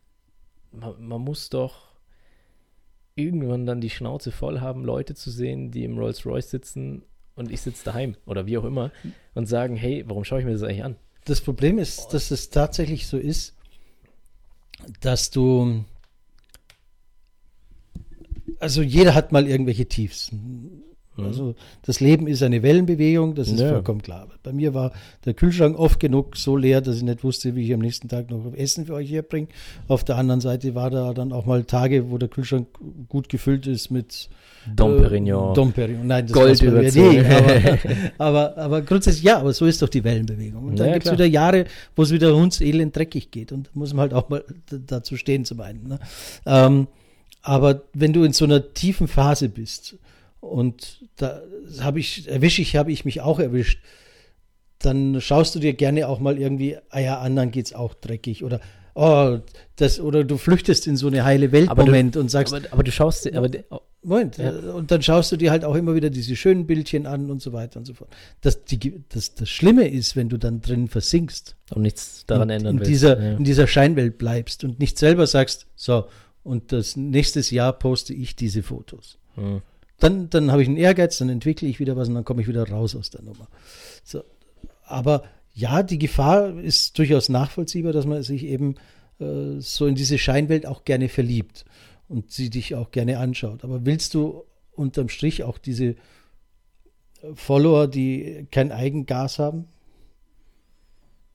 man, 0.77 1.07
man 1.07 1.21
muss 1.21 1.49
doch 1.49 1.95
irgendwann 3.15 3.67
dann 3.67 3.81
die 3.81 3.91
Schnauze 3.91 4.33
voll 4.33 4.61
haben, 4.61 4.85
Leute 4.85 5.15
zu 5.15 5.31
sehen, 5.31 5.71
die 5.71 5.85
im 5.85 5.99
Rolls-Royce 5.99 6.51
sitzen 6.51 7.03
und 7.37 7.51
ich 7.51 7.61
sitze 7.61 7.85
daheim 7.85 8.17
oder 8.27 8.47
wie 8.47 8.59
auch 8.59 8.65
immer 8.65 8.91
und 9.35 9.47
sagen, 9.47 9.77
hey, 9.77 10.05
warum 10.07 10.25
schaue 10.25 10.41
ich 10.41 10.45
mir 10.45 10.53
das 10.53 10.63
eigentlich 10.63 10.85
an? 10.85 10.97
Das 11.25 11.41
Problem 11.41 11.79
ist, 11.79 12.09
dass 12.09 12.31
es 12.31 12.51
tatsächlich 12.51 13.07
so 13.07 13.17
ist, 13.17 13.55
dass 15.01 15.31
du, 15.31 15.85
also 18.59 18.83
jeder 18.83 19.15
hat 19.15 19.33
mal 19.33 19.47
irgendwelche 19.47 19.87
Tiefs. 19.87 20.31
Mhm. 21.17 21.25
Also 21.27 21.55
das 21.83 22.01
Leben 22.01 22.27
ist 22.27 22.43
eine 22.43 22.63
Wellenbewegung, 22.63 23.35
das 23.35 23.49
ist 23.49 23.61
ja. 23.61 23.71
vollkommen 23.71 24.03
klar. 24.03 24.27
Bei 24.43 24.53
mir 24.53 24.75
war 24.75 24.93
der 25.25 25.35
Kühlschrank 25.35 25.79
oft 25.79 26.01
genug 26.01 26.37
so 26.37 26.57
leer, 26.57 26.81
dass 26.81 26.97
ich 26.97 27.03
nicht 27.03 27.25
wusste, 27.25 27.55
wie 27.55 27.65
ich 27.65 27.75
am 27.75 27.81
nächsten 27.81 28.09
Tag 28.09 28.31
noch 28.31 28.53
Essen 28.55 28.87
für 28.87 28.95
euch 28.95 29.11
herbringe. 29.11 29.49
Auf 29.89 30.05
der 30.05 30.17
anderen 30.17 30.41
Seite 30.41 30.75
war 30.75 30.91
da 30.91 31.13
dann 31.15 31.33
auch 31.33 31.47
mal 31.47 31.65
Tage, 31.65 32.11
wo 32.11 32.19
der 32.19 32.29
Kühlschrank 32.29 32.67
gut 33.09 33.29
gefüllt 33.29 33.67
ist 33.67 33.91
mit 33.91 34.29
Dom 34.75 34.97
Perignon. 34.97 35.53
Äh, 35.53 35.55
Dom 35.55 35.73
Perignon. 35.73 36.07
Nein, 36.07 36.27
das 36.27 36.33
Gold 36.33 36.63
überzogen. 36.63 37.25
Aber, 37.27 37.77
aber, 38.19 38.59
aber, 38.59 38.83
grundsätzlich, 38.83 39.25
ja, 39.25 39.39
aber 39.39 39.53
so 39.53 39.67
ist 39.67 39.83
doch 39.83 39.89
die 39.89 40.03
Wellenbewegung. 40.03 40.65
Und 40.65 40.79
dann 40.79 40.89
ja, 40.89 40.95
gibt 40.95 41.07
es 41.07 41.13
wieder 41.13 41.27
Jahre, 41.27 41.67
wo 41.95 42.03
es 42.03 42.11
wieder 42.11 42.35
hundselend 42.35 42.97
dreckig 42.97 43.31
geht. 43.31 43.53
Und 43.53 43.67
da 43.67 43.71
muss 43.75 43.93
man 43.93 44.03
halt 44.03 44.15
auch 44.15 44.29
mal 44.29 44.45
dazu 44.87 45.17
stehen 45.17 45.45
zum 45.45 45.61
einen. 45.61 45.87
Ne? 45.87 45.99
Ähm, 46.47 46.87
aber 47.43 47.83
wenn 47.93 48.15
du 48.15 48.25
in 48.25 48.33
so 48.33 48.47
einer 48.47 48.73
tiefen 48.73 49.07
Phase 49.07 49.51
bist, 49.51 49.97
und 50.45 51.07
da 51.17 51.43
habe 51.81 52.01
ich, 52.01 52.29
erwische 52.29 52.63
ich, 52.63 52.77
habe 52.77 52.93
ich 52.93 53.05
mich 53.05 53.21
auch 53.21 53.39
erwischt. 53.39 53.81
Dann 54.79 55.21
schaust 55.21 55.55
du 55.55 55.61
dir 55.61 55.73
gerne 55.73 56.09
auch 56.09 56.21
mal 56.21 56.39
irgendwie, 56.39 56.77
ah 56.91 57.01
ja, 57.01 57.19
anderen 57.19 57.51
geht's 57.51 57.75
auch 57.75 57.95
dreckig 57.95 58.45
oder 58.45 58.61
oh, 58.95 59.39
das, 59.77 60.01
oder 60.01 60.25
du 60.25 60.37
flüchtest 60.37 60.87
in 60.87 60.97
so 60.97 61.09
eine 61.09 61.25
heile 61.25 61.53
Welt-Moment 61.53 62.17
und 62.17 62.31
sagst. 62.31 62.55
Aber, 62.55 62.67
aber, 62.71 62.83
du 62.83 62.93
schaust 62.93 63.25
dir, 63.25 63.37
aber 63.37 63.49
oh, 63.71 63.81
Moment, 64.03 64.37
ja. 64.37 64.51
und 64.51 64.91
dann 64.91 65.03
schaust 65.03 65.33
du 65.33 65.37
dir 65.37 65.51
halt 65.51 65.65
auch 65.65 65.75
immer 65.75 65.95
wieder 65.95 66.11
diese 66.11 66.37
schönen 66.37 66.67
Bildchen 66.67 67.07
an 67.07 67.31
und 67.31 67.41
so 67.41 67.53
weiter 67.53 67.79
und 67.79 67.87
so 67.87 67.95
fort. 67.95 68.11
Das, 68.43 68.65
die, 68.65 69.03
das, 69.09 69.35
das 69.35 69.49
Schlimme 69.49 69.89
ist, 69.89 70.15
wenn 70.15 70.29
du 70.29 70.37
dann 70.37 70.61
drin 70.61 70.89
versinkst. 70.89 71.57
Und 71.71 71.83
nichts 71.83 72.25
daran 72.27 72.43
und 72.43 72.51
ändern 72.51 72.75
in 72.75 72.81
willst. 72.81 72.91
Dieser, 72.91 73.21
ja. 73.21 73.37
In 73.37 73.45
dieser 73.45 73.67
Scheinwelt 73.67 74.19
bleibst 74.19 74.63
und 74.63 74.79
nicht 74.79 74.99
selber 74.99 75.27
sagst, 75.27 75.67
so, 75.75 76.07
und 76.43 76.73
das 76.73 76.97
nächstes 76.97 77.51
Jahr 77.51 77.73
poste 77.73 78.13
ich 78.13 78.37
diese 78.37 78.63
Fotos. 78.63 79.19
Hm. 79.37 79.63
Dann, 79.99 80.29
dann 80.31 80.51
habe 80.51 80.63
ich 80.63 80.69
einen 80.69 80.77
Ehrgeiz, 80.77 81.19
dann 81.19 81.29
entwickle 81.29 81.69
ich 81.69 81.81
wieder 81.81 81.97
was 81.97 82.09
und 82.09 82.15
dann 82.15 82.25
komme 82.25 82.43
ich 82.43 82.49
wieder 82.49 82.69
raus 82.69 82.97
aus 82.97 83.11
der 83.11 83.23
Nummer. 83.23 83.49
So. 84.03 84.25
Aber 84.85 85.23
ja, 85.53 85.83
die 85.83 85.99
Gefahr 85.99 86.59
ist 86.59 86.99
durchaus 86.99 87.29
nachvollziehbar, 87.29 87.93
dass 87.93 88.07
man 88.07 88.23
sich 88.23 88.45
eben 88.45 88.75
äh, 89.21 89.61
so 89.61 89.87
in 89.87 89.95
diese 89.95 90.19
Scheinwelt 90.19 90.67
auch 90.67 90.85
gerne 90.85 91.09
verliebt 91.09 91.65
und 92.09 92.33
sie 92.33 92.51
dich 92.51 92.75
auch 92.75 92.91
gerne 92.91 93.19
anschaut. 93.19 93.65
Aber 93.65 93.87
willst 93.87 94.15
du 94.15 94.45
unterm 94.73 95.09
Strich 95.09 95.45
auch 95.45 95.59
diese 95.59 95.95
Follower, 97.35 97.87
die 97.87 98.47
kein 98.51 98.73
Eigengas 98.73 99.39
haben? 99.39 99.67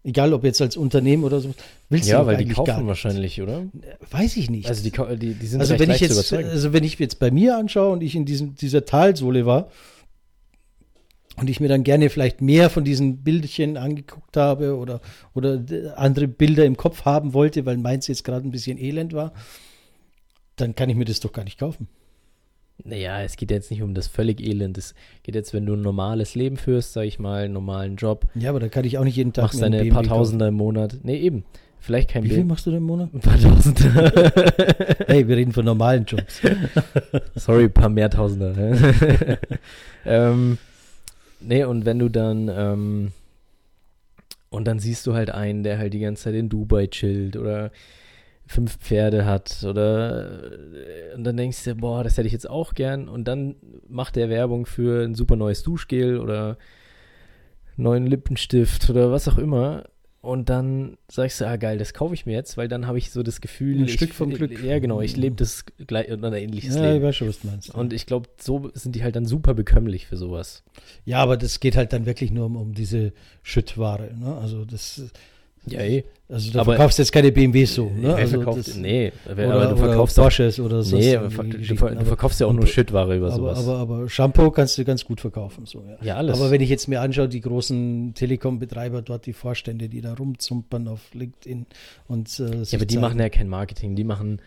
Egal, 0.09 0.33
ob 0.33 0.43
jetzt 0.43 0.59
als 0.59 0.75
Unternehmen 0.75 1.23
oder 1.23 1.39
so. 1.39 1.53
Willst 1.87 2.09
ja, 2.09 2.25
weil 2.25 2.37
die 2.37 2.51
kaufen 2.51 2.87
wahrscheinlich, 2.87 3.43
oder? 3.43 3.67
Weiß 4.09 4.37
ich 4.37 4.49
nicht. 4.49 4.67
Also 4.67 4.81
die, 4.81 4.89
die, 5.19 5.35
die 5.35 5.45
sind 5.45 5.61
also 5.61 5.77
wenn 5.77 5.91
ich 5.91 5.99
jetzt, 5.99 6.33
Also 6.33 6.73
wenn 6.73 6.83
ich 6.83 6.97
jetzt 6.97 7.19
bei 7.19 7.29
mir 7.29 7.55
anschaue 7.55 7.93
und 7.93 8.01
ich 8.01 8.15
in 8.15 8.25
diesem, 8.25 8.55
dieser 8.55 8.85
Talsohle 8.85 9.45
war 9.45 9.69
und 11.37 11.47
ich 11.47 11.59
mir 11.59 11.67
dann 11.67 11.83
gerne 11.83 12.09
vielleicht 12.09 12.41
mehr 12.41 12.71
von 12.71 12.83
diesen 12.83 13.17
Bildchen 13.17 13.77
angeguckt 13.77 14.35
habe 14.35 14.77
oder, 14.77 14.99
oder 15.35 15.63
andere 15.95 16.27
Bilder 16.27 16.65
im 16.65 16.75
Kopf 16.75 17.05
haben 17.05 17.35
wollte, 17.35 17.67
weil 17.67 17.77
meins 17.77 18.07
jetzt 18.07 18.23
gerade 18.23 18.47
ein 18.47 18.51
bisschen 18.51 18.79
elend 18.79 19.13
war, 19.13 19.31
dann 20.55 20.73
kann 20.73 20.89
ich 20.89 20.95
mir 20.95 21.05
das 21.05 21.19
doch 21.19 21.31
gar 21.31 21.43
nicht 21.43 21.59
kaufen. 21.59 21.87
Naja, 22.83 23.21
es 23.21 23.35
geht 23.35 23.51
jetzt 23.51 23.71
nicht 23.71 23.81
um 23.81 23.93
das 23.93 24.07
völlig 24.07 24.41
Elend. 24.41 24.77
Es 24.77 24.95
geht 25.23 25.35
jetzt, 25.35 25.53
wenn 25.53 25.65
du 25.65 25.73
ein 25.73 25.81
normales 25.81 26.35
Leben 26.35 26.57
führst, 26.57 26.93
sag 26.93 27.03
ich 27.03 27.19
mal, 27.19 27.43
einen 27.43 27.53
normalen 27.53 27.97
Job. 27.97 28.25
Ja, 28.35 28.49
aber 28.49 28.59
da 28.59 28.69
kann 28.69 28.85
ich 28.85 28.97
auch 28.97 29.03
nicht 29.03 29.17
jeden 29.17 29.33
Tag. 29.33 29.43
Machst 29.43 29.61
deine 29.61 29.83
paar 29.85 30.03
Tausender 30.03 30.47
im 30.47 30.55
Monat. 30.55 30.97
Nee, 31.03 31.17
eben. 31.17 31.43
Vielleicht 31.81 32.09
kein 32.09 32.23
Wie 32.25 32.29
viel 32.29 32.43
machst 32.43 32.65
du 32.65 32.71
denn 32.71 32.79
im 32.79 32.85
Monat? 32.85 33.13
Ein 33.13 33.21
paar 33.21 33.39
Tausender. 33.39 34.11
hey, 35.07 35.27
wir 35.27 35.37
reden 35.37 35.53
von 35.53 35.63
normalen 35.63 36.05
Jobs. 36.05 36.41
Sorry, 37.35 37.65
ein 37.65 37.71
paar 37.71 37.89
mehr 37.89 38.09
Tausender. 38.09 38.53
ähm, 40.05 40.57
nee, 41.39 41.63
und 41.63 41.85
wenn 41.85 41.99
du 41.99 42.09
dann, 42.09 42.49
ähm, 42.53 43.11
und 44.49 44.67
dann 44.67 44.79
siehst 44.79 45.07
du 45.07 45.13
halt 45.13 45.29
einen, 45.29 45.63
der 45.63 45.77
halt 45.77 45.93
die 45.93 45.99
ganze 45.99 46.23
Zeit 46.23 46.35
in 46.35 46.49
Dubai 46.49 46.87
chillt 46.87 47.37
oder 47.37 47.71
fünf 48.49 48.79
Pferde 48.79 49.25
hat 49.25 49.63
oder 49.63 50.41
und 51.15 51.23
dann 51.23 51.37
denkst 51.37 51.63
du, 51.65 51.75
boah, 51.75 52.03
das 52.03 52.17
hätte 52.17 52.25
ich 52.25 52.33
jetzt 52.33 52.49
auch 52.49 52.73
gern 52.73 53.07
und 53.07 53.27
dann 53.27 53.55
macht 53.87 54.15
der 54.15 54.27
Werbung 54.27 54.65
für 54.65 55.05
ein 55.05 55.13
super 55.13 55.35
neues 55.35 55.61
Duschgel 55.61 56.19
oder 56.19 56.57
neuen 57.77 58.07
Lippenstift 58.07 58.89
oder 58.89 59.11
was 59.11 59.27
auch 59.27 59.37
immer 59.37 59.83
und 60.21 60.49
dann 60.49 60.97
sagst 61.07 61.39
du, 61.39 61.47
ah 61.47 61.57
geil, 61.57 61.77
das 61.77 61.93
kaufe 61.93 62.15
ich 62.15 62.25
mir 62.25 62.33
jetzt, 62.33 62.57
weil 62.57 62.67
dann 62.67 62.87
habe 62.87 62.97
ich 62.97 63.11
so 63.11 63.21
das 63.21 63.39
Gefühl, 63.39 63.77
ein 63.77 63.85
ich, 63.85 63.93
Stück 63.93 64.15
vom 64.15 64.31
Glück. 64.31 64.63
Ja, 64.63 64.79
genau, 64.79 64.99
ich 64.99 65.15
lebe 65.15 65.35
das 65.35 65.65
gleich 65.85 66.11
oder 66.11 66.27
ein 66.29 66.33
ähnliches 66.33 66.75
ja, 66.75 66.81
Leben. 66.81 66.97
ich 66.97 67.03
weiß 67.03 67.15
schon, 67.17 67.27
was 67.29 67.41
du 67.41 67.47
meinst. 67.47 67.75
Und 67.75 67.93
ich 67.93 68.07
glaube, 68.07 68.29
so 68.41 68.71
sind 68.73 68.95
die 68.95 69.03
halt 69.03 69.15
dann 69.15 69.25
super 69.25 69.53
bekömmlich 69.53 70.07
für 70.07 70.17
sowas. 70.17 70.63
Ja, 71.05 71.19
aber 71.19 71.37
das 71.37 71.59
geht 71.59 71.77
halt 71.77 71.93
dann 71.93 72.07
wirklich 72.07 72.31
nur 72.31 72.47
um, 72.47 72.55
um 72.55 72.73
diese 72.73 73.13
Schüttware. 73.43 74.13
Ne? 74.17 74.35
Also 74.35 74.65
das 74.65 75.03
ja, 75.65 75.81
eh. 75.81 76.03
Also 76.31 76.51
du 76.51 76.63
verkaufst 76.63 76.99
jetzt 76.99 77.11
keine 77.11 77.31
BMWs 77.31 77.73
so, 77.73 77.89
ne? 77.89 78.13
Also 78.13 78.35
verkauft, 78.35 78.59
das, 78.59 78.75
nee, 78.75 79.11
oder, 79.25 79.51
aber 79.51 79.65
du 79.65 79.77
verkaufst 79.77 80.17
oder 80.19 80.25
Porsches 80.25 80.59
oder 80.59 80.83
so. 80.83 80.95
Nee, 80.95 81.17
du, 81.17 81.27
du, 81.27 82.05
verkaufst 82.05 82.39
ja 82.39 82.45
auch 82.45 82.53
nur 82.53 82.67
Shitware 82.67 83.17
über 83.17 83.33
aber, 83.33 83.35
sowas. 83.35 83.67
Aber, 83.67 83.77
aber, 83.79 84.09
Shampoo 84.09 84.51
kannst 84.51 84.77
du 84.77 84.85
ganz 84.85 85.03
gut 85.03 85.21
verkaufen. 85.21 85.65
So, 85.65 85.83
ja. 85.87 86.05
ja, 86.05 86.15
alles. 86.17 86.39
Aber 86.39 86.51
wenn 86.51 86.61
ich 86.61 86.69
jetzt 86.69 86.87
mir 86.87 87.01
anschaue, 87.01 87.29
die 87.29 87.41
großen 87.41 88.13
Telekom-Betreiber 88.13 89.01
dort, 89.01 89.25
die 89.25 89.33
Vorstände, 89.33 89.89
die 89.89 90.01
da 90.01 90.13
rumzumpern 90.13 90.87
auf 90.87 90.99
LinkedIn 91.13 91.65
und 92.07 92.39
äh, 92.39 92.61
Ja, 92.61 92.77
aber 92.77 92.85
die 92.85 92.97
machen 92.99 93.19
ja 93.19 93.29
kein 93.29 93.49
Marketing, 93.49 93.95
die 93.95 94.03
machen 94.03 94.39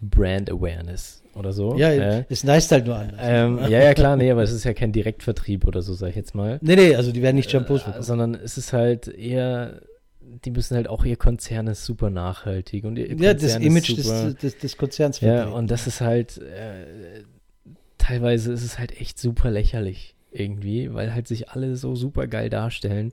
Brand 0.00 0.48
Awareness 0.52 1.24
oder 1.34 1.52
so. 1.52 1.76
Ja, 1.76 1.90
äh, 1.90 2.24
es 2.28 2.44
nice 2.44 2.70
halt 2.70 2.86
nur 2.86 2.94
anders. 2.94 3.18
Ähm, 3.20 3.58
ja, 3.62 3.82
ja, 3.82 3.94
klar, 3.94 4.16
nee, 4.16 4.30
aber 4.30 4.44
es 4.44 4.52
ist 4.52 4.62
ja 4.62 4.72
kein 4.72 4.92
Direktvertrieb 4.92 5.66
oder 5.66 5.82
so, 5.82 5.94
sag 5.94 6.10
ich 6.10 6.16
jetzt 6.16 6.36
mal. 6.36 6.58
Nee, 6.62 6.76
nee, 6.76 6.94
also 6.94 7.10
die 7.10 7.22
werden 7.22 7.34
nicht 7.34 7.50
Shampoos 7.50 7.82
verkaufen. 7.82 8.02
Äh, 8.02 8.06
sondern 8.06 8.34
es 8.36 8.56
ist 8.56 8.72
halt 8.72 9.08
eher 9.08 9.80
die 10.44 10.50
müssen 10.50 10.76
halt 10.76 10.88
auch, 10.88 11.04
ihr 11.04 11.16
Konzern 11.16 11.66
ist 11.66 11.84
super 11.84 12.10
nachhaltig 12.10 12.84
und 12.84 12.96
ihr 12.96 13.14
Ja, 13.14 13.34
das 13.34 13.56
Image 13.56 13.96
des, 13.96 14.36
des, 14.36 14.58
des, 14.58 14.76
Konzerns 14.76 15.20
Ja, 15.20 15.48
und 15.48 15.70
das 15.70 15.86
ist 15.86 16.00
halt, 16.00 16.38
äh, 16.38 17.24
teilweise 17.98 18.52
ist 18.52 18.62
es 18.62 18.78
halt 18.78 18.98
echt 19.00 19.18
super 19.18 19.50
lächerlich 19.50 20.14
irgendwie, 20.30 20.92
weil 20.92 21.14
halt 21.14 21.28
sich 21.28 21.50
alle 21.50 21.76
so 21.76 21.94
super 21.94 22.26
geil 22.26 22.50
darstellen. 22.50 23.12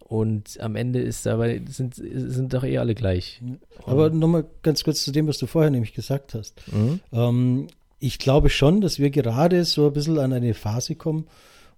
Und 0.00 0.60
am 0.60 0.76
Ende 0.76 1.00
ist 1.00 1.26
aber, 1.26 1.48
sind, 1.66 1.94
sind 1.96 2.54
doch 2.54 2.62
eh 2.62 2.78
alle 2.78 2.94
gleich. 2.94 3.40
Aber 3.84 4.10
nochmal 4.10 4.44
ganz 4.62 4.84
kurz 4.84 5.02
zu 5.02 5.10
dem, 5.10 5.26
was 5.26 5.38
du 5.38 5.46
vorher 5.46 5.70
nämlich 5.70 5.94
gesagt 5.94 6.34
hast. 6.34 6.62
Mhm. 6.72 7.00
Ähm, 7.12 7.66
ich 7.98 8.18
glaube 8.18 8.48
schon, 8.48 8.80
dass 8.80 9.00
wir 9.00 9.10
gerade 9.10 9.64
so 9.64 9.88
ein 9.88 9.92
bisschen 9.92 10.18
an 10.18 10.32
eine 10.32 10.54
Phase 10.54 10.94
kommen, 10.94 11.26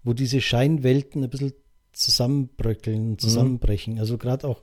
wo 0.04 0.12
diese 0.12 0.42
Scheinwelten 0.42 1.24
ein 1.24 1.30
bisschen 1.30 1.54
zusammenbröckeln, 1.98 3.10
mhm. 3.10 3.18
zusammenbrechen. 3.18 3.94
Mhm. 3.94 4.00
Also 4.00 4.18
gerade 4.18 4.46
auch, 4.46 4.62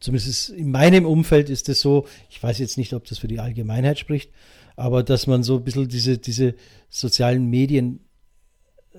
zumindest 0.00 0.50
in 0.50 0.70
meinem 0.70 1.06
Umfeld 1.06 1.50
ist 1.50 1.68
es 1.68 1.80
so, 1.80 2.06
ich 2.30 2.42
weiß 2.42 2.58
jetzt 2.58 2.78
nicht, 2.78 2.92
ob 2.94 3.04
das 3.04 3.18
für 3.18 3.28
die 3.28 3.40
Allgemeinheit 3.40 3.98
spricht, 3.98 4.30
aber 4.76 5.02
dass 5.02 5.26
man 5.26 5.42
so 5.42 5.56
ein 5.56 5.64
bisschen 5.64 5.88
diese, 5.88 6.18
diese 6.18 6.54
sozialen 6.88 7.48
Medien 7.50 8.00
äh, 8.92 8.98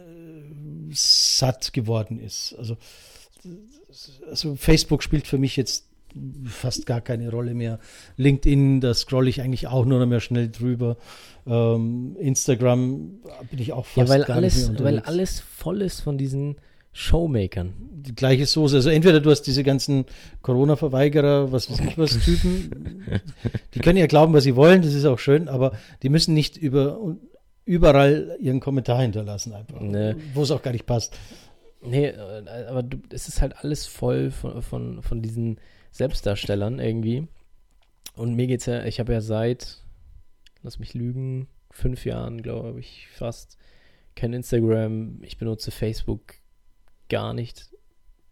satt 0.91 1.73
geworden 1.73 2.19
ist. 2.19 2.55
Also, 2.57 2.77
also 4.29 4.55
Facebook 4.55 5.01
spielt 5.01 5.27
für 5.27 5.37
mich 5.37 5.55
jetzt 5.55 5.85
fast 6.45 6.85
gar 6.85 7.01
keine 7.01 7.29
Rolle 7.29 7.53
mehr. 7.53 7.79
LinkedIn, 8.17 8.79
da 8.79 8.93
scrolle 8.93 9.29
ich 9.29 9.41
eigentlich 9.41 9.67
auch 9.67 9.85
nur 9.85 9.99
noch 9.99 10.05
mehr 10.05 10.21
schnell 10.21 10.49
drüber. 10.49 10.97
Ähm, 11.45 12.15
Instagram 12.19 13.19
bin 13.49 13.59
ich 13.59 13.73
auch 13.73 13.85
fast 13.85 14.09
ja, 14.09 14.13
weil 14.13 14.23
gar 14.23 14.37
alles, 14.37 14.55
nicht 14.55 14.63
mehr 14.63 14.71
unterwegs. 14.71 15.07
Weil 15.07 15.13
alles 15.13 15.39
voll 15.41 15.81
ist 15.81 16.01
von 16.01 16.17
diesen 16.17 16.55
Showmakern. 16.97 17.73
Die 17.91 18.15
gleiche 18.15 18.45
Soße. 18.45 18.77
Also 18.77 18.89
entweder 18.89 19.19
du 19.19 19.29
hast 19.29 19.41
diese 19.41 19.65
ganzen 19.65 20.05
Corona-Verweigerer, 20.43 21.51
was 21.51 21.69
weiß 21.69 21.81
ich 21.81 21.97
was, 21.97 22.17
Typen, 22.23 23.01
die 23.73 23.79
können 23.79 23.97
ja 23.97 24.07
glauben, 24.07 24.33
was 24.33 24.45
sie 24.45 24.55
wollen, 24.55 24.81
das 24.81 24.93
ist 24.93 25.03
auch 25.03 25.19
schön, 25.19 25.49
aber 25.49 25.73
die 26.03 26.09
müssen 26.09 26.33
nicht 26.33 26.55
über 26.55 27.17
überall 27.65 28.37
ihren 28.39 28.61
Kommentar 28.61 29.01
hinterlassen, 29.01 29.51
einfach, 29.51 29.81
nee. 29.81 30.15
wo 30.33 30.43
es 30.43 30.51
auch 30.51 30.61
gar 30.61 30.71
nicht 30.71 30.85
passt. 30.85 31.17
Nee, 31.81 32.05
äh, 32.05 32.65
aber 32.69 32.81
du, 32.81 32.97
es 33.09 33.27
ist 33.27 33.41
halt 33.41 33.57
alles 33.57 33.87
voll 33.87 34.31
von, 34.31 34.61
von, 34.61 35.01
von 35.01 35.21
diesen 35.21 35.59
Selbstdarstellern 35.91 36.79
irgendwie. 36.79 37.27
Und 38.15 38.35
mir 38.35 38.47
geht's 38.47 38.67
ja, 38.67 38.85
ich 38.85 39.01
habe 39.01 39.11
ja 39.11 39.19
seit, 39.19 39.83
lass 40.63 40.79
mich 40.79 40.93
lügen, 40.93 41.47
fünf 41.71 42.05
Jahren, 42.05 42.41
glaube 42.41 42.79
ich, 42.79 43.07
fast 43.11 43.57
kein 44.15 44.31
Instagram. 44.31 45.21
Ich 45.23 45.37
benutze 45.37 45.71
Facebook 45.71 46.35
gar 47.09 47.33
nicht. 47.33 47.69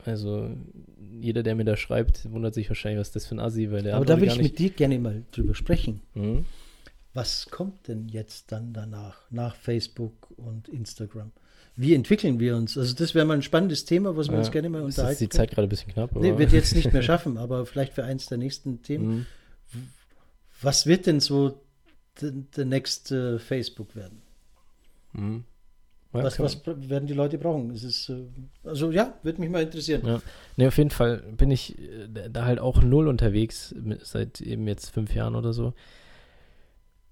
Also 0.06 0.50
jeder, 0.98 1.44
der 1.44 1.56
mir 1.56 1.64
da 1.64 1.78
schreibt, 1.78 2.30
wundert 2.32 2.54
sich 2.54 2.70
wahrscheinlich, 2.70 3.00
was 3.00 3.12
das 3.12 3.26
für 3.26 3.36
ein 3.36 3.40
Assi, 3.40 3.72
weil 3.72 3.84
der 3.84 3.96
Aber 3.96 4.06
da 4.06 4.20
will 4.20 4.28
ich 4.28 4.38
mit 4.38 4.60
dir 4.60 4.70
gerne 4.70 5.00
mal 5.00 5.24
drüber 5.32 5.56
sprechen. 5.56 6.02
Mhm. 6.14 6.46
Was 7.14 7.50
kommt 7.50 7.88
denn 7.88 8.10
jetzt 8.10 8.52
dann 8.52 8.74
danach, 8.74 9.30
nach 9.30 9.56
Facebook 9.56 10.32
und 10.36 10.68
Instagram? 10.68 11.32
Wie 11.76 11.94
entwickeln 11.94 12.40
wir 12.40 12.56
uns? 12.56 12.78
Also 12.78 12.94
das 12.96 13.16
wäre 13.16 13.26
mal 13.26 13.36
ein 13.36 13.42
spannendes 13.42 13.86
Thema, 13.86 14.16
was 14.16 14.28
wir 14.28 14.34
ja, 14.34 14.40
uns 14.40 14.52
gerne 14.52 14.70
mal 14.70 14.82
unterhalten. 14.82 15.14
Ist 15.14 15.22
die 15.22 15.30
Zeit 15.30 15.52
gerade 15.52 15.68
ein 15.68 15.70
bisschen 15.70 15.92
knapp. 15.92 16.16
Nee, 16.16 16.38
wird 16.38 16.52
jetzt 16.52 16.76
nicht 16.76 16.92
mehr 16.94 17.02
schaffen, 17.02 17.38
aber 17.38 17.66
vielleicht 17.66 17.94
für 17.94 18.04
eins 18.04 18.28
der 18.28 18.38
nächsten 18.38 18.82
Themen. 18.82 19.28
Mhm. 19.74 19.88
Was 20.62 20.86
wird 20.86 21.08
denn 21.08 21.20
so 21.20 21.62
der 22.22 22.66
uh, 23.12 23.40
Facebook 23.40 23.96
werden? 23.96 24.22
Mhm. 25.14 25.44
Ja, 26.14 26.24
was, 26.24 26.40
was, 26.40 26.62
werden 26.66 27.08
die 27.08 27.14
Leute 27.14 27.38
brauchen? 27.40 27.72
Es 27.72 27.84
ist, 27.84 28.10
äh, 28.10 28.26
also 28.64 28.92
ja, 28.92 29.16
würde 29.24 29.42
mich 29.42 29.50
mal 29.50 29.64
interessieren. 29.64 30.02
Ja. 30.06 30.22
Nee, 30.58 30.68
auf 30.68 30.78
jeden 30.78 30.92
Fall 30.92 31.18
bin 31.36 31.50
ich 31.50 31.80
äh, 31.80 32.30
da 32.30 32.46
halt 32.46 32.60
auch 32.60 32.84
null 32.84 33.08
unterwegs, 33.08 33.74
seit 34.04 34.40
eben 34.40 34.68
jetzt 34.68 34.92
fünf 34.92 35.16
Jahren 35.16 35.36
oder 35.36 35.54
so. 35.54 35.74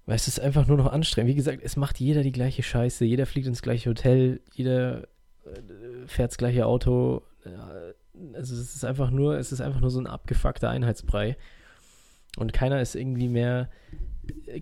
Weil 0.06 0.16
es 0.16 0.28
ist 0.28 0.40
einfach 0.40 0.66
nur 0.66 0.76
noch 0.76 0.92
anstrengend. 0.92 1.30
Wie 1.30 1.36
gesagt, 1.36 1.60
es 1.62 1.76
macht 1.76 1.98
jeder 1.98 2.22
die 2.22 2.32
gleiche 2.32 2.62
Scheiße, 2.62 3.04
jeder 3.04 3.26
fliegt 3.26 3.46
ins 3.46 3.62
gleiche 3.62 3.90
Hotel, 3.90 4.40
jeder 4.52 5.02
äh, 5.44 6.06
fährt 6.06 6.30
das 6.30 6.38
gleiche 6.38 6.66
Auto. 6.66 7.22
Also 8.34 8.54
es 8.54 8.74
ist 8.74 8.84
einfach 8.84 9.10
nur, 9.10 9.36
es 9.36 9.50
ist 9.50 9.60
einfach 9.60 9.80
nur 9.80 9.90
so 9.90 10.00
ein 10.00 10.06
abgefuckter 10.06 10.70
Einheitsbrei. 10.70 11.36
Und 12.36 12.52
keiner 12.52 12.80
ist 12.80 12.94
irgendwie 12.94 13.28
mehr, 13.28 13.68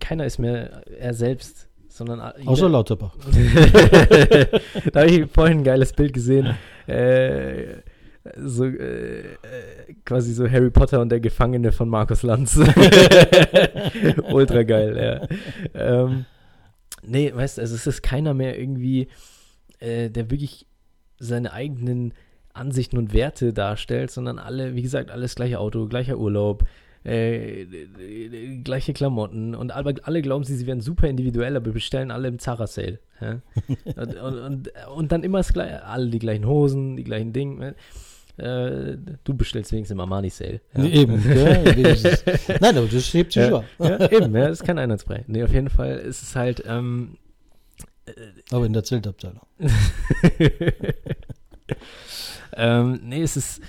keiner 0.00 0.24
ist 0.24 0.38
mehr 0.38 0.82
er 0.86 1.14
selbst 1.14 1.69
sondern 1.90 2.20
Außer 2.46 2.68
Lauterbach. 2.68 3.14
da 4.92 5.00
habe 5.00 5.10
ich 5.10 5.30
vorhin 5.30 5.58
ein 5.58 5.64
geiles 5.64 5.92
Bild 5.92 6.12
gesehen. 6.12 6.56
Äh, 6.86 7.82
so 8.36 8.64
äh, 8.64 9.36
quasi 10.04 10.32
so 10.32 10.48
Harry 10.48 10.70
Potter 10.70 11.00
und 11.00 11.10
der 11.10 11.20
Gefangene 11.20 11.72
von 11.72 11.88
Markus 11.88 12.22
Lanz. 12.22 12.56
Ultra 14.30 14.62
geil, 14.62 14.96
ja. 14.96 15.28
Ähm, 15.74 16.26
nee, 17.02 17.32
weißt 17.34 17.58
du, 17.58 17.62
also 17.62 17.74
es 17.74 17.86
ist 17.86 18.02
keiner 18.02 18.34
mehr 18.34 18.58
irgendwie, 18.58 19.08
äh, 19.78 20.10
der 20.10 20.30
wirklich 20.30 20.66
seine 21.18 21.52
eigenen 21.52 22.14
Ansichten 22.52 22.98
und 22.98 23.12
Werte 23.14 23.52
darstellt, 23.52 24.10
sondern 24.10 24.38
alle, 24.38 24.74
wie 24.74 24.82
gesagt, 24.82 25.10
alles 25.10 25.34
gleiche 25.34 25.58
Auto, 25.58 25.86
gleicher 25.86 26.18
Urlaub, 26.18 26.64
äh, 27.04 27.64
gleiche 28.62 28.92
Klamotten 28.92 29.54
und 29.54 29.72
alle, 29.72 29.94
alle 30.02 30.22
glauben 30.22 30.44
sie, 30.44 30.56
sie 30.56 30.66
werden 30.66 30.80
super 30.80 31.08
individuell, 31.08 31.56
aber 31.56 31.70
bestellen 31.70 32.10
alle 32.10 32.28
im 32.28 32.38
Zara 32.38 32.66
Sale. 32.66 32.98
Ja? 33.20 33.40
und, 33.96 34.16
und, 34.16 34.72
und, 34.96 35.12
dann 35.12 35.22
immer 35.22 35.38
das 35.38 35.52
gleiche, 35.52 35.84
alle 35.84 36.08
die 36.08 36.18
gleichen 36.18 36.46
Hosen, 36.46 36.96
die 36.96 37.04
gleichen 37.04 37.32
Dinge. 37.32 37.74
Äh, 38.36 38.96
du 39.24 39.34
bestellst 39.34 39.72
wenigstens 39.72 39.94
im 39.94 40.00
Armani 40.00 40.30
Sale. 40.30 40.60
Ja. 40.76 40.84
Eben, 40.84 41.22
ja, 41.34 41.62
Nein, 42.60 42.76
aber 42.76 42.86
das 42.86 43.12
hebt 43.12 43.32
sich 43.32 43.42
ja, 43.42 43.64
ja, 43.78 44.10
eben, 44.10 44.34
ja, 44.34 44.48
das 44.48 44.60
ist 44.60 44.66
kein 44.66 44.78
Einheitsbrei. 44.78 45.24
Nee, 45.26 45.42
auf 45.42 45.52
jeden 45.52 45.68
Fall 45.68 45.98
ist 45.98 46.22
es 46.22 46.36
halt. 46.36 46.62
Ähm, 46.66 47.16
äh, 48.06 48.12
aber 48.50 48.66
in 48.66 48.72
der 48.72 48.84
Zeltabteilung. 48.84 49.42
ähm, 52.56 53.00
nee, 53.04 53.22
es 53.22 53.36
ist 53.36 53.60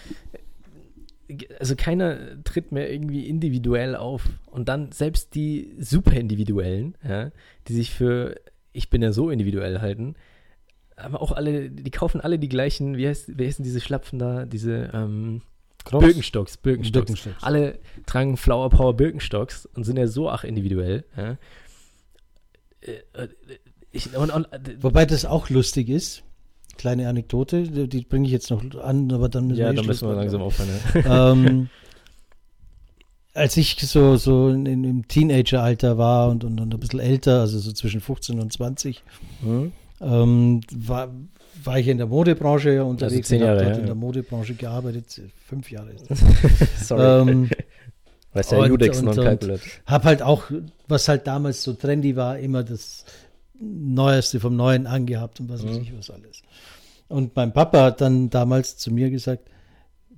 also 1.59 1.75
keiner 1.75 2.43
tritt 2.43 2.71
mehr 2.71 2.91
irgendwie 2.91 3.27
individuell 3.27 3.95
auf. 3.95 4.29
Und 4.47 4.69
dann 4.69 4.91
selbst 4.91 5.35
die 5.35 5.75
super 5.79 6.13
individuellen, 6.13 6.95
ja, 7.07 7.31
die 7.67 7.73
sich 7.73 7.91
für 7.91 8.35
ich 8.73 8.89
bin 8.89 9.01
ja 9.01 9.11
so 9.11 9.29
individuell 9.29 9.79
halten, 9.81 10.15
aber 10.95 11.21
auch 11.21 11.31
alle, 11.31 11.69
die 11.69 11.91
kaufen 11.91 12.21
alle 12.21 12.39
die 12.39 12.49
gleichen, 12.49 12.97
wie 12.97 13.07
heißt, 13.07 13.37
wie 13.37 13.47
heißen 13.47 13.63
diese 13.63 13.81
Schlapfen 13.81 14.19
da, 14.19 14.45
diese 14.45 14.91
ähm, 14.93 15.41
Birkenstocks, 15.89 16.57
Birkenstocks. 16.57 17.05
Birkenstocks. 17.05 17.43
Alle 17.43 17.79
tragen 18.05 18.37
Flower 18.37 18.69
Power 18.69 18.95
Birkenstocks 18.95 19.65
und 19.65 19.83
sind 19.83 19.97
ja 19.97 20.07
so 20.07 20.29
ach 20.29 20.43
individuell. 20.43 21.03
Ja. 21.17 21.37
Äh, 22.81 22.91
äh, 23.13 23.27
ich, 23.91 24.15
und, 24.15 24.31
und, 24.31 24.47
Wobei 24.79 25.05
das 25.05 25.25
auch 25.25 25.49
lustig 25.49 25.89
ist 25.89 26.23
kleine 26.81 27.07
Anekdote, 27.07 27.87
die, 27.87 28.01
bringe 28.01 28.25
ich 28.25 28.31
jetzt 28.31 28.49
noch 28.49 28.63
an, 28.81 29.11
aber 29.11 29.29
dann 29.29 29.47
müssen 29.47 29.59
ja, 29.59 29.67
wir. 29.67 29.71
Ja, 29.71 29.77
dann 29.77 29.85
müssen 29.85 30.07
wir 30.07 30.15
langsam 30.15 30.41
aufhören. 30.41 30.69
ähm, 31.05 31.69
als 33.35 33.55
ich 33.55 33.77
so, 33.79 34.17
so 34.17 34.49
in, 34.49 34.65
in, 34.65 34.83
im 34.83 35.07
Teenageralter 35.07 35.99
war 35.99 36.29
und, 36.29 36.43
und, 36.43 36.59
und, 36.59 36.73
ein 36.73 36.79
bisschen 36.79 36.99
älter, 36.99 37.41
also 37.41 37.59
so 37.59 37.71
zwischen 37.71 38.01
15 38.01 38.39
und 38.39 38.51
20, 38.51 39.03
mhm. 39.43 39.71
ähm, 40.01 40.61
war, 40.75 41.09
war 41.63 41.77
ich 41.77 41.87
in 41.87 41.99
der 41.99 42.07
Modebranche 42.07 42.83
unterwegs 42.83 43.31
also 43.31 43.45
und 43.45 43.51
habe 43.51 43.63
ja, 43.63 43.77
in 43.77 43.85
der 43.85 43.95
Modebranche 43.95 44.55
gearbeitet, 44.55 45.21
fünf 45.47 45.69
Jahre. 45.69 45.91
Sorry. 46.81 47.29
Ähm, 47.29 47.49
Weißt 48.33 48.53
ja, 48.53 48.65
Judex 48.65 49.01
non-calculate. 49.01 49.61
Hab 49.85 50.05
halt 50.05 50.21
auch, 50.21 50.45
was 50.87 51.09
halt 51.09 51.27
damals 51.27 51.63
so 51.63 51.73
trendy 51.73 52.15
war, 52.15 52.39
immer 52.39 52.63
das 52.63 53.03
Neueste 53.61 54.39
vom 54.39 54.55
Neuen 54.55 54.87
angehabt 54.87 55.39
und 55.39 55.49
was 55.49 55.63
weiß 55.63 55.77
mhm. 55.77 55.81
ich 55.83 55.97
was 55.97 56.09
alles. 56.09 56.41
Und 57.07 57.35
mein 57.35 57.53
Papa 57.53 57.83
hat 57.83 58.01
dann 58.01 58.29
damals 58.29 58.77
zu 58.77 58.91
mir 58.91 59.09
gesagt, 59.09 59.49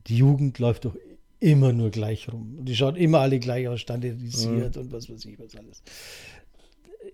die 0.08 0.18
Jugend 0.18 0.60
läuft 0.60 0.86
doch 0.86 0.96
immer 1.40 1.74
nur 1.74 1.90
gleich 1.90 2.32
rum. 2.32 2.60
Die 2.62 2.76
schauen 2.76 2.96
immer 2.96 3.20
alle 3.20 3.40
gleich 3.40 3.68
aus, 3.68 3.82
standardisiert 3.82 4.76
mhm. 4.76 4.82
und 4.82 4.92
was 4.94 5.10
weiß 5.10 5.26
ich 5.26 5.38
was 5.40 5.56
alles. 5.56 5.84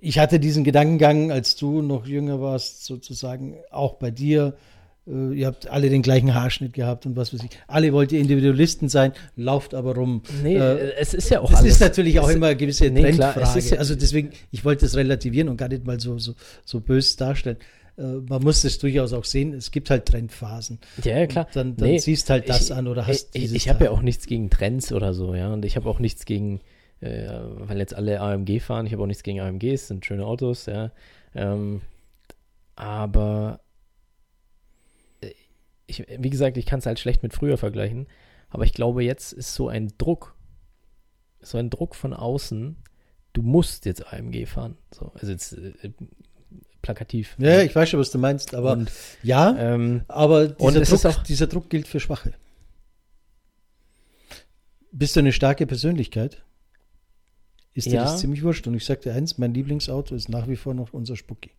Ich 0.01 0.19
hatte 0.19 0.39
diesen 0.39 0.63
Gedankengang, 0.63 1.31
als 1.31 1.55
du 1.55 1.81
noch 1.81 2.05
jünger 2.05 2.39
warst, 2.39 2.85
sozusagen 2.85 3.57
auch 3.71 3.95
bei 3.95 4.11
dir. 4.11 4.55
Äh, 5.07 5.33
ihr 5.33 5.47
habt 5.47 5.67
alle 5.67 5.89
den 5.89 6.01
gleichen 6.01 6.33
Haarschnitt 6.33 6.73
gehabt 6.73 7.05
und 7.05 7.15
was 7.15 7.33
weiß 7.33 7.43
ich. 7.43 7.49
Alle 7.67 7.93
wollt 7.93 8.11
ihr 8.11 8.19
Individualisten 8.19 8.89
sein, 8.89 9.13
lauft 9.35 9.73
aber 9.73 9.95
rum. 9.95 10.21
Nee, 10.43 10.57
äh, 10.57 10.93
es 10.99 11.13
ist 11.13 11.29
ja 11.29 11.41
auch 11.41 11.51
alles. 11.51 11.73
ist 11.73 11.81
natürlich 11.81 12.19
auch 12.19 12.29
immer 12.29 12.47
eine 12.47 12.55
gewisse 12.55 12.89
nee, 12.89 13.01
Trendfrage. 13.01 13.39
Klar, 13.39 13.57
ja, 13.57 13.77
also 13.77 13.95
deswegen, 13.95 14.31
ich 14.51 14.65
wollte 14.65 14.85
das 14.85 14.95
relativieren 14.95 15.49
und 15.49 15.57
gar 15.57 15.69
nicht 15.69 15.85
mal 15.85 15.99
so, 15.99 16.17
so, 16.17 16.33
so 16.65 16.79
bös 16.79 17.15
darstellen. 17.15 17.57
Äh, 17.99 18.21
man 18.27 18.41
muss 18.41 18.61
das 18.61 18.77
durchaus 18.77 19.13
auch 19.13 19.25
sehen, 19.25 19.53
es 19.53 19.71
gibt 19.71 19.89
halt 19.89 20.05
Trendphasen. 20.05 20.79
Ja, 21.03 21.17
ja 21.19 21.27
klar. 21.27 21.47
Und 21.47 21.55
dann, 21.55 21.75
dann 21.75 21.89
nee, 21.89 21.97
siehst 21.99 22.29
halt 22.29 22.49
das 22.49 22.69
ich, 22.69 22.73
an 22.73 22.87
oder 22.87 23.05
hast 23.05 23.29
Ich, 23.33 23.53
ich 23.53 23.69
habe 23.69 23.85
ja 23.85 23.91
auch 23.91 24.01
nichts 24.01 24.25
gegen 24.25 24.49
Trends 24.49 24.91
oder 24.91 25.13
so, 25.13 25.35
ja. 25.35 25.51
Und 25.51 25.65
ich 25.65 25.75
habe 25.75 25.89
auch 25.89 25.99
nichts 25.99 26.25
gegen, 26.25 26.61
äh, 27.01 27.27
weil 27.59 27.77
jetzt 27.77 27.93
alle 27.93 28.21
AMG 28.21 28.59
fahren, 28.61 28.85
ich 28.85 28.93
habe 28.93 29.03
auch 29.03 29.07
nichts 29.07 29.23
gegen 29.23 29.41
AMGs, 29.41 29.87
sind 29.87 30.05
schöne 30.05 30.25
Autos, 30.25 30.65
ja. 30.65 30.91
Ähm, 31.35 31.81
aber 32.75 33.59
ich, 35.89 36.05
wie 36.17 36.29
gesagt, 36.29 36.57
ich 36.57 36.65
kann 36.65 36.79
es 36.79 36.85
halt 36.85 36.99
schlecht 36.99 37.23
mit 37.23 37.33
früher 37.33 37.57
vergleichen, 37.57 38.07
aber 38.49 38.63
ich 38.63 38.73
glaube, 38.73 39.03
jetzt 39.03 39.33
ist 39.33 39.53
so 39.53 39.67
ein 39.67 39.93
Druck, 39.97 40.35
so 41.41 41.57
ein 41.57 41.69
Druck 41.69 41.95
von 41.95 42.13
außen, 42.13 42.77
du 43.33 43.41
musst 43.41 43.85
jetzt 43.85 44.11
AMG 44.13 44.45
fahren. 44.45 44.77
So, 44.91 45.11
also 45.15 45.31
jetzt 45.31 45.53
äh, 45.53 45.91
plakativ. 46.81 47.35
Ja, 47.39 47.61
ich 47.61 47.75
weiß 47.75 47.89
schon, 47.89 47.99
was 47.99 48.11
du 48.11 48.17
meinst, 48.17 48.53
aber 48.55 48.73
und, 48.73 48.91
ja, 49.23 49.55
ähm, 49.57 50.01
aber 50.07 50.47
dieser 50.47 50.81
Druck, 50.81 51.05
auch, 51.05 51.23
dieser 51.23 51.47
Druck 51.47 51.69
gilt 51.69 51.87
für 51.87 51.99
Schwache. 51.99 52.33
Bist 54.91 55.15
du 55.15 55.19
eine 55.19 55.33
starke 55.33 55.67
Persönlichkeit? 55.67 56.43
Ist 57.73 57.87
dir 57.87 57.93
ja. 57.93 58.03
das 58.03 58.19
ziemlich 58.19 58.43
wurscht. 58.43 58.65
Und 58.67 58.73
ich 58.73 58.85
sagte 58.85 59.13
eins, 59.13 59.37
mein 59.37 59.53
Lieblingsauto 59.53 60.15
ist 60.15 60.29
nach 60.29 60.47
wie 60.47 60.55
vor 60.55 60.73
noch 60.73 60.93
unser 60.93 61.15
Spucki. 61.15 61.51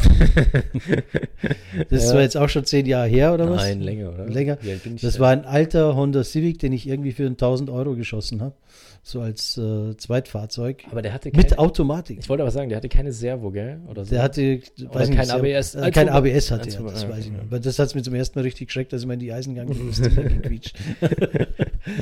das 1.90 2.08
ja. 2.08 2.14
war 2.14 2.22
jetzt 2.22 2.36
auch 2.36 2.48
schon 2.48 2.64
zehn 2.64 2.86
Jahre 2.86 3.08
her, 3.08 3.34
oder 3.34 3.50
was? 3.50 3.62
Nein, 3.62 3.80
länger, 3.80 4.12
oder? 4.12 4.26
Länger. 4.26 4.58
Das 5.00 5.18
war 5.18 5.30
ein 5.30 5.44
alter 5.44 5.96
Honda 5.96 6.24
Civic, 6.24 6.58
den 6.58 6.72
ich 6.72 6.88
irgendwie 6.88 7.12
für 7.12 7.26
1000 7.26 7.70
Euro 7.70 7.94
geschossen 7.94 8.40
habe. 8.40 8.54
So 9.02 9.22
als 9.22 9.56
äh, 9.56 9.96
Zweitfahrzeug. 9.96 10.84
Aber 10.90 11.00
der 11.00 11.14
hatte 11.14 11.30
keine, 11.30 11.42
Mit 11.42 11.58
Automatik. 11.58 12.18
Ich 12.20 12.28
wollte 12.28 12.42
aber 12.42 12.50
sagen, 12.50 12.68
der 12.68 12.76
hatte 12.76 12.90
keine 12.90 13.12
Servo, 13.12 13.50
gell? 13.50 13.80
Oder 13.88 14.04
so. 14.04 14.10
Der 14.10 14.22
hatte 14.22 14.60
Oder 14.90 15.06
kein 15.08 15.18
nicht, 15.20 15.30
ABS. 15.30 15.74
Äh, 15.74 15.90
kein 15.90 16.10
ABS 16.10 16.50
hatte 16.50 16.68
er, 16.68 16.82
das 16.82 17.08
weiß 17.08 17.24
ich 17.24 17.32
noch. 17.32 17.40
Aber 17.40 17.60
das 17.60 17.78
hat 17.78 17.86
es 17.86 17.94
mir 17.94 18.02
zum 18.02 18.14
ersten 18.14 18.38
Mal 18.38 18.42
richtig 18.42 18.68
geschreckt, 18.68 18.92
dass 18.92 19.00
ich 19.00 19.06
mal 19.06 19.14
in 19.14 19.20
die 19.20 19.32
Eisen 19.32 19.54
gegangen 19.54 19.74
bin. 19.74 19.90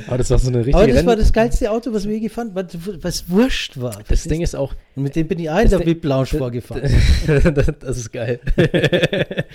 aber 0.07 0.17
das 0.17 0.29
war 0.29 0.39
so 0.39 0.49
eine 0.49 0.59
richtige 0.59 0.75
Aber 0.75 0.87
das 0.87 0.97
Renn 0.97 1.05
war 1.05 1.15
das 1.15 1.31
geilste 1.31 1.71
Auto, 1.71 1.93
was 1.93 2.05
wir 2.05 2.15
je 2.15 2.19
gefahren 2.19 2.51
was, 2.53 2.65
was 3.01 3.29
wurscht 3.29 3.79
war. 3.79 4.01
Das 4.09 4.23
Ding 4.25 4.41
ist 4.41 4.55
auch. 4.55 4.73
Und 4.95 5.03
mit 5.03 5.15
dem 5.15 5.27
bin 5.29 5.39
ich 5.39 5.49
ein 5.49 5.69
der 5.69 5.85
VIP-Lounge 5.85 6.25
vorgefahren. 6.25 6.83
das, 7.79 7.88
das 7.89 7.97
ist 7.97 8.11
geil. 8.11 8.39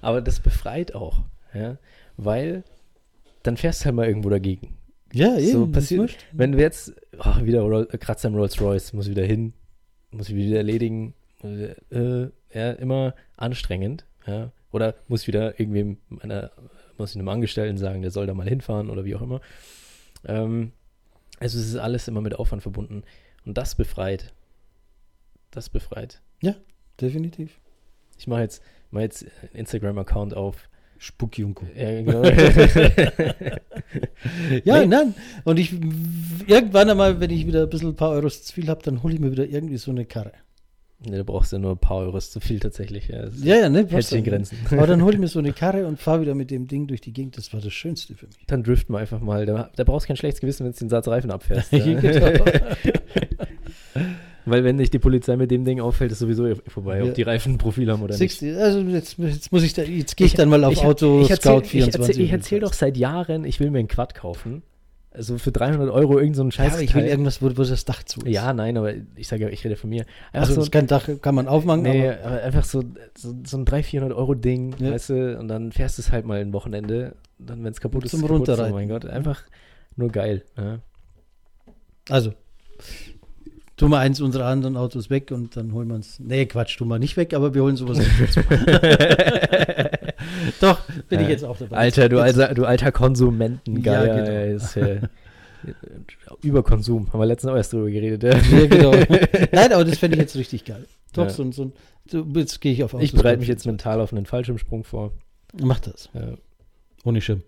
aber 0.00 0.20
das 0.20 0.40
befreit 0.40 0.94
auch, 0.94 1.20
ja, 1.52 1.78
weil 2.16 2.64
dann 3.42 3.56
fährst 3.56 3.82
du 3.82 3.86
halt 3.86 3.96
mal 3.96 4.06
irgendwo 4.06 4.30
dagegen. 4.30 4.76
Ja, 5.12 5.36
eben. 5.36 5.52
So 5.52 5.66
passiert, 5.66 6.16
wenn 6.32 6.56
wir 6.56 6.62
jetzt 6.62 6.94
oh, 7.18 7.44
wieder 7.44 7.60
Roll, 7.60 7.86
Kratzer 7.86 8.28
im 8.28 8.34
Rolls 8.34 8.60
Royce, 8.60 8.92
muss 8.92 9.10
wieder 9.10 9.24
hin, 9.24 9.52
muss 10.10 10.28
ich 10.28 10.34
wieder 10.34 10.56
erledigen, 10.56 11.14
äh, 11.42 12.28
ja, 12.54 12.72
immer 12.72 13.14
anstrengend, 13.36 14.06
ja, 14.26 14.52
oder 14.70 14.94
muss 15.08 15.26
wieder 15.26 15.58
irgendwie 15.60 15.98
einer, 16.20 16.50
muss 16.96 17.10
ich 17.10 17.16
einem 17.16 17.28
Angestellten 17.28 17.76
sagen, 17.76 18.02
der 18.02 18.10
soll 18.10 18.26
da 18.26 18.34
mal 18.34 18.48
hinfahren 18.48 18.88
oder 18.90 19.04
wie 19.04 19.14
auch 19.14 19.22
immer. 19.22 19.40
Ähm, 20.24 20.72
also 21.40 21.58
es 21.58 21.66
ist 21.66 21.76
alles 21.76 22.08
immer 22.08 22.20
mit 22.20 22.36
Aufwand 22.36 22.62
verbunden 22.62 23.02
und 23.44 23.58
das 23.58 23.74
befreit. 23.74 24.32
Das 25.50 25.68
befreit. 25.68 26.22
Ja, 26.40 26.54
definitiv. 27.00 27.60
Ich 28.22 28.28
mache 28.28 28.42
jetzt, 28.42 28.62
mach 28.92 29.00
jetzt 29.00 29.24
einen 29.24 29.54
Instagram-Account 29.54 30.34
auf, 30.34 30.68
Spucki 30.96 31.42
und. 31.42 31.58
Ja, 31.76 32.02
genau. 32.02 32.22
ja 34.64 34.78
nee. 34.78 34.86
nein. 34.86 35.16
Und 35.42 35.58
ich 35.58 35.72
irgendwann 36.46 36.88
einmal, 36.88 37.18
wenn 37.18 37.30
ich 37.30 37.48
wieder 37.48 37.64
ein 37.64 37.68
bisschen 37.68 37.88
ein 37.88 37.96
paar 37.96 38.10
Euros 38.10 38.44
zu 38.44 38.52
viel 38.52 38.68
habe, 38.68 38.80
dann 38.84 39.02
hole 39.02 39.12
ich 39.14 39.18
mir 39.18 39.32
wieder 39.32 39.44
irgendwie 39.44 39.76
so 39.76 39.90
eine 39.90 40.04
Karre. 40.04 40.30
Ne, 41.04 41.16
du 41.16 41.24
brauchst 41.24 41.52
ja 41.52 41.58
nur 41.58 41.72
ein 41.72 41.78
paar 41.78 41.96
Euros 41.96 42.30
zu 42.30 42.38
viel 42.38 42.60
tatsächlich. 42.60 43.08
Ja, 43.08 43.26
ja, 43.42 43.56
ja, 43.56 43.68
ne? 43.68 43.88
Hält 43.88 44.06
sich 44.06 44.22
Grenzen. 44.22 44.56
Aber 44.70 44.86
dann 44.86 45.02
hole 45.02 45.14
ich 45.14 45.18
mir 45.18 45.26
so 45.34 45.40
eine 45.40 45.52
Karre 45.52 45.88
und 45.88 45.98
fahre 45.98 46.20
wieder 46.20 46.36
mit 46.36 46.52
dem 46.52 46.68
Ding 46.68 46.86
durch 46.86 47.00
die 47.00 47.12
Gegend. 47.12 47.36
Das 47.36 47.52
war 47.52 47.60
das 47.60 47.72
Schönste 47.72 48.14
für 48.14 48.28
mich. 48.28 48.36
Dann 48.46 48.62
driften 48.62 48.94
wir 48.94 49.00
einfach 49.00 49.20
mal. 49.20 49.44
Da, 49.44 49.72
da 49.74 49.82
brauchst 49.82 50.04
du 50.04 50.08
kein 50.08 50.16
schlechtes 50.16 50.40
Gewissen, 50.40 50.64
wenn 50.64 50.70
du 50.70 50.78
den 50.78 50.88
Satz 50.88 51.08
Reifen 51.08 51.32
abfährst. 51.32 51.72
ja. 51.72 52.40
Weil 54.44 54.64
wenn 54.64 54.76
nicht 54.76 54.92
die 54.92 54.98
Polizei 54.98 55.36
mit 55.36 55.50
dem 55.50 55.64
Ding 55.64 55.80
auffällt, 55.80 56.12
ist 56.12 56.18
sowieso 56.18 56.54
vorbei, 56.66 56.98
ja. 56.98 57.04
ob 57.04 57.14
die 57.14 57.22
Reifen 57.22 57.54
ein 57.54 57.58
Profil 57.58 57.90
haben 57.90 58.02
oder 58.02 58.14
60, 58.14 58.42
nicht. 58.42 58.60
Also 58.60 58.80
jetzt, 58.80 59.18
jetzt 59.18 59.52
muss 59.52 59.62
ich 59.62 59.74
da, 59.74 59.82
jetzt 59.82 60.16
gehe 60.16 60.26
ich, 60.26 60.32
ich, 60.32 60.36
dann 60.36 60.48
mal 60.48 60.64
auf 60.64 60.72
ich, 60.72 60.84
Auto 60.84 61.22
ich 61.22 61.34
Scout 61.34 61.58
erzähl, 61.58 61.82
24. 61.82 62.08
Ich 62.18 62.32
erzähle 62.32 62.32
erzähl 62.32 62.60
doch 62.60 62.72
seit 62.72 62.96
Jahren, 62.96 63.44
ich 63.44 63.60
will 63.60 63.70
mir 63.70 63.78
einen 63.78 63.88
Quad 63.88 64.14
kaufen. 64.14 64.62
Also 65.14 65.36
für 65.36 65.52
300 65.52 65.90
Euro 65.90 66.18
irgendein 66.18 66.34
so 66.34 66.50
Scheiß. 66.50 66.68
Ja, 66.68 66.72
aber 66.74 66.82
ich 66.82 66.94
will 66.94 67.04
irgendwas, 67.04 67.42
wo, 67.42 67.46
wo 67.46 67.62
das 67.62 67.84
Dach 67.84 68.02
zu 68.02 68.20
ist. 68.20 68.32
Ja, 68.32 68.54
nein, 68.54 68.78
aber 68.78 68.94
ich 69.14 69.28
sage 69.28 69.42
ja, 69.42 69.48
ich 69.50 69.62
rede 69.62 69.76
von 69.76 69.90
mir. 69.90 70.06
Einfach 70.32 70.48
also 70.48 70.62
so, 70.62 70.70
kein 70.70 70.86
Dach 70.86 71.06
kann 71.20 71.34
man 71.34 71.48
aufmachen. 71.48 71.82
Nee, 71.82 72.08
aber, 72.08 72.24
aber 72.24 72.42
einfach 72.42 72.64
so, 72.64 72.82
so, 73.16 73.34
so 73.46 73.58
ein 73.58 73.66
300, 73.66 73.84
400 73.84 74.18
Euro 74.18 74.34
Ding, 74.34 74.74
ja. 74.78 74.92
weißt 74.92 75.10
du, 75.10 75.38
und 75.38 75.48
dann 75.48 75.70
fährst 75.70 75.98
du 75.98 76.02
es 76.02 76.10
halt 76.10 76.24
mal 76.24 76.40
ein 76.40 76.54
Wochenende, 76.54 77.14
dann 77.38 77.62
wenn 77.62 77.72
es 77.72 77.80
kaputt 77.80 78.04
ist, 78.04 78.12
zum 78.12 78.22
kaputt, 78.22 78.48
Oh 78.48 78.68
mein 78.70 78.88
Gott, 78.88 79.04
einfach 79.04 79.44
nur 79.96 80.08
geil. 80.08 80.44
Ja. 80.56 80.78
Also, 82.08 82.32
tun 83.82 83.90
wir 83.90 83.98
eins 83.98 84.20
unserer 84.20 84.46
anderen 84.46 84.76
Autos 84.76 85.10
weg 85.10 85.32
und 85.32 85.56
dann 85.56 85.72
holen 85.72 85.88
wir 85.88 85.96
uns. 85.96 86.20
Nee, 86.20 86.46
Quatsch, 86.46 86.78
tun 86.78 86.86
wir 86.86 87.00
nicht 87.00 87.16
weg, 87.16 87.34
aber 87.34 87.52
wir 87.52 87.62
holen 87.64 87.76
sowas 87.76 87.98
Doch, 90.60 90.80
bin 91.08 91.18
ich 91.20 91.28
jetzt 91.28 91.44
auch 91.44 91.56
dabei. 91.56 91.76
Alter, 91.76 92.08
du 92.08 92.20
alter, 92.20 92.54
du 92.54 92.64
alter 92.64 92.92
Konsumentengeier. 92.92 94.06
Ja, 94.06 94.24
genau. 94.24 94.56
ist, 94.56 94.76
äh, 94.76 95.00
Überkonsum, 96.42 97.12
haben 97.12 97.18
wir 97.18 97.26
letztens 97.26 97.52
auch 97.52 97.56
erst 97.56 97.72
drüber 97.72 97.90
geredet. 97.90 98.22
Ja, 98.22 98.36
ja 98.36 98.66
genau. 98.66 98.92
Nein, 99.52 99.72
aber 99.72 99.84
das 99.84 99.98
fände 99.98 100.16
ich 100.16 100.22
jetzt 100.22 100.36
richtig 100.36 100.64
geil. 100.64 100.86
Doch, 101.12 101.24
ja. 101.24 101.30
so, 101.30 101.50
so, 101.50 101.72
so 102.08 102.24
jetzt 102.36 102.60
gehe 102.60 102.72
ich 102.72 102.84
auf 102.84 102.94
Autos. 102.94 103.04
Ich 103.04 103.12
bereite 103.12 103.40
mich 103.40 103.48
jetzt 103.48 103.66
mental 103.66 104.00
auf 104.00 104.12
einen 104.12 104.26
Fallschirmsprung 104.26 104.84
vor. 104.84 105.12
Mach 105.60 105.80
das. 105.80 106.08
Ja. 106.14 106.34
Ohne 107.04 107.20
Schirm. 107.20 107.42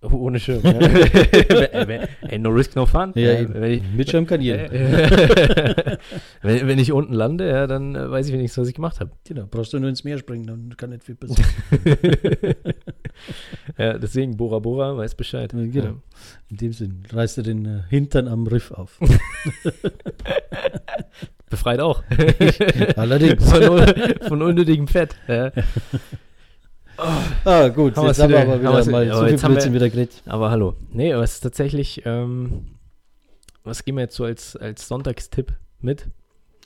Ohne 0.00 0.38
Schirm. 0.38 0.62
Ja. 0.62 0.78
Ey, 2.28 2.38
no 2.38 2.50
risk, 2.50 2.76
no 2.76 2.86
fun. 2.86 3.12
Ja, 3.16 3.32
ja 3.32 3.52
wenn 3.52 3.72
ich, 3.72 3.82
mit 3.96 4.08
Schirm 4.08 4.26
kann 4.26 4.40
jeder. 4.40 4.70
wenn, 6.42 6.68
wenn, 6.68 6.78
ich 6.78 6.92
unten 6.92 7.14
lande, 7.14 7.48
ja, 7.48 7.66
dann 7.66 7.96
äh, 7.96 8.08
weiß 8.08 8.28
ich 8.28 8.32
wenigstens, 8.32 8.62
was 8.62 8.68
ich 8.68 8.74
gemacht 8.74 9.00
habe. 9.00 9.10
Genau, 9.24 9.46
brauchst 9.50 9.72
du 9.72 9.80
nur 9.80 9.88
ins 9.88 10.04
Meer 10.04 10.18
springen, 10.18 10.46
dann 10.46 10.76
kann 10.76 10.90
nicht 10.90 11.02
viel 11.02 11.16
passieren. 11.16 11.50
ja, 13.78 13.98
deswegen 13.98 14.36
Bora 14.36 14.60
Bora 14.60 14.96
weiß 14.96 15.16
Bescheid. 15.16 15.50
Genau. 15.52 15.96
In 16.48 16.56
dem 16.56 16.72
Sinn, 16.72 17.02
reißt 17.10 17.38
du 17.38 17.42
den 17.42 17.66
äh, 17.66 17.80
Hintern 17.88 18.28
am 18.28 18.46
Riff 18.46 18.70
auf. 18.70 19.00
Befreit 21.50 21.80
auch. 21.80 22.04
Allerdings. 22.94 23.50
Von, 23.50 23.80
von 24.28 24.42
unnötigem 24.42 24.86
Fett. 24.86 25.16
Ja. 25.26 25.50
Oh, 27.00 27.48
ah, 27.48 27.68
gut, 27.68 27.96
haben 27.96 28.06
jetzt 28.08 28.20
haben 28.20 28.30
wir 28.30 28.42
aber 28.42 28.58
wieder 28.58 28.72
haben 28.72 28.90
mal 28.90 29.14
so 29.14 29.24
viel 29.24 29.38
Blödsinn 29.38 29.72
wieder 29.72 29.88
geredet. 29.88 30.20
Aber 30.26 30.50
hallo. 30.50 30.74
Nee, 30.92 31.12
aber 31.12 31.22
es 31.22 31.34
ist 31.34 31.40
tatsächlich, 31.40 32.02
ähm, 32.04 32.66
was 33.62 33.84
gehen 33.84 33.94
wir 33.94 34.02
jetzt 34.02 34.16
so 34.16 34.24
als, 34.24 34.56
als 34.56 34.88
Sonntagstipp 34.88 35.52
mit? 35.80 36.08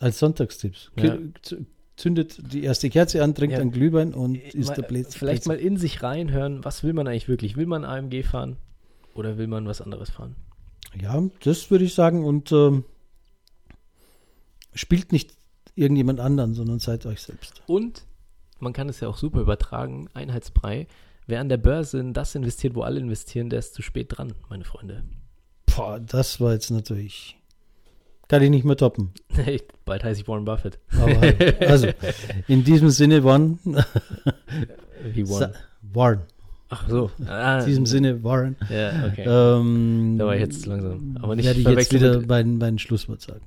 Als 0.01 0.19
Sonntagstipps? 0.19 0.91
Ja. 0.97 1.19
Zündet 1.97 2.53
die 2.53 2.65
erste 2.65 2.89
Kerze 2.89 3.23
an, 3.23 3.35
trinkt 3.35 3.57
ja. 3.57 3.61
ein 3.61 3.71
Glühwein 3.71 4.15
und 4.15 4.37
ist 4.37 4.69
mal, 4.69 4.75
der 4.75 4.83
Blitz. 4.83 5.15
Vielleicht 5.15 5.47
mal 5.47 5.59
in 5.59 5.77
sich 5.77 6.03
reinhören, 6.03 6.65
was 6.65 6.83
will 6.83 6.95
man 6.95 7.07
eigentlich 7.07 7.29
wirklich? 7.29 7.57
Will 7.57 7.67
man 7.67 7.85
AMG 7.85 8.25
fahren 8.25 8.57
oder 9.15 9.37
will 9.37 9.47
man 9.47 9.67
was 9.67 9.83
anderes 9.83 10.09
fahren? 10.09 10.35
Ja, 10.99 11.23
das 11.45 11.71
würde 11.71 11.85
ich 11.85 11.93
sagen 11.93 12.25
und 12.25 12.51
ähm, 12.53 12.85
spielt 14.75 15.13
nicht 15.13 15.35
irgendjemand 15.75 16.21
anderen, 16.21 16.55
sondern 16.55 16.79
seid 16.79 17.05
euch 17.05 17.21
selbst. 17.21 17.63
Und 17.67 18.05
man 18.63 18.73
kann 18.73 18.89
es 18.89 19.01
ja 19.01 19.09
auch 19.09 19.17
super 19.17 19.41
übertragen, 19.41 20.09
Einheitsbrei. 20.15 20.87
Wer 21.27 21.41
an 21.41 21.49
der 21.49 21.57
Börse 21.57 21.99
in 21.99 22.15
das 22.15 22.35
investiert, 22.35 22.75
wo 22.75 22.83
alle 22.83 23.01
investieren, 23.01 23.51
der 23.51 23.59
ist 23.59 23.75
zu 23.75 23.83
spät 23.83 24.17
dran, 24.17 24.35
meine 24.49 24.65
Freunde. 24.65 25.03
Boah, 25.67 26.01
das 26.01 26.41
war 26.41 26.53
jetzt 26.53 26.71
natürlich. 26.71 27.37
Kann 28.29 28.43
ich 28.43 28.51
nicht 28.51 28.65
mehr 28.65 28.77
toppen. 28.77 29.13
Bald 29.85 30.05
heiße 30.05 30.23
ich 30.23 30.29
Warren 30.29 30.45
Buffett. 30.45 30.79
Aber, 30.93 31.67
also, 31.67 31.89
in 32.49 32.65
diesem 32.65 32.91
Sinne, 32.91 33.25
Warren. 33.25 33.59
Wie 35.13 35.29
Warren? 35.29 35.53
Warren. 35.83 36.21
Ach 36.69 36.89
so. 36.89 37.11
Ah, 37.27 37.59
in 37.59 37.67
diesem 37.67 37.87
Sinne, 37.87 38.23
Warren. 38.25 38.57
Ja, 38.71 39.07
okay. 39.07 39.25
Ähm, 39.27 40.17
da 40.19 40.27
war 40.27 40.35
ich 40.35 40.41
jetzt 40.41 40.65
langsam. 40.67 41.19
Aber 41.21 41.37
nicht 41.37 41.45
werde 41.45 41.61
ich 41.61 41.67
jetzt 41.67 41.93
wieder 41.93 42.23
mein, 42.27 42.59
mein 42.59 42.79
Schlusswort 42.79 43.21
sagen. 43.21 43.43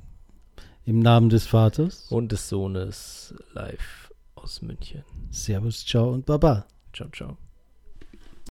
Im 0.85 0.99
Namen 0.99 1.29
des 1.29 1.47
Vaters. 1.47 2.05
Und 2.11 2.31
des 2.31 2.47
Sohnes 2.47 3.33
live 3.53 4.04
aus 4.45 4.61
München. 4.61 5.03
Servus, 5.31 5.83
ciao 5.83 6.11
und 6.11 6.25
baba. 6.25 6.67
Ciao, 6.93 7.09
ciao. 7.09 7.44